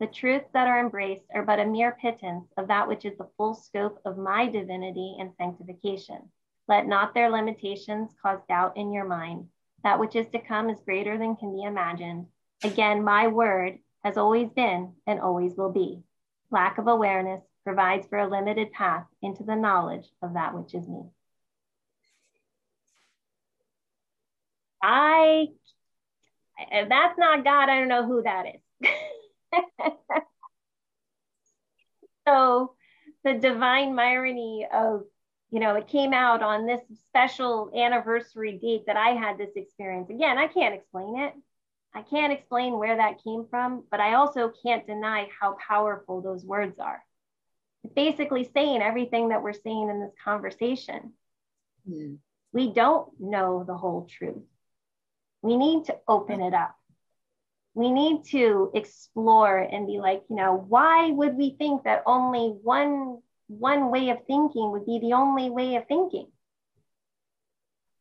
The 0.00 0.06
truths 0.06 0.50
that 0.52 0.68
are 0.68 0.78
embraced 0.78 1.24
are 1.34 1.42
but 1.42 1.60
a 1.60 1.64
mere 1.64 1.96
pittance 1.98 2.52
of 2.58 2.68
that 2.68 2.86
which 2.86 3.06
is 3.06 3.16
the 3.16 3.30
full 3.38 3.54
scope 3.54 3.98
of 4.04 4.18
my 4.18 4.46
divinity 4.46 5.16
and 5.18 5.32
sanctification. 5.38 6.30
Let 6.68 6.86
not 6.86 7.14
their 7.14 7.30
limitations 7.30 8.10
cause 8.20 8.40
doubt 8.48 8.76
in 8.76 8.92
your 8.92 9.06
mind 9.06 9.48
that 9.86 10.00
which 10.00 10.16
is 10.16 10.26
to 10.26 10.40
come 10.40 10.68
is 10.68 10.80
greater 10.84 11.16
than 11.16 11.36
can 11.36 11.54
be 11.54 11.62
imagined. 11.62 12.26
Again, 12.64 13.04
my 13.04 13.28
word 13.28 13.78
has 14.02 14.16
always 14.16 14.50
been 14.50 14.94
and 15.06 15.20
always 15.20 15.54
will 15.56 15.70
be. 15.70 16.02
Lack 16.50 16.78
of 16.78 16.88
awareness 16.88 17.40
provides 17.62 18.04
for 18.08 18.18
a 18.18 18.28
limited 18.28 18.72
path 18.72 19.06
into 19.22 19.44
the 19.44 19.54
knowledge 19.54 20.08
of 20.22 20.34
that 20.34 20.56
which 20.58 20.74
is 20.74 20.88
me. 20.88 21.04
I, 24.82 25.50
if 26.58 26.88
that's 26.88 27.16
not 27.16 27.44
God, 27.44 27.68
I 27.68 27.78
don't 27.78 27.86
know 27.86 28.06
who 28.06 28.24
that 28.24 28.46
is. 28.82 28.90
so 32.26 32.74
the 33.22 33.34
divine 33.34 33.96
irony 33.96 34.66
of, 34.72 35.04
you 35.56 35.60
know, 35.60 35.74
it 35.74 35.88
came 35.88 36.12
out 36.12 36.42
on 36.42 36.66
this 36.66 36.82
special 37.06 37.70
anniversary 37.74 38.58
date 38.58 38.84
that 38.86 38.98
I 38.98 39.12
had 39.12 39.38
this 39.38 39.56
experience. 39.56 40.10
Again, 40.10 40.36
I 40.36 40.48
can't 40.48 40.74
explain 40.74 41.18
it. 41.18 41.32
I 41.94 42.02
can't 42.02 42.30
explain 42.30 42.78
where 42.78 42.94
that 42.94 43.24
came 43.24 43.46
from, 43.48 43.84
but 43.90 43.98
I 43.98 44.16
also 44.16 44.52
can't 44.62 44.86
deny 44.86 45.30
how 45.40 45.56
powerful 45.66 46.20
those 46.20 46.44
words 46.44 46.78
are. 46.78 47.02
It's 47.84 47.94
basically 47.94 48.50
saying 48.52 48.82
everything 48.82 49.30
that 49.30 49.42
we're 49.42 49.54
saying 49.54 49.88
in 49.88 50.02
this 50.02 50.12
conversation. 50.22 51.14
Mm. 51.90 52.18
We 52.52 52.74
don't 52.74 53.08
know 53.18 53.64
the 53.66 53.78
whole 53.78 54.06
truth. 54.10 54.44
We 55.40 55.56
need 55.56 55.86
to 55.86 55.96
open 56.06 56.42
it 56.42 56.52
up. 56.52 56.76
We 57.72 57.90
need 57.90 58.24
to 58.32 58.72
explore 58.74 59.56
and 59.56 59.86
be 59.86 60.00
like, 60.00 60.22
you 60.28 60.36
know, 60.36 60.66
why 60.68 61.12
would 61.12 61.34
we 61.34 61.56
think 61.56 61.84
that 61.84 62.02
only 62.04 62.48
one 62.48 63.22
one 63.48 63.90
way 63.90 64.10
of 64.10 64.18
thinking 64.26 64.72
would 64.72 64.86
be 64.86 64.98
the 64.98 65.12
only 65.12 65.50
way 65.50 65.76
of 65.76 65.86
thinking? 65.86 66.28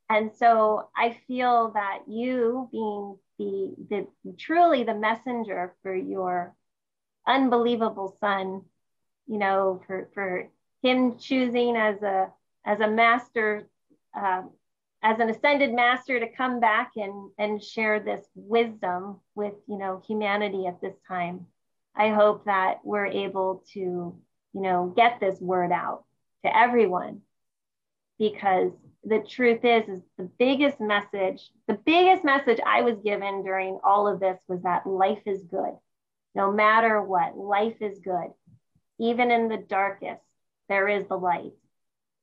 And 0.10 0.32
so 0.36 0.90
I 0.96 1.18
feel 1.28 1.72
that 1.74 2.04
you 2.08 2.70
being 2.72 3.18
the, 3.38 3.76
the 3.90 4.34
truly 4.38 4.84
the 4.84 4.94
messenger 4.94 5.74
for 5.82 5.96
your 5.96 6.56
unbelievable 7.28 8.16
son, 8.20 8.62
you 9.28 9.38
know, 9.38 9.82
for, 9.88 10.10
for 10.14 10.50
him 10.84 11.18
choosing 11.18 11.76
as 11.76 12.02
a 12.04 12.32
as 12.68 12.80
a 12.80 12.88
master, 12.88 13.68
uh, 14.16 14.42
as 15.04 15.20
an 15.20 15.30
ascended 15.30 15.72
master 15.74 16.20
to 16.20 16.32
come 16.32 16.60
back 16.60 16.92
and 16.96 17.32
and 17.38 17.64
share 17.64 18.00
this 18.00 18.26
wisdom 18.36 19.20
with 19.34 19.54
you 19.68 19.78
know 19.78 20.02
humanity 20.08 20.68
at 20.68 20.82
this 20.82 20.96
time. 21.08 21.48
I 21.96 22.10
hope 22.10 22.46
that 22.46 22.82
we're 22.84 23.06
able 23.08 23.64
to 23.74 24.16
you 24.56 24.62
know 24.62 24.94
get 24.96 25.20
this 25.20 25.40
word 25.40 25.72
out 25.72 26.06
to 26.44 26.58
everyone. 26.58 27.22
Because 28.18 28.72
the 29.04 29.20
truth 29.20 29.64
is 29.64 29.88
is 29.90 30.02
the 30.18 30.30
biggest 30.40 30.80
message 30.80 31.52
the 31.68 31.76
biggest 31.86 32.24
message 32.24 32.60
i 32.66 32.82
was 32.82 32.98
given 33.04 33.44
during 33.44 33.78
all 33.84 34.08
of 34.08 34.20
this 34.20 34.40
was 34.48 34.62
that 34.64 34.88
life 34.88 35.22
is 35.26 35.44
good. 35.44 35.76
No 36.34 36.52
matter 36.52 37.02
what 37.02 37.38
life 37.38 37.82
is 37.82 38.00
good. 38.00 38.32
Even 39.00 39.30
in 39.30 39.50
the 39.50 39.58
darkest 39.58 40.24
there 40.70 40.88
is 40.88 41.06
the 41.08 41.18
light. 41.18 41.52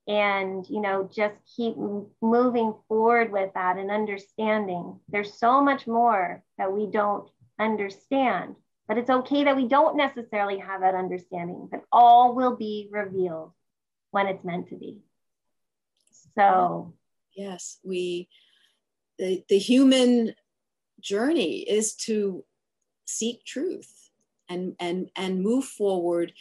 And 0.08 0.66
you 0.68 0.80
know 0.80 1.08
just 1.14 1.36
keep 1.54 1.76
moving 2.22 2.74
forward 2.88 3.30
with 3.30 3.52
that 3.54 3.76
and 3.76 3.90
understanding. 3.90 4.98
There's 5.08 5.38
so 5.38 5.60
much 5.60 5.86
more 5.86 6.42
that 6.56 6.72
we 6.72 6.86
don't 6.86 7.28
understand 7.60 8.56
but 8.88 8.98
it's 8.98 9.10
okay 9.10 9.44
that 9.44 9.56
we 9.56 9.68
don't 9.68 9.96
necessarily 9.96 10.58
have 10.58 10.80
that 10.80 10.94
understanding 10.94 11.68
but 11.70 11.82
all 11.90 12.34
will 12.34 12.56
be 12.56 12.88
revealed 12.90 13.52
when 14.10 14.26
it's 14.26 14.44
meant 14.44 14.68
to 14.68 14.76
be 14.76 14.98
so, 16.34 16.94
yes, 17.36 17.78
we, 17.82 18.28
the, 19.18 19.44
the 19.48 19.58
human 19.58 20.34
journey 21.00 21.60
is 21.60 21.94
to 21.94 22.44
seek 23.04 23.44
truth 23.44 24.10
and, 24.48 24.74
and, 24.80 25.10
and 25.16 25.42
move 25.42 25.64
forward, 25.64 26.32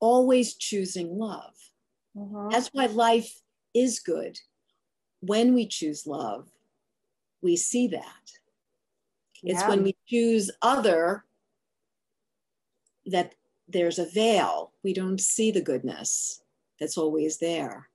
always 0.00 0.54
choosing 0.54 1.18
love. 1.18 1.54
Mm-hmm. 2.16 2.48
That's 2.50 2.68
why 2.68 2.86
life 2.86 3.40
is 3.74 4.00
good. 4.00 4.38
When 5.20 5.54
we 5.54 5.68
choose 5.68 6.06
love, 6.06 6.48
we 7.42 7.56
see 7.56 7.88
that. 7.88 8.32
It's 9.42 9.60
yeah. 9.60 9.68
when 9.68 9.82
we 9.82 9.96
choose 10.06 10.50
other 10.60 11.24
that 13.06 13.34
there's 13.68 13.98
a 13.98 14.06
veil. 14.06 14.72
We 14.82 14.92
don't 14.92 15.20
see 15.20 15.50
the 15.50 15.60
goodness 15.60 16.42
that's 16.78 16.98
always 16.98 17.38
there 17.38 17.88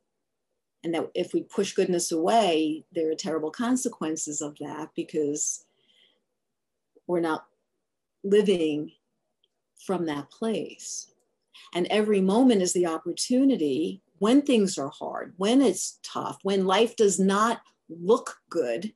and 0.84 0.94
that 0.94 1.10
if 1.16 1.34
we 1.34 1.44
push 1.44 1.74
goodness 1.74 2.12
away, 2.12 2.86
there 2.94 3.12
are 3.12 3.16
terrible 3.16 3.52
consequences 3.52 4.42
of 4.42 4.58
that 4.60 4.90
because 4.96 5.66
we're 7.08 7.20
not 7.20 7.46
living 8.24 8.92
from 9.86 10.06
that 10.06 10.30
place. 10.30 11.12
And 11.74 11.88
every 11.88 12.22
moment 12.22 12.62
is 12.62 12.74
the 12.74 12.86
opportunity 12.86 14.02
when 14.20 14.42
things 14.42 14.78
are 14.78 14.90
hard, 14.90 15.34
when 15.38 15.62
it's 15.62 16.00
tough, 16.04 16.40
when 16.44 16.66
life 16.66 16.96
does 16.96 17.20
not 17.20 17.62
look 17.90 18.38
good 18.50 18.94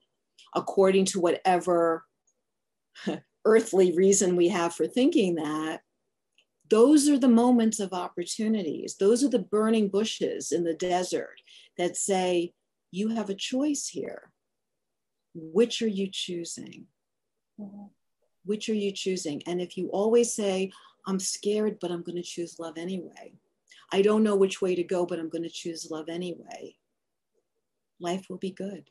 according 0.55 1.05
to 1.05 1.19
whatever 1.19 2.05
earthly 3.45 3.95
reason 3.95 4.35
we 4.35 4.49
have 4.49 4.73
for 4.73 4.87
thinking 4.87 5.35
that, 5.35 5.81
those 6.69 7.09
are 7.09 7.17
the 7.19 7.27
moments 7.27 7.81
of 7.81 7.91
opportunities. 7.91 8.95
Those 8.97 9.23
are 9.25 9.29
the 9.29 9.39
burning 9.39 9.89
bushes 9.89 10.53
in 10.53 10.63
the 10.63 10.73
desert 10.73 11.41
that 11.77 11.97
say, 11.97 12.53
you 12.91 13.09
have 13.09 13.29
a 13.29 13.35
choice 13.35 13.87
here. 13.87 14.31
Which 15.33 15.81
are 15.81 15.87
you 15.87 16.07
choosing? 16.11 16.85
Mm-hmm. 17.59 17.87
Which 18.45 18.69
are 18.69 18.73
you 18.73 18.91
choosing? 18.91 19.43
And 19.47 19.61
if 19.61 19.77
you 19.77 19.89
always 19.89 20.33
say, 20.33 20.71
I'm 21.05 21.19
scared, 21.19 21.77
but 21.81 21.91
I'm 21.91 22.03
going 22.03 22.15
to 22.15 22.21
choose 22.21 22.59
love 22.59 22.77
anyway. 22.77 23.33
I 23.91 24.01
don't 24.01 24.23
know 24.23 24.35
which 24.35 24.61
way 24.61 24.75
to 24.75 24.83
go, 24.83 25.05
but 25.05 25.19
I'm 25.19 25.29
going 25.29 25.43
to 25.43 25.49
choose 25.49 25.89
love 25.91 26.07
anyway. 26.07 26.75
Life 27.99 28.27
will 28.29 28.37
be 28.37 28.51
good. 28.51 28.89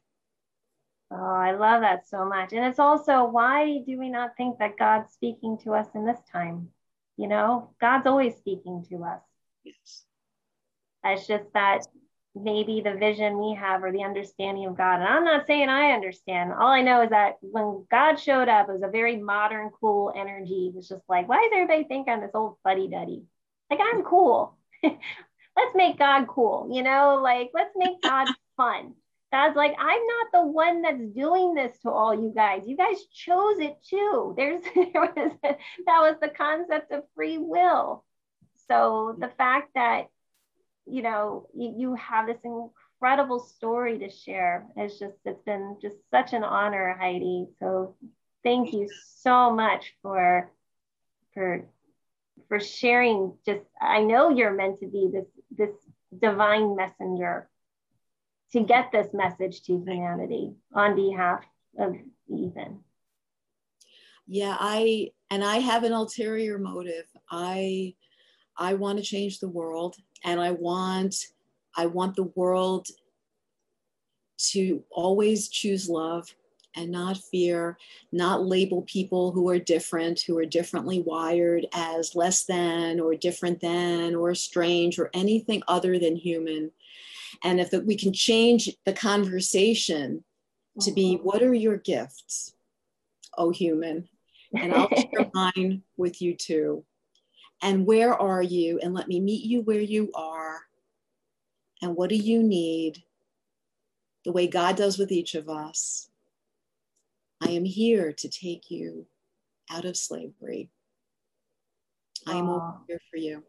Oh, 1.11 1.17
I 1.17 1.53
love 1.53 1.81
that 1.81 2.09
so 2.09 2.25
much. 2.25 2.53
And 2.53 2.65
it's 2.65 2.79
also 2.79 3.25
why 3.25 3.83
do 3.87 3.99
we 3.99 4.11
not 4.11 4.37
think 4.37 4.59
that 4.59 4.79
God's 4.79 5.13
speaking 5.13 5.59
to 5.65 5.73
us 5.73 5.89
in 5.95 6.07
this 6.07 6.21
time? 6.33 6.69
You 7.17 7.29
know, 7.29 7.75
God's 7.81 8.07
always 8.07 8.37
speaking 8.37 8.85
to 8.91 9.05
us. 9.05 9.21
Yes. 9.65 10.05
It's 11.05 11.27
just 11.27 11.53
that 11.55 11.81
maybe 12.35 12.81
the 12.81 12.95
vision 12.95 13.39
we 13.39 13.57
have 13.57 13.83
or 13.83 13.91
the 13.91 14.05
understanding 14.05 14.67
of 14.67 14.77
God. 14.77 15.01
And 15.01 15.05
I'm 15.05 15.25
not 15.25 15.47
saying 15.47 15.69
I 15.69 15.93
understand. 15.93 16.53
All 16.53 16.69
I 16.69 16.83
know 16.83 17.03
is 17.03 17.11
that 17.11 17.39
when 17.41 17.87
God 17.91 18.17
showed 18.17 18.49
up, 18.49 18.69
it 18.69 18.73
was 18.73 18.83
a 18.83 18.91
very 18.91 19.17
modern, 19.17 19.71
cool 19.81 20.13
energy. 20.15 20.69
It 20.69 20.77
was 20.77 20.89
just 20.89 21.03
like, 21.09 21.29
why 21.29 21.43
does 21.43 21.51
everybody 21.53 21.85
think 21.85 22.09
I'm 22.09 22.21
this 22.21 22.31
old 22.35 22.57
fuddy 22.63 22.89
duddy? 22.89 23.25
Like, 23.69 23.81
I'm 23.83 24.03
cool. 24.05 24.57
let's 24.83 25.75
make 25.75 25.99
God 25.99 26.27
cool, 26.27 26.69
you 26.73 26.83
know, 26.83 27.21
like, 27.23 27.51
let's 27.55 27.75
make 27.77 28.01
God 28.03 28.29
fun. 28.57 28.95
God's 29.33 29.57
like, 29.57 29.75
I'm 29.79 30.07
not 30.07 30.27
the 30.33 30.47
one 30.47 30.83
that's 30.83 31.07
doing 31.15 31.55
this 31.55 31.79
to 31.83 31.91
all 31.91 32.15
you 32.15 32.33
guys. 32.35 32.63
You 32.67 32.77
guys 32.77 33.05
chose 33.15 33.59
it 33.61 33.77
too. 33.89 34.35
There's 34.37 34.63
there 34.75 34.91
was 34.95 35.33
that 35.43 35.57
was 35.87 36.17
the 36.21 36.29
concept 36.29 36.93
of 36.93 37.05
free 37.15 37.39
will. 37.39 38.05
So 38.67 39.17
the 39.19 39.29
fact 39.29 39.71
that 39.75 40.09
you 40.91 41.03
know, 41.03 41.47
you, 41.55 41.75
you 41.77 41.95
have 41.95 42.27
this 42.27 42.41
incredible 42.45 43.39
story 43.39 43.99
to 43.99 44.11
share. 44.11 44.67
It's 44.77 44.99
just, 44.99 45.17
it's 45.25 45.43
been 45.43 45.77
just 45.81 45.97
such 46.11 46.33
an 46.33 46.45
honor, 46.45 46.97
Heidi. 46.99 47.47
So 47.61 47.97
thank 48.43 48.73
you 48.73 48.89
so 49.17 49.55
much 49.55 49.95
for, 50.03 50.51
for, 51.35 51.65
for 52.49 52.61
sharing 52.61 53.35
just, 53.47 53.63
I 53.81 54.03
know 54.03 54.31
you're 54.31 54.55
meant 54.55 54.81
to 54.81 54.87
be 54.87 55.11
this, 55.13 55.27
this 55.57 55.77
divine 56.21 56.77
messenger 56.77 57.49
to 58.53 58.61
get 58.61 58.91
this 58.93 59.09
message 59.13 59.63
to 59.63 59.75
humanity 59.75 60.55
on 60.75 60.97
behalf 60.97 61.45
of 61.79 61.95
Ethan. 62.29 62.81
Yeah, 64.27 64.57
I, 64.59 65.11
and 65.31 65.43
I 65.43 65.57
have 65.57 65.85
an 65.85 65.93
ulterior 65.93 66.59
motive. 66.59 67.07
I, 67.31 67.95
I 68.57 68.75
want 68.75 68.99
to 68.99 69.05
change 69.05 69.41
the 69.41 69.49
world 69.49 69.97
and 70.25 70.41
I 70.41 70.51
want 70.53 71.17
I 71.77 71.87
want 71.87 72.17
the 72.17 72.31
world 72.35 72.89
to 74.51 74.83
always 74.91 75.49
choose 75.49 75.89
love 75.89 76.35
and 76.77 76.91
not 76.91 77.17
fear, 77.17 77.77
not 78.13 78.45
label 78.47 78.83
people 78.83 79.33
who 79.33 79.49
are 79.49 79.59
different, 79.59 80.21
who 80.21 80.39
are 80.39 80.47
differently 80.47 81.01
wired 81.01 81.67
as 81.73 82.15
less 82.15 82.45
than 82.45 83.01
or 83.01 83.15
different 83.15 83.61
than 83.61 84.15
or 84.15 84.35
strange 84.35 84.99
or 84.99 85.11
anything 85.13 85.63
other 85.69 85.99
than 85.99 86.17
human. 86.17 86.71
And 87.45 87.61
if 87.61 87.71
the, 87.71 87.81
we 87.81 87.97
can 87.97 88.13
change 88.13 88.71
the 88.85 88.93
conversation 88.93 90.25
to 90.81 90.93
be, 90.93 91.15
mm-hmm. 91.15 91.25
what 91.25 91.43
are 91.43 91.55
your 91.55 91.77
gifts, 91.77 92.55
oh 93.37 93.51
human? 93.51 94.09
And 94.55 94.73
I'll 94.73 94.89
share 94.97 95.31
mine 95.33 95.83
with 95.97 96.21
you 96.21 96.35
too 96.35 96.85
and 97.63 97.87
where 97.87 98.15
are 98.15 98.43
you? 98.43 98.79
And 98.83 98.95
let 98.95 99.09
me 99.09 99.21
meet 99.21 99.45
you 99.45 99.63
where 99.63 99.81
you 99.81 100.11
are. 100.15 100.61
And 101.83 101.97
what 101.97 102.11
do 102.11 102.17
you 102.17 102.43
need? 102.43 103.03
The 104.25 104.33
way 104.33 104.47
God 104.47 104.77
does 104.77 104.99
with 104.99 105.13
each 105.13 105.35
of 105.35 105.49
us. 105.49 106.09
I 107.41 107.51
am 107.51 107.65
here 107.65 108.13
to 108.13 108.29
take 108.29 108.71
you 108.71 109.07
out 109.71 109.85
of 109.85 109.97
slavery. 109.97 110.71
I 112.27 112.33
am 112.37 112.49
over 112.49 112.75
here 112.87 113.01
for 113.11 113.17
you. 113.17 113.43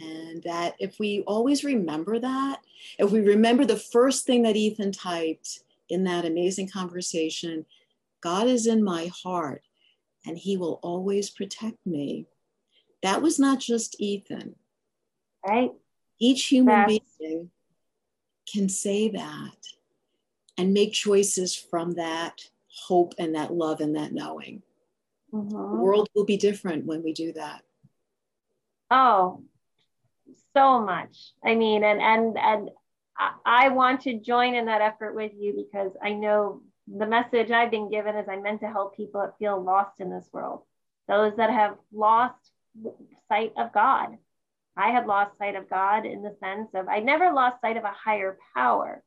And 0.00 0.42
that 0.44 0.76
if 0.78 0.98
we 0.98 1.22
always 1.26 1.64
remember 1.64 2.18
that, 2.18 2.60
if 2.98 3.10
we 3.10 3.20
remember 3.20 3.64
the 3.64 3.76
first 3.76 4.26
thing 4.26 4.42
that 4.42 4.56
Ethan 4.56 4.92
typed 4.92 5.60
in 5.88 6.04
that 6.04 6.24
amazing 6.24 6.68
conversation, 6.68 7.66
God 8.20 8.46
is 8.46 8.66
in 8.66 8.84
my 8.84 9.10
heart 9.22 9.62
and 10.26 10.38
he 10.38 10.56
will 10.56 10.78
always 10.82 11.30
protect 11.30 11.84
me. 11.86 12.26
That 13.02 13.22
was 13.22 13.38
not 13.38 13.60
just 13.60 14.00
Ethan. 14.00 14.54
Right. 15.46 15.72
Each 16.20 16.46
human 16.46 16.74
That's... 16.74 17.00
being 17.18 17.50
can 18.52 18.68
say 18.68 19.08
that 19.10 19.56
and 20.56 20.72
make 20.72 20.92
choices 20.92 21.54
from 21.54 21.92
that 21.94 22.40
hope 22.86 23.14
and 23.18 23.34
that 23.34 23.52
love 23.52 23.80
and 23.80 23.96
that 23.96 24.12
knowing. 24.12 24.62
Mm-hmm. 25.32 25.50
The 25.50 25.82
world 25.82 26.08
will 26.14 26.24
be 26.24 26.36
different 26.36 26.86
when 26.86 27.02
we 27.02 27.12
do 27.12 27.32
that. 27.32 27.62
Oh, 28.90 29.42
so 30.54 30.80
much. 30.80 31.32
I 31.44 31.54
mean, 31.54 31.84
and 31.84 32.00
and 32.00 32.38
and 32.38 32.70
I 33.44 33.68
want 33.70 34.02
to 34.02 34.18
join 34.18 34.54
in 34.54 34.66
that 34.66 34.80
effort 34.80 35.14
with 35.14 35.32
you 35.36 35.52
because 35.54 35.92
I 36.02 36.12
know 36.12 36.62
the 36.86 37.06
message 37.06 37.50
I've 37.50 37.70
been 37.70 37.90
given 37.90 38.16
is 38.16 38.28
I'm 38.28 38.42
meant 38.42 38.60
to 38.60 38.68
help 38.68 38.96
people 38.96 39.20
that 39.20 39.38
feel 39.38 39.60
lost 39.60 40.00
in 40.00 40.10
this 40.10 40.28
world, 40.32 40.62
those 41.08 41.36
that 41.36 41.50
have 41.50 41.76
lost 41.92 42.52
sight 43.28 43.52
of 43.56 43.72
God. 43.72 44.16
I 44.76 44.90
had 44.90 45.06
lost 45.06 45.36
sight 45.38 45.56
of 45.56 45.68
God 45.68 46.06
in 46.06 46.22
the 46.22 46.36
sense 46.40 46.68
of 46.74 46.88
I 46.88 47.00
never 47.00 47.32
lost 47.32 47.60
sight 47.60 47.76
of 47.76 47.84
a 47.84 47.92
higher 47.92 48.38
power, 48.54 49.02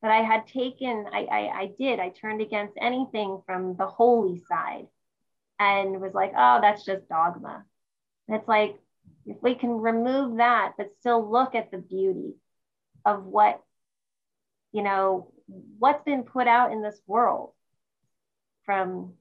but 0.00 0.10
I 0.12 0.22
had 0.22 0.46
taken, 0.46 1.06
I, 1.12 1.24
I, 1.24 1.60
I 1.62 1.70
did, 1.76 1.98
I 1.98 2.10
turned 2.10 2.40
against 2.40 2.74
anything 2.80 3.42
from 3.44 3.74
the 3.76 3.86
holy 3.86 4.44
side 4.48 4.86
and 5.58 6.00
was 6.00 6.14
like, 6.14 6.32
oh, 6.36 6.60
that's 6.60 6.84
just 6.84 7.08
dogma. 7.08 7.64
And 8.28 8.36
it's 8.36 8.48
like, 8.48 8.78
if 9.26 9.42
we 9.42 9.54
can 9.54 9.70
remove 9.70 10.38
that, 10.38 10.74
but 10.78 10.94
still 11.00 11.30
look 11.30 11.54
at 11.54 11.70
the 11.70 11.78
beauty 11.78 12.34
of 13.04 13.24
what, 13.24 13.60
you 14.72 14.82
know, 14.82 15.32
what's 15.78 16.04
been 16.04 16.22
put 16.22 16.46
out 16.46 16.72
in 16.72 16.82
this 16.82 17.00
world 17.06 17.52
from 18.64 19.14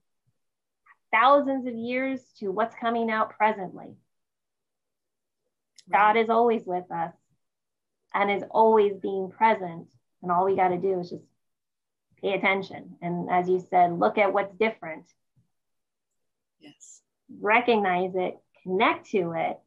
thousands 1.12 1.68
of 1.68 1.74
years 1.74 2.22
to 2.40 2.52
what's 2.52 2.76
coming 2.76 3.10
out 3.10 3.32
presently. 3.38 3.96
God 5.92 6.18
is 6.18 6.30
always 6.30 6.64
with 6.66 6.90
us 6.92 7.14
and 8.14 8.32
is 8.32 8.44
always 8.50 8.94
being 9.02 9.32
present. 9.32 9.88
And 10.22 10.32
all 10.32 10.46
we 10.46 10.56
got 10.56 10.70
to 10.70 10.78
do 10.78 11.00
is 11.00 11.10
just 11.10 11.24
pay 12.22 12.34
attention. 12.34 12.98
And 13.02 13.30
as 13.30 13.48
you 13.48 13.64
said, 13.70 13.98
look 13.98 14.18
at 14.18 14.34
what's 14.34 14.56
different. 14.56 15.06
Yes. 16.60 17.02
Recognize 17.40 18.12
it, 18.16 18.38
connect 18.64 19.10
to 19.12 19.34
it, 19.36 19.60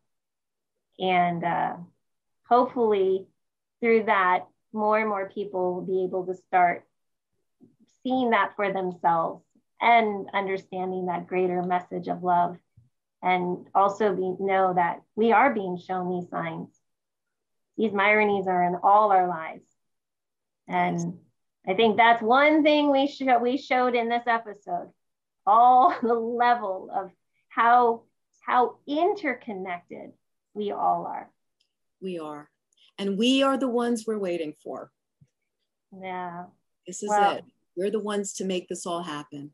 and 0.99 1.45
uh, 1.45 1.77
hopefully 2.49 3.27
through 3.81 4.05
that, 4.05 4.47
more 4.73 4.99
and 4.99 5.09
more 5.09 5.31
people 5.31 5.75
will 5.75 5.87
be 5.87 6.05
able 6.05 6.27
to 6.27 6.35
start 6.35 6.85
seeing 8.03 8.31
that 8.31 8.53
for 8.57 8.73
themselves 8.73 9.45
and 9.81 10.29
understanding 10.35 11.07
that 11.07 11.27
greater 11.27 11.63
message 11.63 12.09
of 12.09 12.23
love. 12.23 12.57
And 13.23 13.67
also 13.75 14.15
be, 14.15 14.35
know 14.39 14.75
that 14.75 15.03
we 15.17 15.33
are 15.33 15.53
being 15.53 15.77
shown 15.77 16.09
these 16.09 16.31
signs. 16.31 16.69
These 17.77 17.93
myronies 17.93 18.47
are 18.47 18.63
in 18.65 18.77
all 18.83 19.11
our 19.11 19.29
lives. 19.29 19.67
And 20.69 21.19
i 21.67 21.75
think 21.75 21.97
that's 21.97 22.23
one 22.23 22.63
thing 22.63 22.91
we, 22.91 23.09
sh- 23.09 23.23
we 23.43 23.57
showed 23.57 23.95
in 23.95 24.09
this 24.09 24.27
episode. 24.27 24.91
All 25.47 25.95
the 26.03 26.15
level 26.15 26.91
of 26.95 27.11
how 27.49 28.03
how 28.41 28.77
interconnected 28.87 30.13
we 30.55 30.71
all 30.73 31.07
are 31.07 31.31
we 32.01 32.19
are 32.19 32.49
and 32.99 33.17
we 33.17 33.43
are 33.43 33.57
the 33.57 33.69
ones 33.69 34.05
we're 34.07 34.19
waiting 34.19 34.53
for. 34.63 34.91
Yeah. 36.03 36.45
This 36.87 37.03
is 37.03 37.09
well, 37.09 37.37
it. 37.37 37.45
We're 37.77 37.91
the 37.91 38.01
ones 38.01 38.35
to 38.35 38.45
make 38.45 38.69
this 38.69 38.87
all 38.87 39.03
happen. 39.03 39.53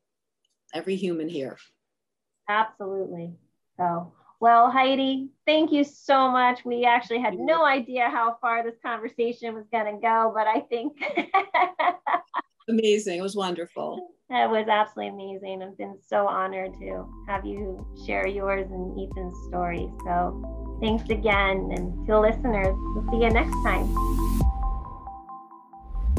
Every 0.72 0.96
human 0.96 1.28
here. 1.28 1.58
Absolutely. 2.48 3.34
So, 3.76 4.12
well, 4.40 4.70
Heidi, 4.70 5.28
thank 5.46 5.72
you 5.72 5.84
so 5.84 6.30
much. 6.30 6.64
We 6.64 6.84
actually 6.84 7.20
had 7.20 7.38
no 7.38 7.64
idea 7.64 8.08
how 8.08 8.38
far 8.40 8.62
this 8.62 8.78
conversation 8.84 9.54
was 9.54 9.66
going 9.70 9.94
to 9.94 10.00
go, 10.00 10.32
but 10.34 10.46
I 10.46 10.60
think 10.60 10.98
amazing. 12.68 13.18
It 13.18 13.22
was 13.22 13.36
wonderful. 13.36 14.10
It 14.30 14.50
was 14.50 14.66
absolutely 14.68 15.36
amazing. 15.36 15.62
I've 15.62 15.76
been 15.76 15.98
so 16.06 16.26
honored 16.26 16.72
to 16.80 17.06
have 17.28 17.44
you 17.44 17.86
share 18.06 18.26
yours 18.26 18.66
and 18.70 18.98
Ethan's 18.98 19.34
story. 19.48 19.88
So, 20.04 20.64
Thanks 20.80 21.08
again. 21.08 21.70
And 21.74 22.06
to 22.06 22.20
listeners, 22.20 22.74
we'll 22.76 23.08
see 23.10 23.24
you 23.24 23.30
next 23.30 23.54
time. 23.64 23.86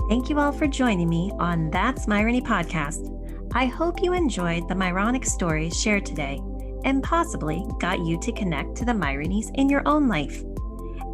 Thank 0.10 0.30
you 0.30 0.40
all 0.40 0.52
for 0.52 0.68
joining 0.68 1.10
me 1.10 1.32
on 1.40 1.70
That's 1.72 2.06
Myrony 2.06 2.42
podcast. 2.42 3.12
I 3.54 3.66
hope 3.66 4.02
you 4.02 4.14
enjoyed 4.14 4.68
the 4.68 4.76
Myronic 4.76 5.26
stories 5.26 5.80
shared 5.80 6.06
today 6.06 6.42
and 6.84 7.04
possibly 7.04 7.66
got 7.80 8.00
you 8.00 8.20
to 8.20 8.32
connect 8.32 8.76
to 8.78 8.86
the 8.86 8.92
Myronies 8.92 9.52
in 9.56 9.70
your 9.70 9.82
own 9.88 10.08
life. 10.08 10.44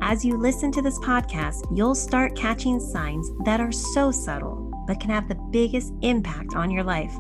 As 0.01 0.25
you 0.25 0.37
listen 0.37 0.71
to 0.71 0.81
this 0.81 0.99
podcast, 0.99 1.65
you'll 1.75 1.95
start 1.95 2.35
catching 2.35 2.79
signs 2.79 3.29
that 3.45 3.61
are 3.61 3.71
so 3.71 4.11
subtle 4.11 4.70
but 4.87 4.99
can 4.99 5.09
have 5.09 5.27
the 5.27 5.35
biggest 5.51 5.93
impact 6.01 6.55
on 6.55 6.71
your 6.71 6.83
life. 6.83 7.13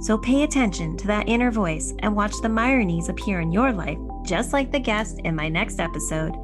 So 0.00 0.18
pay 0.18 0.42
attention 0.42 0.96
to 0.96 1.06
that 1.06 1.28
inner 1.28 1.50
voice 1.50 1.94
and 2.00 2.16
watch 2.16 2.34
the 2.42 2.48
Myronies 2.48 3.08
appear 3.08 3.40
in 3.40 3.52
your 3.52 3.72
life 3.72 3.98
just 4.24 4.52
like 4.52 4.70
the 4.70 4.80
guest 4.80 5.20
in 5.24 5.34
my 5.34 5.48
next 5.48 5.80
episode. 5.80 6.34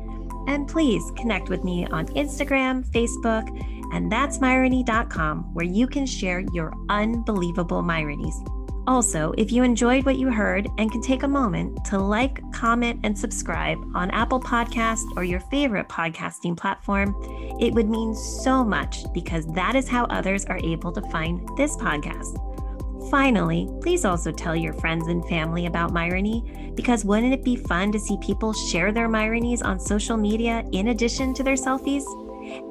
And 0.47 0.69
please 0.69 1.03
connect 1.17 1.49
with 1.49 1.65
me 1.65 1.87
on 1.87 2.07
Instagram, 2.09 2.85
Facebook, 2.91 3.47
and 3.93 4.11
that's 4.11 4.39
myrony.com, 4.39 5.55
where 5.55 5.65
you 5.65 5.87
can 5.87 6.07
share 6.07 6.41
your 6.53 6.73
unbelievable 6.89 7.83
Myronies. 7.83 8.58
Also, 8.89 9.35
if 9.37 9.53
you 9.53 9.65
enjoyed 9.65 10.07
what 10.07 10.17
you 10.17 10.33
heard 10.33 10.67
and 10.79 10.91
can 10.91 11.03
take 11.03 11.23
a 11.23 11.29
moment 11.29 11.85
to 11.85 11.99
like, 11.99 12.41
comment, 12.53 12.99
and 13.05 13.17
subscribe 13.17 13.77
on 13.95 14.11
Apple 14.13 14.41
Podcast 14.41 15.03
or 15.15 15.25
your 15.25 15.41
favorite 15.41 15.91
podcasting 15.91 16.57
platform, 16.57 17.15
it 17.61 17.75
would 17.75 17.91
mean 17.91 18.15
so 18.15 18.65
much 18.65 19.05
because 19.13 19.47
that 19.49 19.77
is 19.77 19.87
how 19.87 20.07
others 20.07 20.47
are 20.47 20.59
able 20.65 20.91
to 20.91 21.03
find 21.11 21.47
this 21.59 21.77
podcast. 21.77 22.41
Finally, 23.11 23.69
please 23.83 24.07
also 24.07 24.33
tell 24.33 24.57
your 24.57 24.73
friends 24.73 25.09
and 25.09 25.23
family 25.29 25.67
about 25.67 25.93
Myrony 25.93 26.75
because 26.75 27.05
wouldn't 27.05 27.35
it 27.35 27.45
be 27.45 27.57
fun 27.57 27.93
to 27.93 27.99
see 27.99 28.17
people 28.23 28.55
share 28.55 28.91
their 28.91 29.07
Myronies 29.07 29.63
on 29.63 29.79
social 29.79 30.17
media 30.17 30.65
in 30.73 30.89
addition 30.89 31.35
to 31.35 31.43
their 31.43 31.57
selfies? 31.57 32.05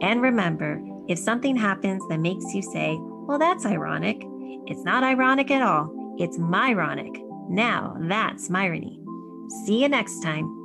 And 0.02 0.24
remember, 0.24 0.82
if 1.08 1.20
something 1.20 1.56
happens 1.56 2.02
that 2.10 2.20
makes 2.20 2.56
you 2.56 2.64
say, 2.64 2.98
well, 3.00 3.38
that's 3.38 3.68
ironic, 3.68 4.24
it's 4.66 4.84
not 4.84 5.04
ironic 5.04 5.52
at 5.52 5.62
all. 5.62 5.97
It's 6.20 6.38
Myronic. 6.40 7.22
Now 7.50 7.96
that's 8.00 8.50
Myrony. 8.50 8.98
See 9.66 9.82
you 9.82 9.88
next 9.88 10.22
time. 10.22 10.57